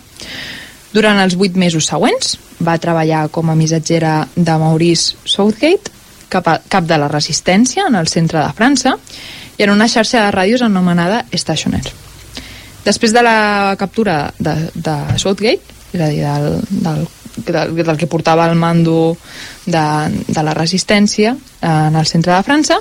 Durant 0.96 1.20
els 1.20 1.36
vuit 1.36 1.58
mesos 1.60 1.90
següents 1.92 2.38
va 2.64 2.78
treballar 2.80 3.26
com 3.36 3.52
a 3.52 3.58
missatgera 3.60 4.22
de 4.36 4.58
Maurice 4.62 5.18
Southgate, 5.28 5.92
cap, 6.32 6.48
a, 6.48 6.60
cap 6.72 6.88
de 6.88 7.00
la 7.02 7.12
resistència 7.12 7.90
en 7.90 8.00
el 8.00 8.08
centre 8.08 8.40
de 8.40 8.56
França, 8.56 8.96
i 9.58 9.68
en 9.68 9.74
una 9.74 9.90
xarxa 9.92 10.24
de 10.24 10.32
ràdios 10.36 10.64
anomenada 10.64 11.26
Stationer. 11.36 11.84
Després 12.86 13.12
de 13.12 13.24
la 13.26 13.76
captura 13.80 14.30
de, 14.40 14.56
de 14.76 14.96
Southgate, 15.20 15.76
és 15.92 16.00
a 16.00 16.10
dir, 16.12 16.24
del, 16.24 16.62
del, 16.86 17.08
del, 17.38 17.76
del 17.76 17.98
que 17.98 18.08
portava 18.08 18.48
el 18.50 18.56
mando 18.56 19.18
de, 19.66 19.86
de 20.28 20.44
la 20.44 20.54
resistència 20.54 21.36
en 21.62 21.96
el 21.96 22.06
centre 22.06 22.34
de 22.34 22.44
França, 22.44 22.80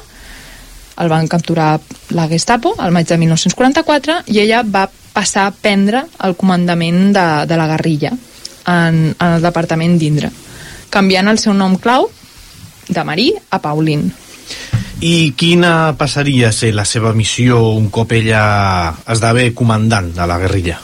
el 0.99 1.09
van 1.11 1.27
capturar 1.29 1.81
la 2.15 2.29
Gestapo 2.29 2.75
al 2.79 2.93
maig 2.95 3.09
de 3.09 3.19
1944 3.19 4.21
i 4.31 4.41
ella 4.45 4.63
va 4.63 4.87
passar 5.15 5.49
a 5.49 5.55
prendre 5.55 6.05
el 6.27 6.37
comandament 6.37 7.13
de, 7.15 7.27
de 7.51 7.57
la 7.59 7.67
guerrilla 7.71 8.13
en, 8.13 9.15
en 9.15 9.31
el 9.31 9.43
departament 9.43 9.99
d'Indra, 9.99 10.31
canviant 10.91 11.31
el 11.31 11.41
seu 11.43 11.55
nom 11.55 11.77
clau 11.79 12.09
de 12.89 13.05
Marí 13.05 13.33
a 13.51 13.61
Pauline. 13.63 14.13
I 15.05 15.35
quina 15.37 15.95
passaria 15.99 16.49
a 16.49 16.55
ser 16.55 16.73
la 16.75 16.87
seva 16.89 17.13
missió 17.13 17.61
un 17.75 17.91
cop 17.93 18.13
ella 18.15 18.95
esdevé 19.11 19.51
comandant 19.53 20.13
de 20.15 20.27
la 20.27 20.39
guerrilla? 20.41 20.79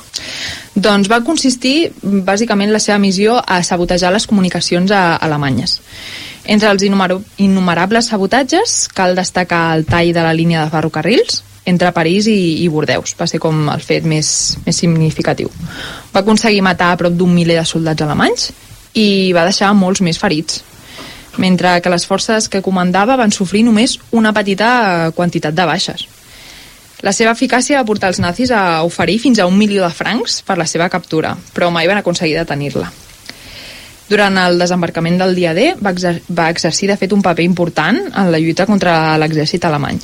Doncs 0.75 1.11
va 1.11 1.23
consistir, 1.27 1.91
bàsicament, 2.03 2.71
la 2.71 2.79
seva 2.79 2.99
missió 3.03 3.41
a 3.43 3.61
sabotejar 3.67 4.13
les 4.15 4.27
comunicacions 4.31 4.93
a 4.95 5.17
alemanyes. 5.17 5.81
Entre 6.47 6.71
els 6.71 6.83
innumerables 6.87 8.09
sabotatges 8.09 8.89
cal 8.95 9.17
destacar 9.19 9.75
el 9.77 9.85
tall 9.85 10.15
de 10.15 10.23
la 10.25 10.35
línia 10.35 10.65
de 10.65 10.71
ferrocarrils 10.71 11.43
entre 11.67 11.93
París 11.93 12.27
i, 12.31 12.63
i 12.65 12.69
Bordeus. 12.69 13.15
Va 13.19 13.27
ser 13.29 13.41
com 13.43 13.69
el 13.69 13.83
fet 13.85 14.07
més, 14.09 14.31
més 14.65 14.79
significatiu. 14.79 15.51
Va 16.15 16.23
aconseguir 16.23 16.63
matar 16.65 16.95
a 16.95 16.99
prop 17.01 17.15
d'un 17.15 17.35
miler 17.35 17.59
de 17.61 17.67
soldats 17.69 18.07
alemanys 18.07 18.51
i 18.95 19.33
va 19.37 19.45
deixar 19.47 19.75
molts 19.77 20.01
més 20.03 20.19
ferits 20.19 20.65
mentre 21.39 21.81
que 21.81 21.91
les 21.93 22.07
forces 22.07 22.49
que 22.51 22.63
comandava 22.63 23.17
van 23.17 23.31
sofrir 23.31 23.63
només 23.65 23.99
una 24.11 24.33
petita 24.35 25.13
quantitat 25.15 25.55
de 25.55 25.67
baixes. 25.67 26.07
La 27.01 27.15
seva 27.17 27.33
eficàcia 27.33 27.79
va 27.81 27.89
portar 27.89 28.11
els 28.13 28.21
nazis 28.21 28.51
a 28.53 28.83
oferir 28.85 29.19
fins 29.23 29.41
a 29.41 29.47
un 29.49 29.57
milió 29.57 29.87
de 29.87 29.95
francs 29.95 30.43
per 30.45 30.59
la 30.61 30.67
seva 30.69 30.91
captura, 30.93 31.33
però 31.55 31.71
mai 31.73 31.89
van 31.89 32.03
aconseguir 32.03 32.37
detenir-la. 32.37 32.91
Durant 34.11 34.37
el 34.43 34.59
desembarcament 34.59 35.21
del 35.21 35.37
dia 35.39 35.55
D 35.55 35.71
va, 35.81 35.95
exer 35.95 36.19
va 36.35 36.51
exercir 36.51 36.91
de 36.91 36.99
fet 37.01 37.13
un 37.15 37.23
paper 37.23 37.47
important 37.47 38.01
en 38.11 38.33
la 38.33 38.41
lluita 38.43 38.67
contra 38.67 39.17
l'exèrcit 39.23 39.65
alemany 39.65 40.01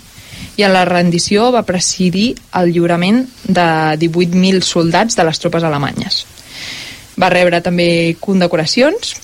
i 0.56 0.64
en 0.64 0.72
la 0.72 0.86
rendició 0.88 1.50
va 1.52 1.66
presidir 1.68 2.30
el 2.56 2.72
lliurament 2.72 3.24
de 3.44 3.66
18.000 4.00 4.62
soldats 4.64 5.18
de 5.18 5.26
les 5.28 5.40
tropes 5.42 5.64
alemanyes. 5.68 6.22
Va 7.20 7.28
rebre 7.32 7.60
també 7.64 8.16
condecoracions 8.20 9.16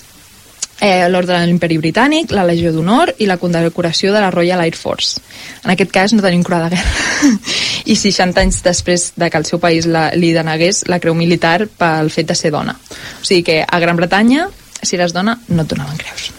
eh, 0.83 1.07
l'Ordre 1.07 1.39
de 1.39 1.47
l'Imperi 1.47 1.77
Britànic, 1.79 2.33
la 2.35 2.43
Legió 2.43 2.73
d'Honor 2.75 3.13
i 3.23 3.27
la 3.29 3.37
condecoració 3.39 4.11
de 4.11 4.19
la 4.19 4.31
Royal 4.33 4.59
Air 4.65 4.75
Force. 4.75 5.21
En 5.63 5.71
aquest 5.71 5.93
cas 5.95 6.13
no 6.13 6.23
tenim 6.25 6.43
croix 6.43 6.65
de 6.65 6.75
guerra. 6.75 7.37
I 7.93 7.95
60 7.95 8.43
anys 8.43 8.59
després 8.65 9.11
de 9.15 9.29
que 9.31 9.39
el 9.39 9.47
seu 9.47 9.61
país 9.63 9.87
la, 9.87 10.09
li 10.19 10.33
denegués 10.35 10.83
la 10.91 10.99
creu 10.99 11.15
militar 11.15 11.69
pel 11.79 12.11
fet 12.11 12.27
de 12.27 12.35
ser 12.35 12.51
dona. 12.51 12.75
O 12.75 13.23
sigui 13.23 13.45
que 13.47 13.61
a 13.63 13.79
Gran 13.79 13.99
Bretanya, 13.99 14.49
si 14.81 14.99
eres 14.99 15.15
dona, 15.15 15.37
no 15.47 15.63
et 15.63 15.71
donaven 15.71 16.03
creus. 16.03 16.29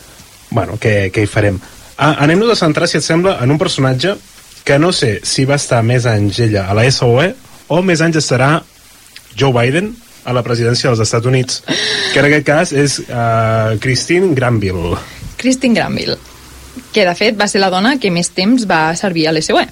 Bueno, 0.51 0.77
què, 0.81 1.09
què 1.11 1.25
hi 1.25 1.31
farem? 1.31 1.59
Ah, 1.97 2.15
Anem-nos 2.27 2.53
a 2.53 2.61
centrar, 2.61 2.91
si 2.91 3.01
et 3.01 3.07
sembla, 3.07 3.39
en 3.41 3.51
un 3.55 3.59
personatge 3.59 4.15
que 4.65 4.79
no 4.79 4.93
sé 4.93 5.19
si 5.25 5.45
va 5.49 5.57
estar 5.61 5.83
més 5.85 6.05
anys 6.09 6.39
ella 6.45 6.69
a 6.69 6.77
la 6.77 6.85
SOE 6.93 7.33
o 7.73 7.81
més 7.85 8.01
anys 8.05 8.21
estarà 8.21 8.59
Joe 9.37 9.53
Biden 9.57 9.93
a 10.25 10.35
la 10.37 10.43
presidència 10.43 10.91
dels 10.91 11.03
Estats 11.05 11.29
Units, 11.31 11.61
que 12.13 12.21
en 12.21 12.29
aquest 12.29 12.47
cas 12.47 12.73
és 12.73 12.99
uh, 13.05 13.75
Christine 13.83 14.33
Granville. 14.37 14.97
Christine 15.41 15.77
Granville, 15.77 16.17
que 16.93 17.05
de 17.07 17.15
fet 17.19 17.39
va 17.39 17.49
ser 17.51 17.63
la 17.63 17.71
dona 17.73 17.97
que 18.01 18.13
més 18.15 18.33
temps 18.35 18.67
va 18.69 18.87
servir 18.99 19.29
a 19.29 19.35
l'SOE. 19.37 19.67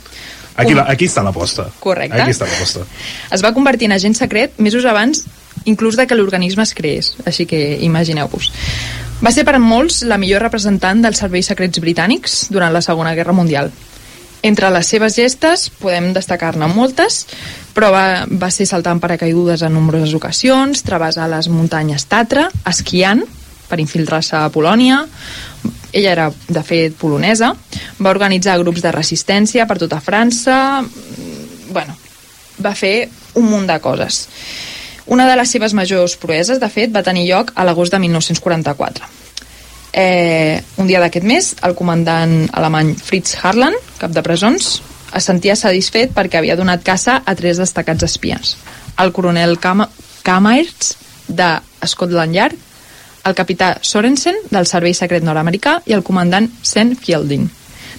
Aquí, 0.57 0.75
la, 0.77 0.85
aquí 0.93 1.09
està 1.09 1.23
l'aposta. 1.25 1.71
Correcte. 1.81 2.19
Aquí 2.21 2.35
està 2.35 2.49
l'aposta. 2.49 2.85
Es 3.33 3.45
va 3.45 3.55
convertir 3.57 3.89
en 3.89 3.97
agent 3.97 4.19
secret 4.19 4.59
mesos 4.61 4.85
abans 4.85 5.25
inclús 5.65 5.97
de 5.97 6.07
que 6.07 6.17
l'organisme 6.19 6.65
es 6.65 6.75
creés, 6.75 7.15
així 7.25 7.47
que 7.47 7.61
imagineu-vos. 7.87 8.51
Va 9.23 9.31
ser 9.31 9.45
per 9.47 9.59
molts 9.63 10.01
la 10.09 10.19
millor 10.19 10.43
representant 10.43 11.05
dels 11.05 11.21
serveis 11.23 11.47
secrets 11.49 11.79
britànics 11.81 12.49
durant 12.51 12.73
la 12.75 12.83
Segona 12.83 13.15
Guerra 13.15 13.35
Mundial. 13.37 13.71
Entre 14.43 14.71
les 14.75 14.89
seves 14.91 15.15
gestes 15.15 15.69
podem 15.79 16.11
destacar-ne 16.17 16.67
moltes, 16.67 17.23
però 17.77 17.93
va, 17.95 18.07
va 18.27 18.51
ser 18.51 18.67
saltant 18.67 18.99
paracaigudes 19.03 19.63
en 19.63 19.77
nombroses 19.77 20.15
ocasions, 20.19 20.83
travessar 20.83 21.29
les 21.31 21.49
muntanyes 21.49 22.09
Tatra, 22.11 22.49
esquiant 22.67 23.23
per 23.71 23.79
infiltrar-se 23.81 24.37
a 24.37 24.51
Polònia, 24.53 25.05
ella 25.93 26.13
era 26.13 26.27
de 26.33 26.63
fet 26.67 26.99
polonesa, 26.99 27.53
va 28.03 28.11
organitzar 28.11 28.59
grups 28.61 28.83
de 28.83 28.93
resistència 28.93 29.69
per 29.69 29.79
tota 29.81 30.03
França, 30.03 30.83
bueno, 31.71 31.97
va 32.61 32.75
fer 32.75 33.09
un 33.39 33.49
munt 33.49 33.71
de 33.71 33.79
coses. 33.81 34.27
Una 35.07 35.27
de 35.29 35.39
les 35.39 35.51
seves 35.51 35.75
majors 35.75 36.19
proeses, 36.19 36.61
de 36.61 36.69
fet, 36.71 36.93
va 36.95 37.07
tenir 37.07 37.29
lloc 37.31 37.55
a 37.55 37.67
l'agost 37.67 37.95
de 37.95 38.03
1944. 38.03 39.22
Eh, 39.93 40.63
un 40.81 40.89
dia 40.89 41.01
d'aquest 41.03 41.27
mes, 41.29 41.53
el 41.63 41.77
comandant 41.77 42.49
alemany 42.57 42.95
Fritz 42.97 43.37
Harlan, 43.43 43.77
cap 44.01 44.13
de 44.17 44.25
presons, 44.25 44.81
es 45.13 45.29
sentia 45.29 45.57
satisfet 45.59 46.15
perquè 46.17 46.41
havia 46.41 46.57
donat 46.57 46.85
caça 46.85 47.21
a 47.25 47.35
tres 47.37 47.61
destacats 47.61 48.07
espies. 48.09 48.57
El 48.99 49.13
coronel 49.13 49.59
Kam 49.61 49.85
Kamaerts, 50.25 50.97
de 51.29 51.49
Scotland 51.87 52.35
Yard, 52.35 52.57
el 53.25 53.35
capità 53.35 53.77
Sorensen, 53.83 54.39
del 54.51 54.67
Servei 54.67 54.95
Secret 54.95 55.23
Nord-Americà, 55.23 55.81
i 55.87 55.95
el 55.95 56.03
comandant 56.03 56.49
Sen 56.63 56.97
Fielding, 56.97 57.47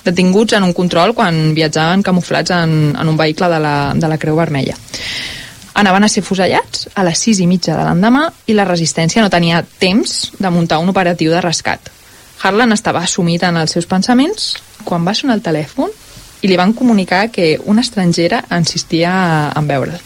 detinguts 0.03 0.57
en 0.57 0.65
un 0.67 0.73
control 0.75 1.13
quan 1.15 1.53
viatjaven 1.55 2.03
camuflats 2.03 2.51
en, 2.57 2.95
en 2.99 3.07
un 3.07 3.17
vehicle 3.17 3.49
de 3.53 3.59
la, 3.63 3.75
de 3.95 4.09
la 4.09 4.17
Creu 4.17 4.35
Vermella. 4.39 4.75
Anaven 5.73 6.05
a 6.05 6.09
ser 6.09 6.21
fusellats 6.21 6.87
a 6.93 7.03
les 7.05 7.17
6 7.25 7.41
i 7.41 7.47
mitja 7.49 7.73
de 7.77 7.83
l'endemà 7.87 8.27
i 8.45 8.53
la 8.53 8.67
resistència 8.67 9.23
no 9.23 9.31
tenia 9.33 9.63
temps 9.81 10.31
de 10.37 10.51
muntar 10.53 10.79
un 10.83 10.91
operatiu 10.93 11.33
de 11.33 11.41
rescat. 11.41 11.89
Harlan 12.43 12.75
estava 12.75 13.01
assumit 13.01 13.43
en 13.47 13.57
els 13.57 13.73
seus 13.73 13.87
pensaments 13.89 14.53
quan 14.85 15.05
va 15.07 15.15
sonar 15.17 15.39
el 15.39 15.45
telèfon 15.45 15.89
i 16.43 16.49
li 16.51 16.59
van 16.59 16.75
comunicar 16.77 17.29
que 17.31 17.57
una 17.65 17.81
estrangera 17.81 18.43
insistia 18.51 19.13
en 19.55 19.67
veure'l. 19.67 19.99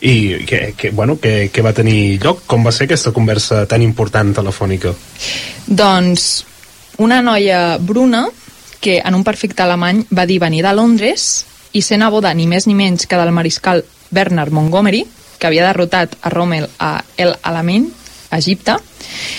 I 0.00 0.44
que, 0.46 0.74
que, 0.76 0.90
bueno, 0.90 1.18
que, 1.18 1.50
que 1.50 1.62
va 1.62 1.72
tenir 1.74 2.20
lloc? 2.22 2.44
Com 2.46 2.62
va 2.62 2.70
ser 2.70 2.86
aquesta 2.86 3.10
conversa 3.10 3.64
tan 3.66 3.82
important 3.82 4.30
telefònica? 4.36 4.92
Doncs 5.66 6.28
una 7.02 7.22
noia 7.22 7.78
bruna 7.80 8.28
que 8.80 9.00
en 9.00 9.16
un 9.18 9.24
perfecte 9.26 9.64
alemany 9.64 10.04
va 10.14 10.26
dir 10.26 10.38
venir 10.38 10.62
de 10.62 10.74
Londres 10.76 11.46
i 11.72 11.82
ser 11.82 11.98
neboda 11.98 12.30
ni 12.34 12.46
més 12.46 12.68
ni 12.68 12.76
menys 12.78 13.08
que 13.08 13.18
del 13.18 13.34
mariscal 13.34 13.82
Bernard 14.10 14.52
Montgomery, 14.52 15.04
que 15.38 15.46
havia 15.46 15.66
derrotat 15.66 16.16
a 16.22 16.30
Rommel 16.32 16.68
a 16.78 17.02
El 17.16 17.34
Alamein, 17.42 17.88
Egipte, 18.34 18.76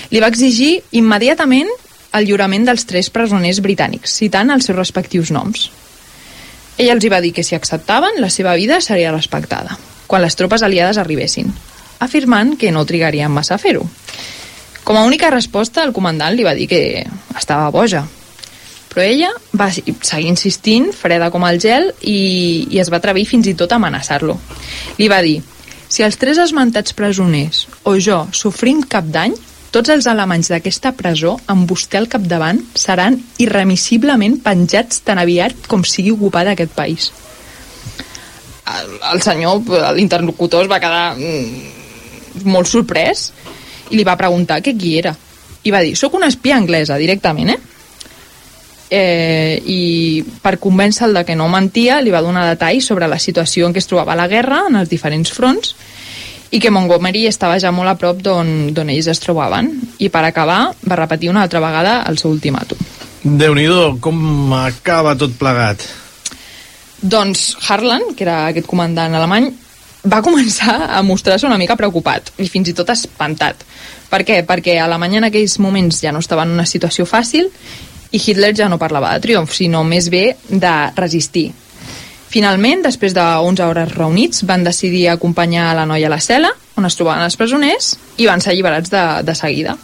li 0.09 0.21
va 0.23 0.29
exigir 0.31 0.79
immediatament 0.97 1.69
el 2.17 2.25
lliurament 2.25 2.65
dels 2.65 2.87
tres 2.89 3.11
presoners 3.13 3.59
britànics, 3.61 4.15
citant 4.21 4.49
els 4.53 4.65
seus 4.65 4.77
respectius 4.77 5.31
noms. 5.31 5.69
Ella 6.79 6.95
els 6.95 7.03
hi 7.03 7.11
va 7.11 7.21
dir 7.21 7.33
que 7.35 7.43
si 7.43 7.57
acceptaven, 7.57 8.21
la 8.23 8.31
seva 8.33 8.55
vida 8.55 8.79
seria 8.81 9.11
respectada, 9.11 9.77
quan 10.07 10.23
les 10.23 10.37
tropes 10.39 10.63
aliades 10.63 10.97
arribessin, 10.97 11.51
afirmant 11.99 12.55
que 12.57 12.71
no 12.71 12.85
trigarien 12.87 13.31
massa 13.31 13.57
a 13.57 13.61
fer-ho. 13.61 13.83
Com 14.83 14.97
a 14.97 15.03
única 15.05 15.29
resposta, 15.29 15.83
el 15.83 15.93
comandant 15.93 16.33
li 16.33 16.47
va 16.47 16.55
dir 16.57 16.69
que 16.71 17.05
estava 17.37 17.69
boja. 17.69 18.07
Però 18.89 19.05
ella 19.05 19.29
va 19.53 19.69
seguir 19.71 20.31
insistint, 20.31 20.89
freda 20.97 21.29
com 21.29 21.45
el 21.45 21.59
gel, 21.61 21.91
i, 22.01 22.65
i 22.73 22.81
es 22.81 22.89
va 22.89 22.97
atrevir 22.97 23.27
fins 23.29 23.47
i 23.47 23.55
tot 23.57 23.71
a 23.71 23.77
amenaçar-lo. 23.77 24.39
Li 24.97 25.09
va 25.11 25.21
dir, 25.25 25.37
si 25.89 26.05
els 26.05 26.17
tres 26.21 26.41
esmentats 26.41 26.93
presoners 26.97 27.67
o 27.89 27.95
jo 28.01 28.23
sofrim 28.33 28.81
cap 28.89 29.07
dany, 29.09 29.35
tots 29.69 29.91
els 29.93 30.07
alemanys 30.09 30.49
d'aquesta 30.49 30.95
presó, 30.97 31.35
amb 31.45 31.69
vostè 31.69 31.99
al 31.99 32.09
capdavant, 32.09 32.61
seran 32.73 33.19
irremissiblement 33.41 34.39
penjats 34.45 35.03
tan 35.05 35.21
aviat 35.21 35.67
com 35.69 35.85
sigui 35.85 36.13
ocupada 36.15 36.55
aquest 36.55 36.73
país. 36.73 37.11
El, 38.69 38.95
el 39.13 39.21
senyor, 39.25 39.61
l'interlocutor, 39.97 40.65
es 40.65 40.71
va 40.71 40.81
quedar 40.81 41.13
mm, 41.17 42.45
molt 42.49 42.69
sorprès 42.69 43.29
i 43.89 43.97
li 43.97 44.05
va 44.05 44.17
preguntar 44.17 44.61
que 44.65 44.73
qui 44.77 44.95
era. 44.97 45.13
I 45.65 45.73
va 45.73 45.83
dir, 45.85 45.95
sóc 45.97 46.17
una 46.17 46.29
espia 46.33 46.57
anglesa, 46.57 46.97
directament, 47.01 47.53
eh? 47.53 47.68
Eh, 48.89 49.61
i 49.65 50.23
per 50.41 50.57
convèncer-lo 50.59 51.21
de 51.21 51.25
que 51.25 51.37
no 51.37 51.47
mentia 51.51 51.99
li 52.01 52.13
va 52.13 52.23
donar 52.25 52.47
detalls 52.49 52.89
sobre 52.89 53.07
la 53.07 53.19
situació 53.19 53.67
en 53.67 53.73
què 53.73 53.83
es 53.83 53.89
trobava 53.89 54.17
la 54.17 54.27
guerra 54.27 54.65
en 54.69 54.79
els 54.81 54.89
diferents 54.89 55.31
fronts 55.31 55.75
i 56.49 56.59
que 56.59 56.71
Montgomery 56.73 57.27
estava 57.29 57.59
ja 57.61 57.71
molt 57.71 57.91
a 57.91 57.97
prop 57.99 58.23
d'on 58.25 58.89
ells 58.89 59.07
es 59.07 59.21
trobaven 59.21 59.69
i 59.99 60.09
per 60.09 60.25
acabar 60.25 60.61
va 60.81 60.99
repetir 60.99 61.29
una 61.29 61.45
altra 61.45 61.61
vegada 61.61 62.01
el 62.09 62.17
seu 62.17 62.33
ultimàtum 62.33 62.77
déu 63.23 63.53
nhi 63.55 63.67
com 64.01 64.53
acaba 64.57 65.15
tot 65.15 65.35
plegat 65.37 65.85
doncs 67.01 67.55
Harlan, 67.67 68.13
que 68.15 68.25
era 68.25 68.47
aquest 68.49 68.67
comandant 68.67 69.15
alemany 69.15 69.49
va 70.09 70.21
començar 70.27 70.89
a 70.95 71.01
mostrar-se 71.03 71.47
una 71.47 71.59
mica 71.59 71.77
preocupat 71.79 72.31
i 72.39 72.47
fins 72.47 72.69
i 72.71 72.75
tot 72.75 72.89
espantat. 72.91 73.63
Per 74.09 74.23
què? 74.25 74.41
Perquè 74.47 74.79
Alemanya 74.81 75.19
en 75.19 75.27
aquells 75.29 75.59
moments 75.59 76.01
ja 76.01 76.13
no 76.15 76.23
estava 76.23 76.45
en 76.47 76.55
una 76.55 76.65
situació 76.65 77.05
fàcil 77.05 77.49
i 78.11 78.21
Hitler 78.21 78.53
ja 78.57 78.69
no 78.69 78.79
parlava 78.81 79.13
de 79.13 79.23
triomf, 79.23 79.53
sinó 79.53 79.83
més 79.85 80.09
bé 80.09 80.35
de 80.49 80.75
resistir. 80.97 81.49
Finalment, 82.29 82.83
després 82.85 83.13
de 83.17 83.25
11 83.41 83.65
hores 83.65 83.93
reunits, 83.95 84.43
van 84.45 84.63
decidir 84.63 85.07
acompanyar 85.09 85.71
la 85.77 85.87
noia 85.89 86.09
a 86.09 86.13
la 86.13 86.21
cel·la, 86.21 86.51
on 86.77 86.85
es 86.85 86.97
trobaven 86.97 87.25
els 87.25 87.37
presoners, 87.37 87.95
i 88.21 88.27
van 88.29 88.41
ser 88.41 88.53
alliberats 88.53 88.93
de, 88.93 89.05
de 89.25 89.35
seguida. 89.37 89.75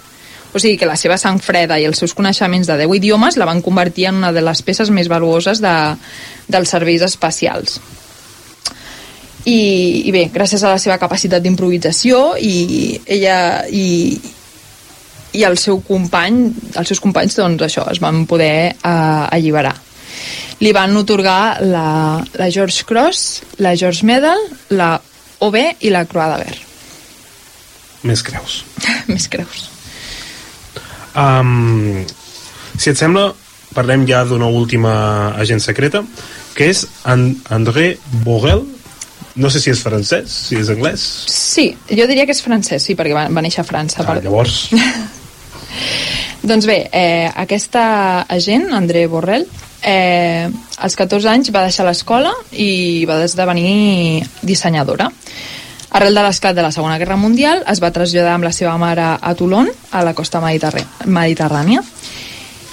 O 0.55 0.61
sigui 0.61 0.77
que 0.79 0.87
la 0.87 0.95
seva 0.95 1.17
sang 1.19 1.41
freda 1.43 1.79
i 1.81 1.87
els 1.89 1.99
seus 1.99 2.13
coneixements 2.15 2.69
de 2.69 2.77
10 2.85 2.93
idiomes 3.01 3.35
la 3.35 3.49
van 3.49 3.63
convertir 3.65 4.07
en 4.11 4.21
una 4.21 4.31
de 4.31 4.45
les 4.45 4.61
peces 4.63 4.93
més 4.93 5.09
valuoses 5.11 5.59
de, 5.61 5.73
dels 6.47 6.71
serveis 6.71 7.03
espacials. 7.03 7.81
I, 9.45 9.59
i 10.07 10.13
bé, 10.13 10.29
gràcies 10.33 10.63
a 10.63 10.71
la 10.71 10.79
seva 10.81 10.97
capacitat 11.01 11.43
d'improvisació 11.43 12.37
i 12.41 13.01
ella 13.05 13.65
i, 13.69 14.15
i 15.35 15.43
el 15.47 15.57
seu 15.59 15.81
company, 15.85 16.47
els 16.79 16.91
seus 16.91 17.01
companys 17.03 17.37
doncs 17.39 17.65
això, 17.67 17.85
es 17.91 18.01
van 18.03 18.23
poder 18.29 18.73
uh, 18.77 19.27
alliberar. 19.27 19.75
Li 20.63 20.71
van 20.75 20.95
otorgar 20.95 21.59
la, 21.67 21.87
la 22.39 22.49
George 22.49 22.85
Cross, 22.87 23.41
la 23.59 23.75
George 23.75 24.07
Medal, 24.07 24.39
la 24.71 24.95
OB 25.43 25.57
i 25.83 25.91
la 25.91 26.05
Croix 26.07 26.31
de 26.31 26.43
Guerre. 26.45 26.61
Més 28.05 28.21
creus. 28.23 28.61
Més 29.11 29.27
creus. 29.31 29.65
Um, 31.15 32.03
si 32.77 32.91
et 32.91 32.99
sembla, 32.99 33.29
parlem 33.75 34.05
ja 34.07 34.23
d'una 34.27 34.47
última 34.51 34.95
agent 35.39 35.63
secreta, 35.63 36.03
que 36.55 36.69
és 36.71 36.85
en 37.11 37.27
André 37.51 37.95
Borrell, 38.23 38.63
no 39.35 39.51
sé 39.51 39.59
si 39.59 39.71
és 39.73 39.81
francès, 39.83 40.31
si 40.47 40.59
és 40.59 40.71
anglès. 40.71 41.03
Sí, 41.31 41.67
jo 41.91 42.07
diria 42.07 42.23
que 42.27 42.35
és 42.35 42.43
francès, 42.43 42.87
sí, 42.87 42.95
perquè 42.95 43.15
va, 43.15 43.27
va 43.27 43.43
néixer 43.43 43.65
a 43.65 43.67
França. 43.67 44.03
Ah, 44.03 44.13
per... 44.13 44.23
llavors... 44.23 44.65
Doncs 46.45 46.67
bé, 46.69 46.89
eh, 46.91 47.29
aquesta 47.35 48.25
agent, 48.29 48.71
André 48.73 49.07
Borrell, 49.07 49.47
eh, 49.81 50.49
als 50.77 50.95
14 50.95 51.29
anys 51.29 51.51
va 51.53 51.65
deixar 51.65 51.85
l'escola 51.87 52.33
i 52.51 53.05
va 53.09 53.23
esdevenir 53.23 54.25
dissenyadora. 54.41 55.09
Arrel 55.95 56.17
de 56.17 56.23
l'esclat 56.25 56.55
de 56.55 56.61
la 56.65 56.73
Segona 56.75 56.97
Guerra 56.99 57.15
Mundial 57.15 57.63
es 57.71 57.79
va 57.79 57.93
traslladar 57.95 58.35
amb 58.35 58.43
la 58.43 58.51
seva 58.51 58.75
mare 58.77 59.15
a 59.21 59.33
Toulon, 59.33 59.69
a 59.91 60.03
la 60.03 60.13
costa 60.13 60.41
mediterrània, 60.43 61.81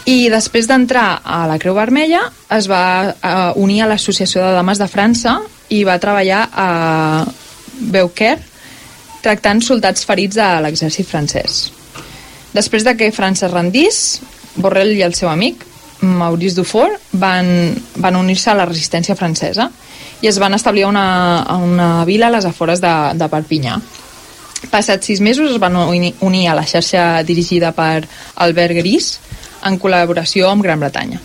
i 0.04 0.28
després 0.32 0.66
d'entrar 0.66 1.20
a 1.22 1.44
la 1.46 1.58
Creu 1.62 1.76
Vermella 1.78 2.24
es 2.50 2.66
va 2.70 2.84
eh, 3.12 3.52
unir 3.62 3.82
a 3.82 3.90
l'Associació 3.92 4.42
de 4.42 4.56
Dames 4.56 4.80
de 4.82 4.88
França 4.90 5.36
i 5.70 5.84
va 5.86 6.00
treballar 6.02 6.48
a 6.50 6.70
Beaucaire 7.92 8.42
tractant 9.22 9.62
soldats 9.62 10.02
ferits 10.04 10.40
a 10.42 10.56
l'exèrcit 10.64 11.06
francès. 11.06 11.81
Després 12.52 12.84
de 12.84 12.96
que 12.96 13.12
França 13.12 13.46
es 13.48 13.52
rendís, 13.52 13.98
Borrell 14.56 14.92
i 14.96 15.04
el 15.06 15.14
seu 15.16 15.30
amic, 15.32 15.64
Maurice 16.02 16.58
Dufour, 16.58 16.98
van, 17.12 17.46
van 17.96 18.18
unir-se 18.18 18.50
a 18.50 18.58
la 18.58 18.66
resistència 18.68 19.16
francesa 19.16 19.70
i 20.22 20.28
es 20.30 20.38
van 20.38 20.54
establir 20.54 20.84
a 20.84 20.90
una, 20.90 21.06
a 21.42 21.56
una 21.56 22.04
vila 22.04 22.28
a 22.28 22.34
les 22.36 22.46
afores 22.46 22.82
de, 22.82 22.92
de 23.18 23.28
Perpinyà. 23.30 23.78
Passats 24.70 25.08
sis 25.08 25.20
mesos 25.20 25.50
es 25.50 25.58
van 25.62 25.74
unir 25.74 26.46
a 26.48 26.54
la 26.54 26.66
xarxa 26.66 27.22
dirigida 27.26 27.72
per 27.74 28.04
Albert 28.44 28.76
Gris 28.78 29.16
en 29.66 29.78
col·laboració 29.82 30.50
amb 30.50 30.62
Gran 30.62 30.82
Bretanya. 30.82 31.18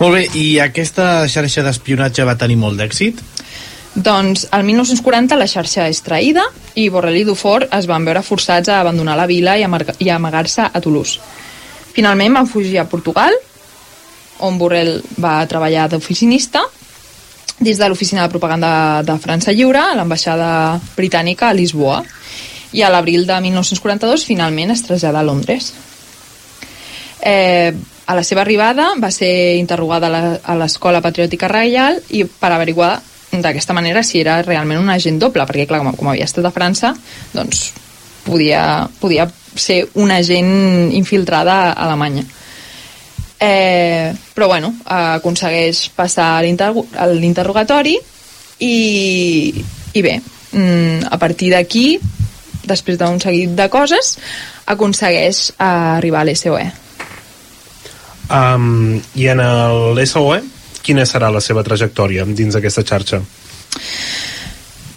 Molt 0.00 0.16
bé, 0.16 0.24
i 0.34 0.58
aquesta 0.58 1.28
xarxa 1.30 1.62
d'espionatge 1.62 2.26
va 2.26 2.34
tenir 2.38 2.58
molt 2.58 2.80
d'èxit? 2.80 3.20
Doncs 3.94 4.48
al 4.50 4.64
1940 4.66 5.36
la 5.38 5.46
xarxa 5.46 5.86
és 5.86 6.00
traïda 6.02 6.42
i 6.74 6.88
Borrell 6.90 7.20
i 7.20 7.26
Dufour 7.26 7.68
es 7.70 7.86
van 7.86 8.02
veure 8.02 8.24
forçats 8.26 8.68
a 8.68 8.80
abandonar 8.82 9.14
la 9.14 9.28
vila 9.30 9.54
i, 9.54 9.66
i 10.02 10.10
amagar-se 10.10 10.66
a 10.66 10.80
Toulouse. 10.82 11.20
Finalment 11.94 12.34
van 12.34 12.48
fugir 12.50 12.80
a 12.82 12.88
Portugal, 12.90 13.36
on 14.42 14.58
Borrell 14.58 14.98
va 15.22 15.36
treballar 15.46 15.86
d'oficinista 15.92 16.64
dins 17.60 17.78
de 17.78 17.88
l'oficina 17.88 18.24
de 18.24 18.34
propaganda 18.34 19.02
de 19.06 19.14
França 19.22 19.54
Lliure 19.54 19.78
a 19.78 19.94
l'ambaixada 19.94 20.80
britànica 20.96 21.48
a 21.48 21.54
Lisboa 21.54 22.02
i 22.74 22.82
a 22.82 22.90
l'abril 22.90 23.28
de 23.28 23.38
1942 23.46 24.26
finalment 24.26 24.74
es 24.74 24.82
trasllada 24.82 25.22
a 25.22 25.28
Londres. 25.30 25.70
Eh, 27.22 27.70
a 28.06 28.14
la 28.18 28.26
seva 28.26 28.42
arribada 28.42 28.90
va 28.98 29.14
ser 29.14 29.54
interrogada 29.56 30.10
a 30.42 30.56
l'Escola 30.58 31.00
Patriòtica 31.00 31.46
Reial 31.48 32.02
i 32.10 32.26
per 32.26 32.50
averiguar 32.50 32.96
d'aquesta 33.42 33.74
manera 33.74 34.02
si 34.02 34.20
era 34.20 34.40
realment 34.42 34.82
un 34.82 34.90
agent 34.90 35.18
doble, 35.18 35.46
perquè 35.48 35.66
clar, 35.66 35.80
com, 35.82 35.94
com 35.98 36.12
havia 36.12 36.28
estat 36.28 36.46
a 36.46 36.52
França, 36.54 36.94
doncs 37.34 37.72
podia, 38.24 38.88
podia 39.00 39.28
ser 39.54 39.84
un 40.00 40.10
agent 40.10 40.92
infiltrada 40.94 41.72
a 41.72 41.86
Alemanya. 41.86 42.24
Eh, 43.44 44.14
però 44.32 44.46
bueno, 44.48 44.72
aconsegueix 44.86 45.88
passar 45.96 46.42
l'interrogatori 46.44 47.98
i, 48.62 49.64
i 49.92 50.02
bé, 50.02 50.14
mm, 50.52 51.10
a 51.10 51.18
partir 51.18 51.50
d'aquí, 51.52 51.98
després 52.64 52.96
d'un 52.98 53.20
seguit 53.20 53.52
de 53.58 53.68
coses, 53.68 54.16
aconsegueix 54.66 55.50
arribar 55.60 56.22
a 56.22 56.28
l'SOE. 56.30 56.64
Um, 58.32 59.02
I 59.20 59.28
en 59.34 59.42
l'SOE, 59.44 60.40
quina 60.84 61.06
serà 61.08 61.30
la 61.32 61.42
seva 61.44 61.64
trajectòria 61.66 62.26
dins 62.28 62.54
d'aquesta 62.54 62.84
xarxa? 62.84 63.20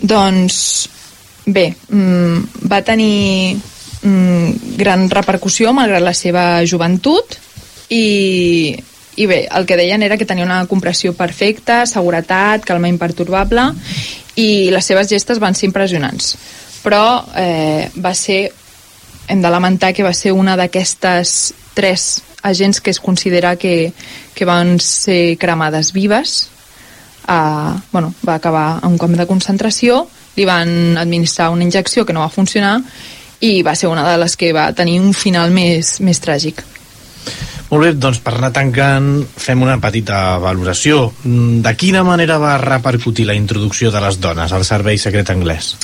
Doncs 0.04 0.60
bé, 1.48 1.72
mm, 1.90 2.68
va 2.70 2.84
tenir 2.86 3.58
mm, 4.02 4.76
gran 4.78 5.08
repercussió 5.10 5.74
malgrat 5.74 6.04
la 6.04 6.14
seva 6.14 6.46
joventut 6.68 7.38
i, 7.90 8.76
i 9.16 9.26
bé, 9.26 9.42
el 9.48 9.66
que 9.66 9.80
deien 9.80 10.04
era 10.04 10.20
que 10.20 10.28
tenia 10.28 10.46
una 10.46 10.66
compressió 10.68 11.16
perfecta, 11.16 11.86
seguretat, 11.88 12.68
calma 12.68 12.92
imperturbable 12.92 13.72
i 14.38 14.70
les 14.74 14.86
seves 14.86 15.10
gestes 15.10 15.40
van 15.40 15.56
ser 15.56 15.72
impressionants 15.72 16.36
però 16.84 17.26
eh, 17.36 17.90
va 18.04 18.14
ser 18.14 18.52
hem 19.28 19.42
de 19.42 19.50
lamentar 19.52 19.94
que 19.94 20.06
va 20.06 20.14
ser 20.16 20.32
una 20.32 20.56
d'aquestes 20.60 21.54
tres 21.76 22.22
agents 22.48 22.82
que 22.82 22.92
es 22.92 23.00
considera 23.00 23.56
que, 23.56 23.94
que 24.34 24.46
van 24.46 24.80
ser 24.80 25.38
cremades 25.38 25.92
vives 25.94 26.50
uh, 27.28 27.76
bueno, 27.92 28.14
va 28.28 28.36
acabar 28.36 28.80
a 28.82 28.88
un 28.88 28.98
camp 28.98 29.18
de 29.18 29.28
concentració 29.28 30.06
li 30.38 30.46
van 30.46 30.98
administrar 30.98 31.52
una 31.52 31.66
injecció 31.66 32.06
que 32.06 32.14
no 32.14 32.24
va 32.26 32.34
funcionar 32.34 32.80
i 33.40 33.62
va 33.62 33.76
ser 33.76 33.90
una 33.90 34.08
de 34.10 34.18
les 34.18 34.38
que 34.38 34.54
va 34.54 34.72
tenir 34.74 35.00
un 35.02 35.14
final 35.14 35.52
més, 35.54 36.00
més 36.02 36.22
tràgic 36.24 36.64
molt 37.70 37.84
bé, 37.84 37.92
doncs 38.00 38.22
per 38.24 38.34
anar 38.38 38.54
tancant 38.56 39.10
fem 39.38 39.62
una 39.66 39.78
petita 39.84 40.38
valoració. 40.44 41.12
De 41.24 41.74
quina 41.80 42.04
manera 42.08 42.40
va 42.42 42.58
repercutir 42.62 43.28
la 43.28 43.36
introducció 43.38 43.92
de 43.92 44.02
les 44.04 44.20
dones 44.24 44.54
al 44.54 44.66
servei 44.68 45.00
secret 45.02 45.32
anglès? 45.34 45.76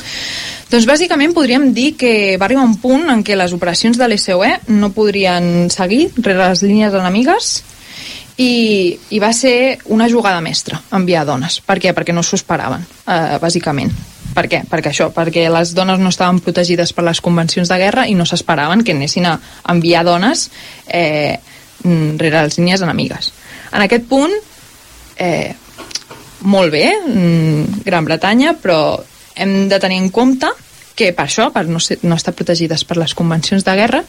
Doncs 0.71 0.87
bàsicament 0.89 1.35
podríem 1.35 1.67
dir 1.75 1.91
que 1.99 2.13
va 2.41 2.47
arribar 2.47 2.63
un 2.65 2.79
punt 2.81 3.11
en 3.13 3.21
què 3.21 3.35
les 3.37 3.53
operacions 3.53 3.99
de 3.99 4.07
l'SOE 4.07 4.55
no 4.73 4.89
podrien 4.95 5.69
seguir 5.69 6.07
rere 6.17 6.47
les 6.47 6.63
línies 6.65 6.95
enemigues 6.97 7.51
i, 8.41 8.97
i 9.13 9.19
va 9.21 9.29
ser 9.37 9.77
una 9.93 10.09
jugada 10.09 10.41
mestra 10.41 10.81
enviar 10.97 11.27
dones. 11.29 11.59
Per 11.61 11.77
què? 11.77 11.93
Perquè 11.93 12.15
no 12.15 12.23
s'ho 12.25 12.39
esperaven, 12.39 12.87
eh, 13.05 13.37
bàsicament. 13.43 13.93
Per 14.33 14.47
què? 14.49 14.63
Perquè 14.69 14.89
això, 14.89 15.11
perquè 15.13 15.45
les 15.53 15.75
dones 15.77 16.01
no 16.01 16.09
estaven 16.09 16.39
protegides 16.41 16.93
per 16.93 17.05
les 17.05 17.21
convencions 17.21 17.69
de 17.69 17.77
guerra 17.77 18.07
i 18.09 18.15
no 18.17 18.25
s'esperaven 18.25 18.81
que 18.83 18.95
anessin 18.97 19.27
a 19.29 19.37
enviar 19.69 20.01
dones 20.07 20.47
eh, 20.87 21.37
mm, 21.37 21.52
rere 21.83 22.43
les 22.43 22.57
línies 22.57 22.81
enemigues. 22.81 23.31
En 23.71 23.81
aquest 23.81 24.05
punt, 24.09 24.33
eh, 25.17 25.55
molt 26.41 26.71
bé, 26.71 26.91
mm, 27.07 27.83
Gran 27.85 28.05
Bretanya, 28.05 28.55
però 28.61 29.03
hem 29.35 29.69
de 29.69 29.79
tenir 29.79 29.97
en 29.97 30.09
compte 30.09 30.47
que 30.95 31.11
per 31.13 31.25
això, 31.25 31.51
per 31.51 31.65
no, 31.65 31.79
ser, 31.79 31.99
no 32.03 32.15
estar 32.15 32.33
protegides 32.33 32.83
per 32.85 32.97
les 32.97 33.15
convencions 33.15 33.63
de 33.65 33.75
guerra, 33.75 34.03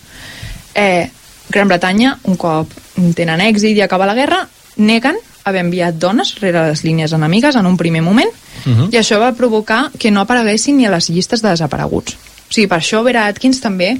eh, 0.74 1.10
Gran 1.48 1.68
Bretanya, 1.68 2.18
un 2.24 2.36
cop 2.36 2.72
tenen 3.14 3.40
èxit 3.40 3.76
i 3.76 3.84
acaba 3.84 4.06
la 4.06 4.16
guerra, 4.16 4.46
neguen 4.76 5.16
haver 5.44 5.60
enviat 5.60 5.98
dones 6.00 6.34
rere 6.40 6.68
les 6.70 6.82
línies 6.84 7.12
enemigues 7.12 7.56
en 7.56 7.66
un 7.66 7.76
primer 7.76 8.02
moment 8.02 8.30
uh 8.30 8.72
-huh. 8.72 8.88
i 8.92 8.96
això 8.96 9.18
va 9.20 9.34
provocar 9.34 9.90
que 9.98 10.10
no 10.10 10.20
apareguessin 10.20 10.76
ni 10.76 10.86
a 10.86 10.90
les 10.90 11.10
llistes 11.10 11.42
de 11.42 11.50
desapareguts. 11.50 12.14
O 12.14 12.52
sigui, 12.52 12.66
per 12.66 12.78
això 12.78 13.02
Vera 13.02 13.26
Atkins 13.26 13.60
també 13.60 13.98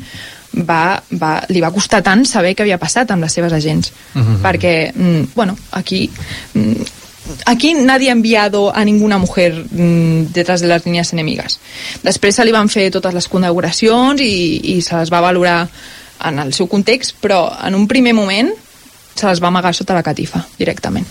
va, 0.54 1.02
va, 1.20 1.32
li 1.48 1.62
va 1.62 1.72
costar 1.74 2.02
tant 2.06 2.24
saber 2.28 2.54
què 2.54 2.64
havia 2.64 2.78
passat 2.78 3.10
amb 3.10 3.24
les 3.26 3.32
seves 3.32 3.52
agents. 3.52 3.92
Uh 4.14 4.22
-huh. 4.22 4.42
Perquè, 4.42 4.92
mm, 4.94 5.34
bueno, 5.34 5.56
aquí... 5.72 6.10
Mm, 6.54 6.84
aquí 7.46 7.74
nadie 7.74 8.10
ha 8.10 8.12
enviado 8.12 8.74
a 8.74 8.84
ninguna 8.84 9.18
mujer 9.18 9.64
mm, 9.70 10.32
detrás 10.32 10.60
de 10.60 10.68
les 10.68 10.84
línies 10.84 11.12
enemigas. 11.12 11.58
Després 12.02 12.34
se 12.34 12.44
li 12.44 12.52
van 12.52 12.68
fer 12.68 12.90
totes 12.90 13.14
les 13.14 13.28
condecoracions 13.28 14.20
i, 14.20 14.76
i 14.76 14.82
se 14.82 14.96
les 14.96 15.10
va 15.10 15.20
valorar 15.20 15.68
en 16.24 16.38
el 16.38 16.52
seu 16.52 16.66
context, 16.66 17.16
però 17.20 17.56
en 17.66 17.74
un 17.74 17.88
primer 17.88 18.14
moment 18.14 18.52
se 19.14 19.26
les 19.26 19.42
va 19.42 19.48
amagar 19.48 19.74
sota 19.74 19.94
la 19.94 20.02
catifa, 20.02 20.46
directament. 20.58 21.06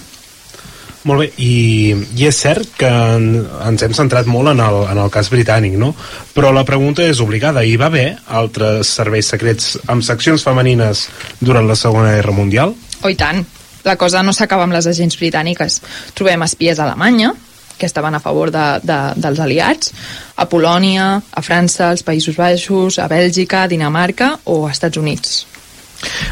Molt 1.04 1.20
bé, 1.20 1.28
i, 1.44 1.92
i 2.16 2.28
és 2.30 2.38
cert 2.40 2.78
que 2.80 2.88
en, 2.88 3.26
ens 3.68 3.84
hem 3.84 3.96
centrat 3.98 4.28
molt 4.30 4.54
en 4.54 4.62
el, 4.64 4.78
en 4.94 5.02
el 5.04 5.12
cas 5.12 5.28
britànic, 5.34 5.76
no? 5.80 5.92
Però 6.36 6.54
la 6.56 6.64
pregunta 6.68 7.04
és 7.04 7.20
obligada. 7.24 7.66
Hi 7.68 7.76
va 7.80 7.90
haver 7.92 8.08
altres 8.40 8.94
serveis 9.00 9.34
secrets 9.34 9.74
amb 9.92 10.06
seccions 10.06 10.46
femenines 10.48 11.08
durant 11.44 11.68
la 11.68 11.76
Segona 11.80 12.16
Guerra 12.16 12.36
Mundial? 12.36 12.76
Oh, 13.04 13.12
i 13.12 13.20
tant. 13.20 13.44
La 13.84 13.98
cosa 14.00 14.24
no 14.24 14.32
s'acaba 14.32 14.64
amb 14.64 14.76
les 14.78 14.88
agents 14.88 15.20
britàniques. 15.20 15.82
Trobem 16.16 16.48
espies 16.48 16.80
a 16.80 16.88
Alemanya, 16.88 17.34
que 17.78 17.86
estaven 17.86 18.16
a 18.16 18.22
favor 18.24 18.52
de, 18.54 18.64
de, 18.88 19.00
dels 19.20 19.42
aliats, 19.44 19.92
a 20.40 20.48
Polònia, 20.48 21.18
a 21.20 21.44
França, 21.44 21.90
als 21.90 22.06
Països 22.08 22.38
Baixos, 22.40 23.00
a 23.00 23.10
Bèlgica, 23.12 23.64
a 23.64 23.72
Dinamarca 23.72 24.38
o 24.46 24.64
a 24.68 24.72
Estats 24.72 25.02
Units. 25.02 25.42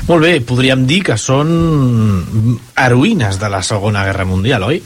Molt 0.07 0.26
bé, 0.26 0.34
podríem 0.45 0.86
dir 0.89 1.01
que 1.07 1.17
són 1.19 1.51
heroïnes 2.76 3.39
de 3.41 3.51
la 3.51 3.61
Segona 3.65 4.03
Guerra 4.07 4.26
Mundial, 4.26 4.65
oi? 4.67 4.82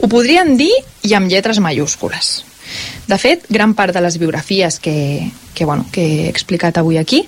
Ho 0.00 0.10
podríem 0.10 0.56
dir 0.58 0.72
i 1.06 1.14
amb 1.16 1.30
lletres 1.30 1.62
mayúscules. 1.62 2.44
De 3.06 3.18
fet, 3.22 3.46
gran 3.48 3.74
part 3.78 3.94
de 3.94 4.02
les 4.02 4.18
biografies 4.18 4.80
que, 4.82 5.30
que, 5.54 5.64
bueno, 5.64 5.86
que 5.92 6.02
he 6.02 6.28
explicat 6.28 6.78
avui 6.78 6.98
aquí 6.98 7.24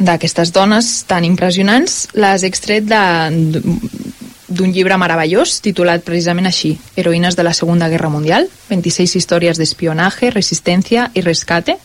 d'aquestes 0.00 0.52
dones 0.56 1.04
tan 1.04 1.26
impressionants 1.28 2.06
les 2.16 2.42
he 2.42 2.48
extret 2.48 2.86
d'un 2.88 4.72
llibre 4.72 4.96
meravellós 4.96 5.58
titulat 5.60 6.02
precisament 6.06 6.48
així, 6.48 6.72
Heroïnes 6.96 7.36
de 7.36 7.44
la 7.44 7.52
Segunda 7.54 7.90
Guerra 7.92 8.08
Mundial, 8.08 8.48
26 8.70 9.18
històries 9.20 9.60
d'espionatge, 9.60 10.32
resistència 10.32 11.10
i 11.14 11.20
rescate, 11.26 11.76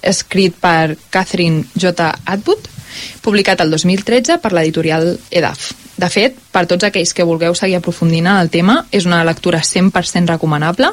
escrit 0.00 0.56
per 0.56 0.96
Catherine 1.12 1.68
J. 1.76 2.08
Atwood, 2.24 2.72
publicat 3.22 3.60
el 3.60 3.70
2013 3.70 4.38
per 4.42 4.52
l'editorial 4.52 5.14
EDAF. 5.30 5.70
De 5.98 6.08
fet, 6.12 6.36
per 6.52 6.66
tots 6.70 6.86
aquells 6.86 7.14
que 7.14 7.26
vulgueu 7.26 7.56
seguir 7.58 7.78
aprofundint 7.78 8.26
en 8.26 8.38
el 8.38 8.50
tema, 8.50 8.84
és 8.92 9.06
una 9.06 9.24
lectura 9.26 9.62
100% 9.64 10.30
recomanable 10.30 10.92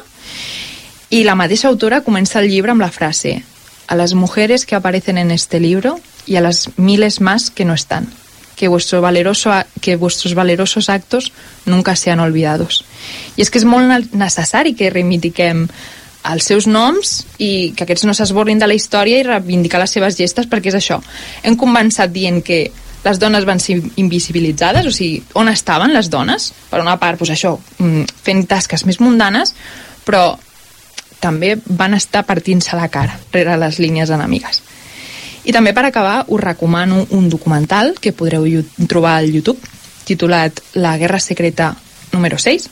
i 1.10 1.22
la 1.22 1.36
mateixa 1.38 1.68
autora 1.70 2.02
comença 2.02 2.40
el 2.40 2.50
llibre 2.50 2.74
amb 2.74 2.82
la 2.82 2.90
frase 2.90 3.38
a 3.86 3.94
las 3.94 4.14
mujeres 4.14 4.66
que 4.66 4.74
aparecen 4.74 5.18
en 5.18 5.30
este 5.30 5.60
libro 5.60 6.00
y 6.26 6.36
a 6.36 6.40
las 6.40 6.70
miles 6.76 7.20
más 7.20 7.50
que 7.50 7.64
no 7.64 7.74
están. 7.74 8.08
Que, 8.56 8.68
vuestro 8.68 9.00
valeroso, 9.00 9.52
que 9.80 9.96
vuestros 9.96 10.34
valerosos 10.34 10.88
actos 10.88 11.32
nunca 11.66 11.94
sean 11.94 12.20
olvidados. 12.20 12.84
I 13.36 13.44
és 13.44 13.50
que 13.52 13.60
és 13.60 13.66
molt 13.68 14.14
necessari 14.16 14.72
que 14.74 14.88
reivindiquem 14.90 15.66
els 16.32 16.48
seus 16.48 16.66
noms 16.66 17.18
i 17.38 17.72
que 17.76 17.84
aquests 17.84 18.06
no 18.08 18.14
s'esborrin 18.16 18.58
de 18.58 18.68
la 18.68 18.76
història 18.76 19.20
i 19.20 19.26
reivindicar 19.26 19.80
les 19.82 19.94
seves 19.96 20.18
gestes 20.18 20.48
perquè 20.50 20.72
és 20.72 20.78
això. 20.78 21.00
Hem 21.42 21.56
començat 21.60 22.12
dient 22.12 22.42
que 22.44 22.66
les 23.06 23.20
dones 23.22 23.44
van 23.46 23.60
ser 23.62 23.78
invisibilitzades, 24.02 24.86
o 24.86 24.92
sigui, 24.94 25.20
on 25.38 25.48
estaven 25.48 25.94
les 25.94 26.10
dones? 26.10 26.50
Per 26.70 26.80
una 26.82 26.96
part, 26.98 27.20
doncs 27.20 27.34
això, 27.36 27.54
mm, 27.78 28.18
fent 28.22 28.46
tasques 28.50 28.84
més 28.86 28.98
mundanes, 29.00 29.54
però 30.04 30.38
també 31.20 31.56
van 31.66 31.94
estar 31.94 32.24
partint-se 32.26 32.76
la 32.76 32.88
cara 32.88 33.18
rere 33.32 33.56
les 33.56 33.78
línies 33.78 34.10
enemigues. 34.10 34.62
I 35.46 35.54
també 35.54 35.72
per 35.72 35.84
acabar 35.86 36.24
us 36.26 36.40
recomano 36.42 37.06
un 37.10 37.28
documental 37.30 37.94
que 38.00 38.12
podreu 38.12 38.46
trobar 38.88 39.16
al 39.18 39.30
YouTube 39.30 39.60
titulat 40.06 40.60
La 40.74 40.96
guerra 40.98 41.20
secreta 41.20 41.74
número 42.12 42.38
6 42.38 42.70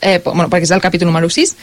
eh, 0.00 0.20
bueno, 0.24 0.48
perquè 0.48 0.68
és 0.68 0.72
el 0.76 0.80
capítol 0.80 1.08
número 1.08 1.28
6 1.28 1.54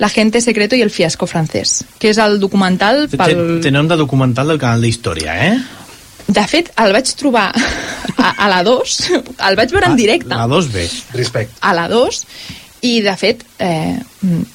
La 0.00 0.08
gente 0.08 0.40
secreto 0.40 0.78
i 0.78 0.82
el 0.84 0.90
fiasco 0.90 1.28
francès 1.28 1.80
que 2.00 2.12
és 2.12 2.20
el 2.22 2.38
documental 2.40 3.06
pel... 3.12 3.60
Té 3.64 3.72
nom 3.74 3.88
de 3.88 3.98
documental 4.00 4.48
del 4.52 4.60
canal 4.62 4.80
d'història, 4.84 5.36
eh? 5.50 5.58
De 6.30 6.44
fet, 6.46 6.70
el 6.78 6.94
vaig 6.94 7.10
trobar 7.18 7.48
a, 7.50 8.30
a 8.30 8.48
la 8.48 8.62
2 8.66 8.96
el 9.48 9.58
vaig 9.58 9.74
veure 9.74 9.90
en 9.90 9.96
ah, 9.96 10.00
directe. 10.00 10.32
a 10.34 10.42
la 10.44 10.48
2 10.48 10.72
bé, 10.72 10.88
respecte. 11.18 11.56
A 11.60 11.74
la 11.76 11.88
2 11.90 12.24
i 12.88 12.94
de 13.04 13.12
fet 13.20 13.42
eh, 13.60 13.98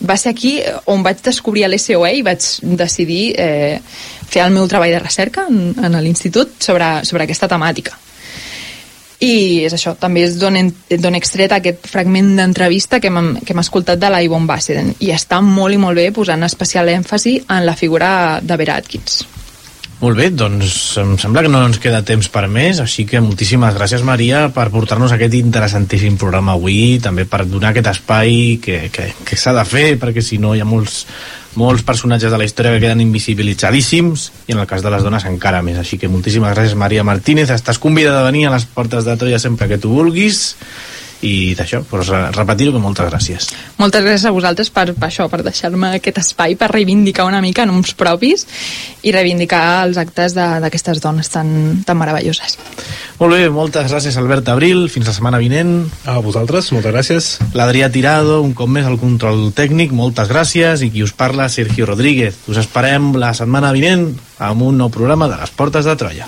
va 0.01 0.17
ser 0.17 0.33
aquí 0.33 0.55
on 0.89 1.03
vaig 1.05 1.21
descobrir 1.25 1.67
l'SOE 1.69 2.15
i 2.19 2.23
vaig 2.25 2.47
decidir 2.79 3.35
eh, 3.37 3.77
fer 4.25 4.41
el 4.47 4.55
meu 4.55 4.65
treball 4.71 4.95
de 4.95 5.03
recerca 5.03 5.45
en, 5.51 5.75
en 5.77 5.99
l'institut 6.01 6.57
sobre, 6.63 6.89
sobre 7.05 7.27
aquesta 7.27 7.49
temàtica 7.51 7.93
i 9.24 9.63
és 9.63 9.74
això, 9.76 9.95
també 9.99 10.26
és 10.28 10.39
d'on 10.39 11.16
extret 11.16 11.53
aquest 11.55 11.88
fragment 11.88 12.36
d'entrevista 12.39 12.99
que 12.99 13.11
que 13.11 13.53
hem 13.53 13.63
escoltat 13.63 13.99
de 13.99 14.09
la 14.11 14.22
Yvonne 14.24 14.47
Basseden. 14.49 14.95
I 14.99 15.13
està 15.16 15.39
molt 15.41 15.74
i 15.74 15.80
molt 15.80 15.95
bé 15.95 16.11
posant 16.11 16.43
especial 16.43 16.89
èmfasi 16.89 17.38
en 17.47 17.66
la 17.66 17.76
figura 17.76 18.41
de 18.41 18.57
Vera 18.57 18.76
Atkins. 18.76 19.24
Molt 20.01 20.20
bé, 20.20 20.28
doncs 20.36 20.97
em 20.99 21.13
sembla 21.18 21.41
que 21.45 21.49
no 21.49 21.61
ens 21.63 21.80
queda 21.80 22.01
temps 22.03 22.28
per 22.30 22.43
més, 22.51 22.82
així 22.84 23.05
que 23.07 23.22
moltíssimes 23.24 23.78
gràcies 23.78 24.03
Maria 24.03 24.49
per 24.53 24.68
portar-nos 24.74 25.13
aquest 25.16 25.38
interessantíssim 25.39 26.18
programa 26.20 26.57
avui, 26.57 26.99
també 27.01 27.24
per 27.24 27.45
donar 27.47 27.72
aquest 27.72 27.93
espai 27.93 28.59
que, 28.61 28.89
que, 28.91 29.07
que 29.24 29.39
s'ha 29.39 29.55
de 29.55 29.63
fer, 29.63 29.88
perquè 30.01 30.22
si 30.22 30.38
no 30.38 30.51
hi 30.53 30.59
ha 30.59 30.68
molts, 30.68 31.05
molts 31.60 31.84
personatges 31.88 32.32
de 32.32 32.39
la 32.39 32.47
història 32.47 32.76
que 32.76 32.84
queden 32.84 33.03
invisibilitzadíssims 33.03 34.30
i 34.47 34.56
en 34.56 34.62
el 34.64 34.68
cas 34.70 34.84
de 34.84 34.91
les 34.93 35.03
dones 35.06 35.26
encara 35.30 35.64
més, 35.66 35.80
així 35.82 35.99
que 36.01 36.12
moltíssimes 36.12 36.56
gràcies 36.56 36.76
Maria 36.80 37.06
Martínez, 37.08 37.51
estàs 37.53 37.80
convidada 37.82 38.24
a 38.24 38.30
venir 38.30 38.47
a 38.47 38.56
les 38.56 38.68
portes 38.68 39.08
de 39.08 39.18
Troia 39.20 39.39
sempre 39.39 39.70
que 39.72 39.80
tu 39.82 39.93
vulguis 39.95 40.56
i 41.24 41.55
d'això, 41.57 41.82
doncs 41.88 42.11
repetir-ho 42.36 42.74
que 42.76 42.82
moltes 42.82 43.07
gràcies. 43.09 43.49
Moltes 43.80 44.03
gràcies 44.03 44.28
a 44.28 44.34
vosaltres 44.36 44.72
per, 44.74 44.88
per 44.93 45.07
això, 45.07 45.28
per 45.32 45.41
deixar-me 45.45 45.95
aquest 45.95 46.20
espai 46.22 46.57
per 46.59 46.72
reivindicar 46.74 47.26
una 47.28 47.41
mica 47.43 47.66
noms 47.66 47.95
propis 47.97 48.45
i 49.05 49.13
reivindicar 49.16 49.86
els 49.86 49.99
actes 50.01 50.36
d'aquestes 50.36 51.01
dones 51.03 51.32
tan, 51.32 51.49
tan 51.86 51.99
meravelloses. 51.99 52.57
Molt 53.20 53.38
bé, 53.38 53.49
moltes 53.53 53.89
gràcies 53.91 54.18
Albert 54.20 54.49
Abril, 54.51 54.88
fins 54.91 55.07
la 55.07 55.16
setmana 55.16 55.39
vinent. 55.41 55.76
A 56.09 56.20
vosaltres, 56.24 56.72
moltes 56.76 56.93
gràcies. 56.93 57.30
L'Adrià 57.55 57.89
Tirado, 57.91 58.41
un 58.43 58.55
cop 58.57 58.72
més 58.72 58.88
al 58.88 58.99
control 59.01 59.51
tècnic, 59.55 59.95
moltes 59.95 60.32
gràcies, 60.32 60.84
i 60.84 60.91
qui 60.91 61.05
us 61.05 61.16
parla, 61.16 61.49
Sergio 61.49 61.88
Rodríguez. 61.89 62.43
Us 62.51 62.59
esperem 62.63 63.13
la 63.22 63.34
setmana 63.38 63.74
vinent 63.76 64.09
amb 64.39 64.66
un 64.68 64.82
nou 64.84 64.91
programa 64.91 65.30
de 65.32 65.39
les 65.39 65.55
Portes 65.55 65.88
de 65.88 65.95
Troia. 65.99 66.28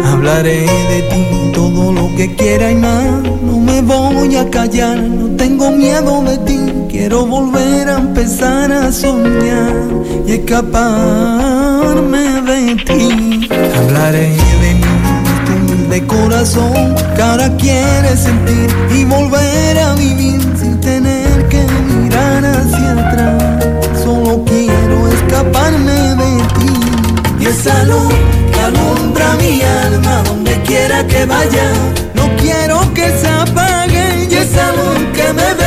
Hablaré 0.06 0.62
de 0.62 1.02
ti 1.10 1.52
todo 1.54 1.92
lo 1.92 2.16
que 2.16 2.36
quiera 2.36 2.72
y 2.72 2.76
más. 2.76 3.24
No 3.44 3.60
me 3.60 3.82
voy 3.82 4.36
a 4.36 4.50
callar, 4.50 4.98
no 4.98 5.36
tengo 5.36 5.72
miedo 5.72 6.22
de 6.24 6.38
ti. 6.40 6.60
Quiero 6.90 7.26
volver 7.26 7.90
a 7.90 7.98
empezar 8.00 8.72
a 8.72 8.92
soñar 8.92 9.74
y 10.28 10.32
escaparme 10.34 12.24
de 12.42 12.76
ti. 12.88 13.50
Hablaré 13.78 14.30
de 14.64 14.74
mí, 14.76 14.92
humilde 15.56 16.08
corazón 16.08 17.00
ahora 17.22 17.56
quiere 17.58 18.16
sentir 18.18 18.70
y 18.96 19.06
volver 19.06 19.80
a 19.80 19.94
vivir 19.96 20.42
esa 27.50 27.84
luz 27.84 28.14
que 28.52 28.60
alumbra 28.60 29.34
mi 29.36 29.62
alma 29.62 30.22
donde 30.24 30.62
quiera 30.64 31.06
que 31.08 31.26
vaya. 31.26 31.72
No 32.14 32.30
quiero 32.38 32.82
que 32.94 33.10
se 33.18 33.28
apague. 33.28 34.28
Y 34.30 34.36
esa 34.36 34.72
luz 34.74 35.00
que 35.14 35.34
me 35.34 35.59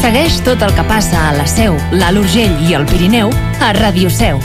Segueix 0.00 0.40
tot 0.46 0.62
el 0.64 0.72
que 0.72 0.84
passa 0.88 1.28
a 1.28 1.36
la 1.36 1.44
Seu, 1.44 1.76
l'Alt 1.92 2.22
Urgell 2.22 2.56
i 2.64 2.72
el 2.78 2.88
Pirineu 2.88 3.28
a 3.60 3.72
Ràdio 3.76 4.08
Seu. 4.08 4.40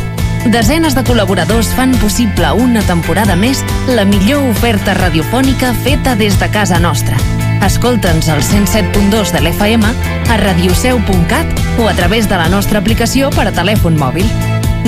Desenes 0.51 0.99
de 0.99 1.07
col·laboradors 1.07 1.71
fan 1.75 1.95
possible 2.03 2.51
una 2.67 2.83
temporada 2.83 3.39
més 3.39 3.63
la 3.87 4.03
millor 4.03 4.43
oferta 4.51 4.99
radiofònica 4.99 5.71
feta 5.87 6.19
des 6.19 6.35
de 6.39 6.51
casa 6.51 6.83
nostra. 6.83 7.28
Escolta'ns 7.65 8.29
al 8.29 8.41
107.2 8.41 9.33
de 9.35 9.41
l'FM, 9.41 9.83
a 10.29 10.37
radioseu.cat 10.37 11.79
o 11.79 11.87
a 11.87 11.93
través 11.93 12.29
de 12.29 12.37
la 12.39 12.47
nostra 12.49 12.79
aplicació 12.79 13.29
per 13.35 13.49
a 13.49 13.55
telèfon 13.55 13.99
mòbil. 13.99 14.27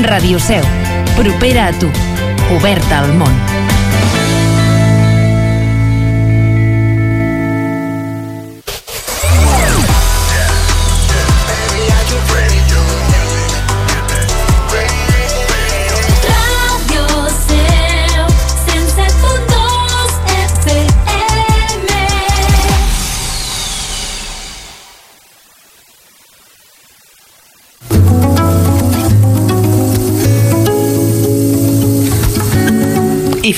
Ràdio 0.07 0.39
Seu, 0.39 0.63
propera 1.19 1.67
a 1.67 1.74
tu, 1.78 1.91
oberta 2.55 3.03
al 3.03 3.11
món. 3.19 3.61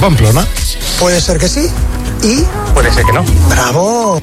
Pamplona? 0.00 0.46
Puede 0.98 1.20
ser 1.20 1.38
que 1.38 1.48
sí 1.48 1.70
y 2.22 2.42
Puede 2.74 2.90
ser 2.92 3.04
que 3.04 3.12
no. 3.12 3.22
bravo. 3.48 4.20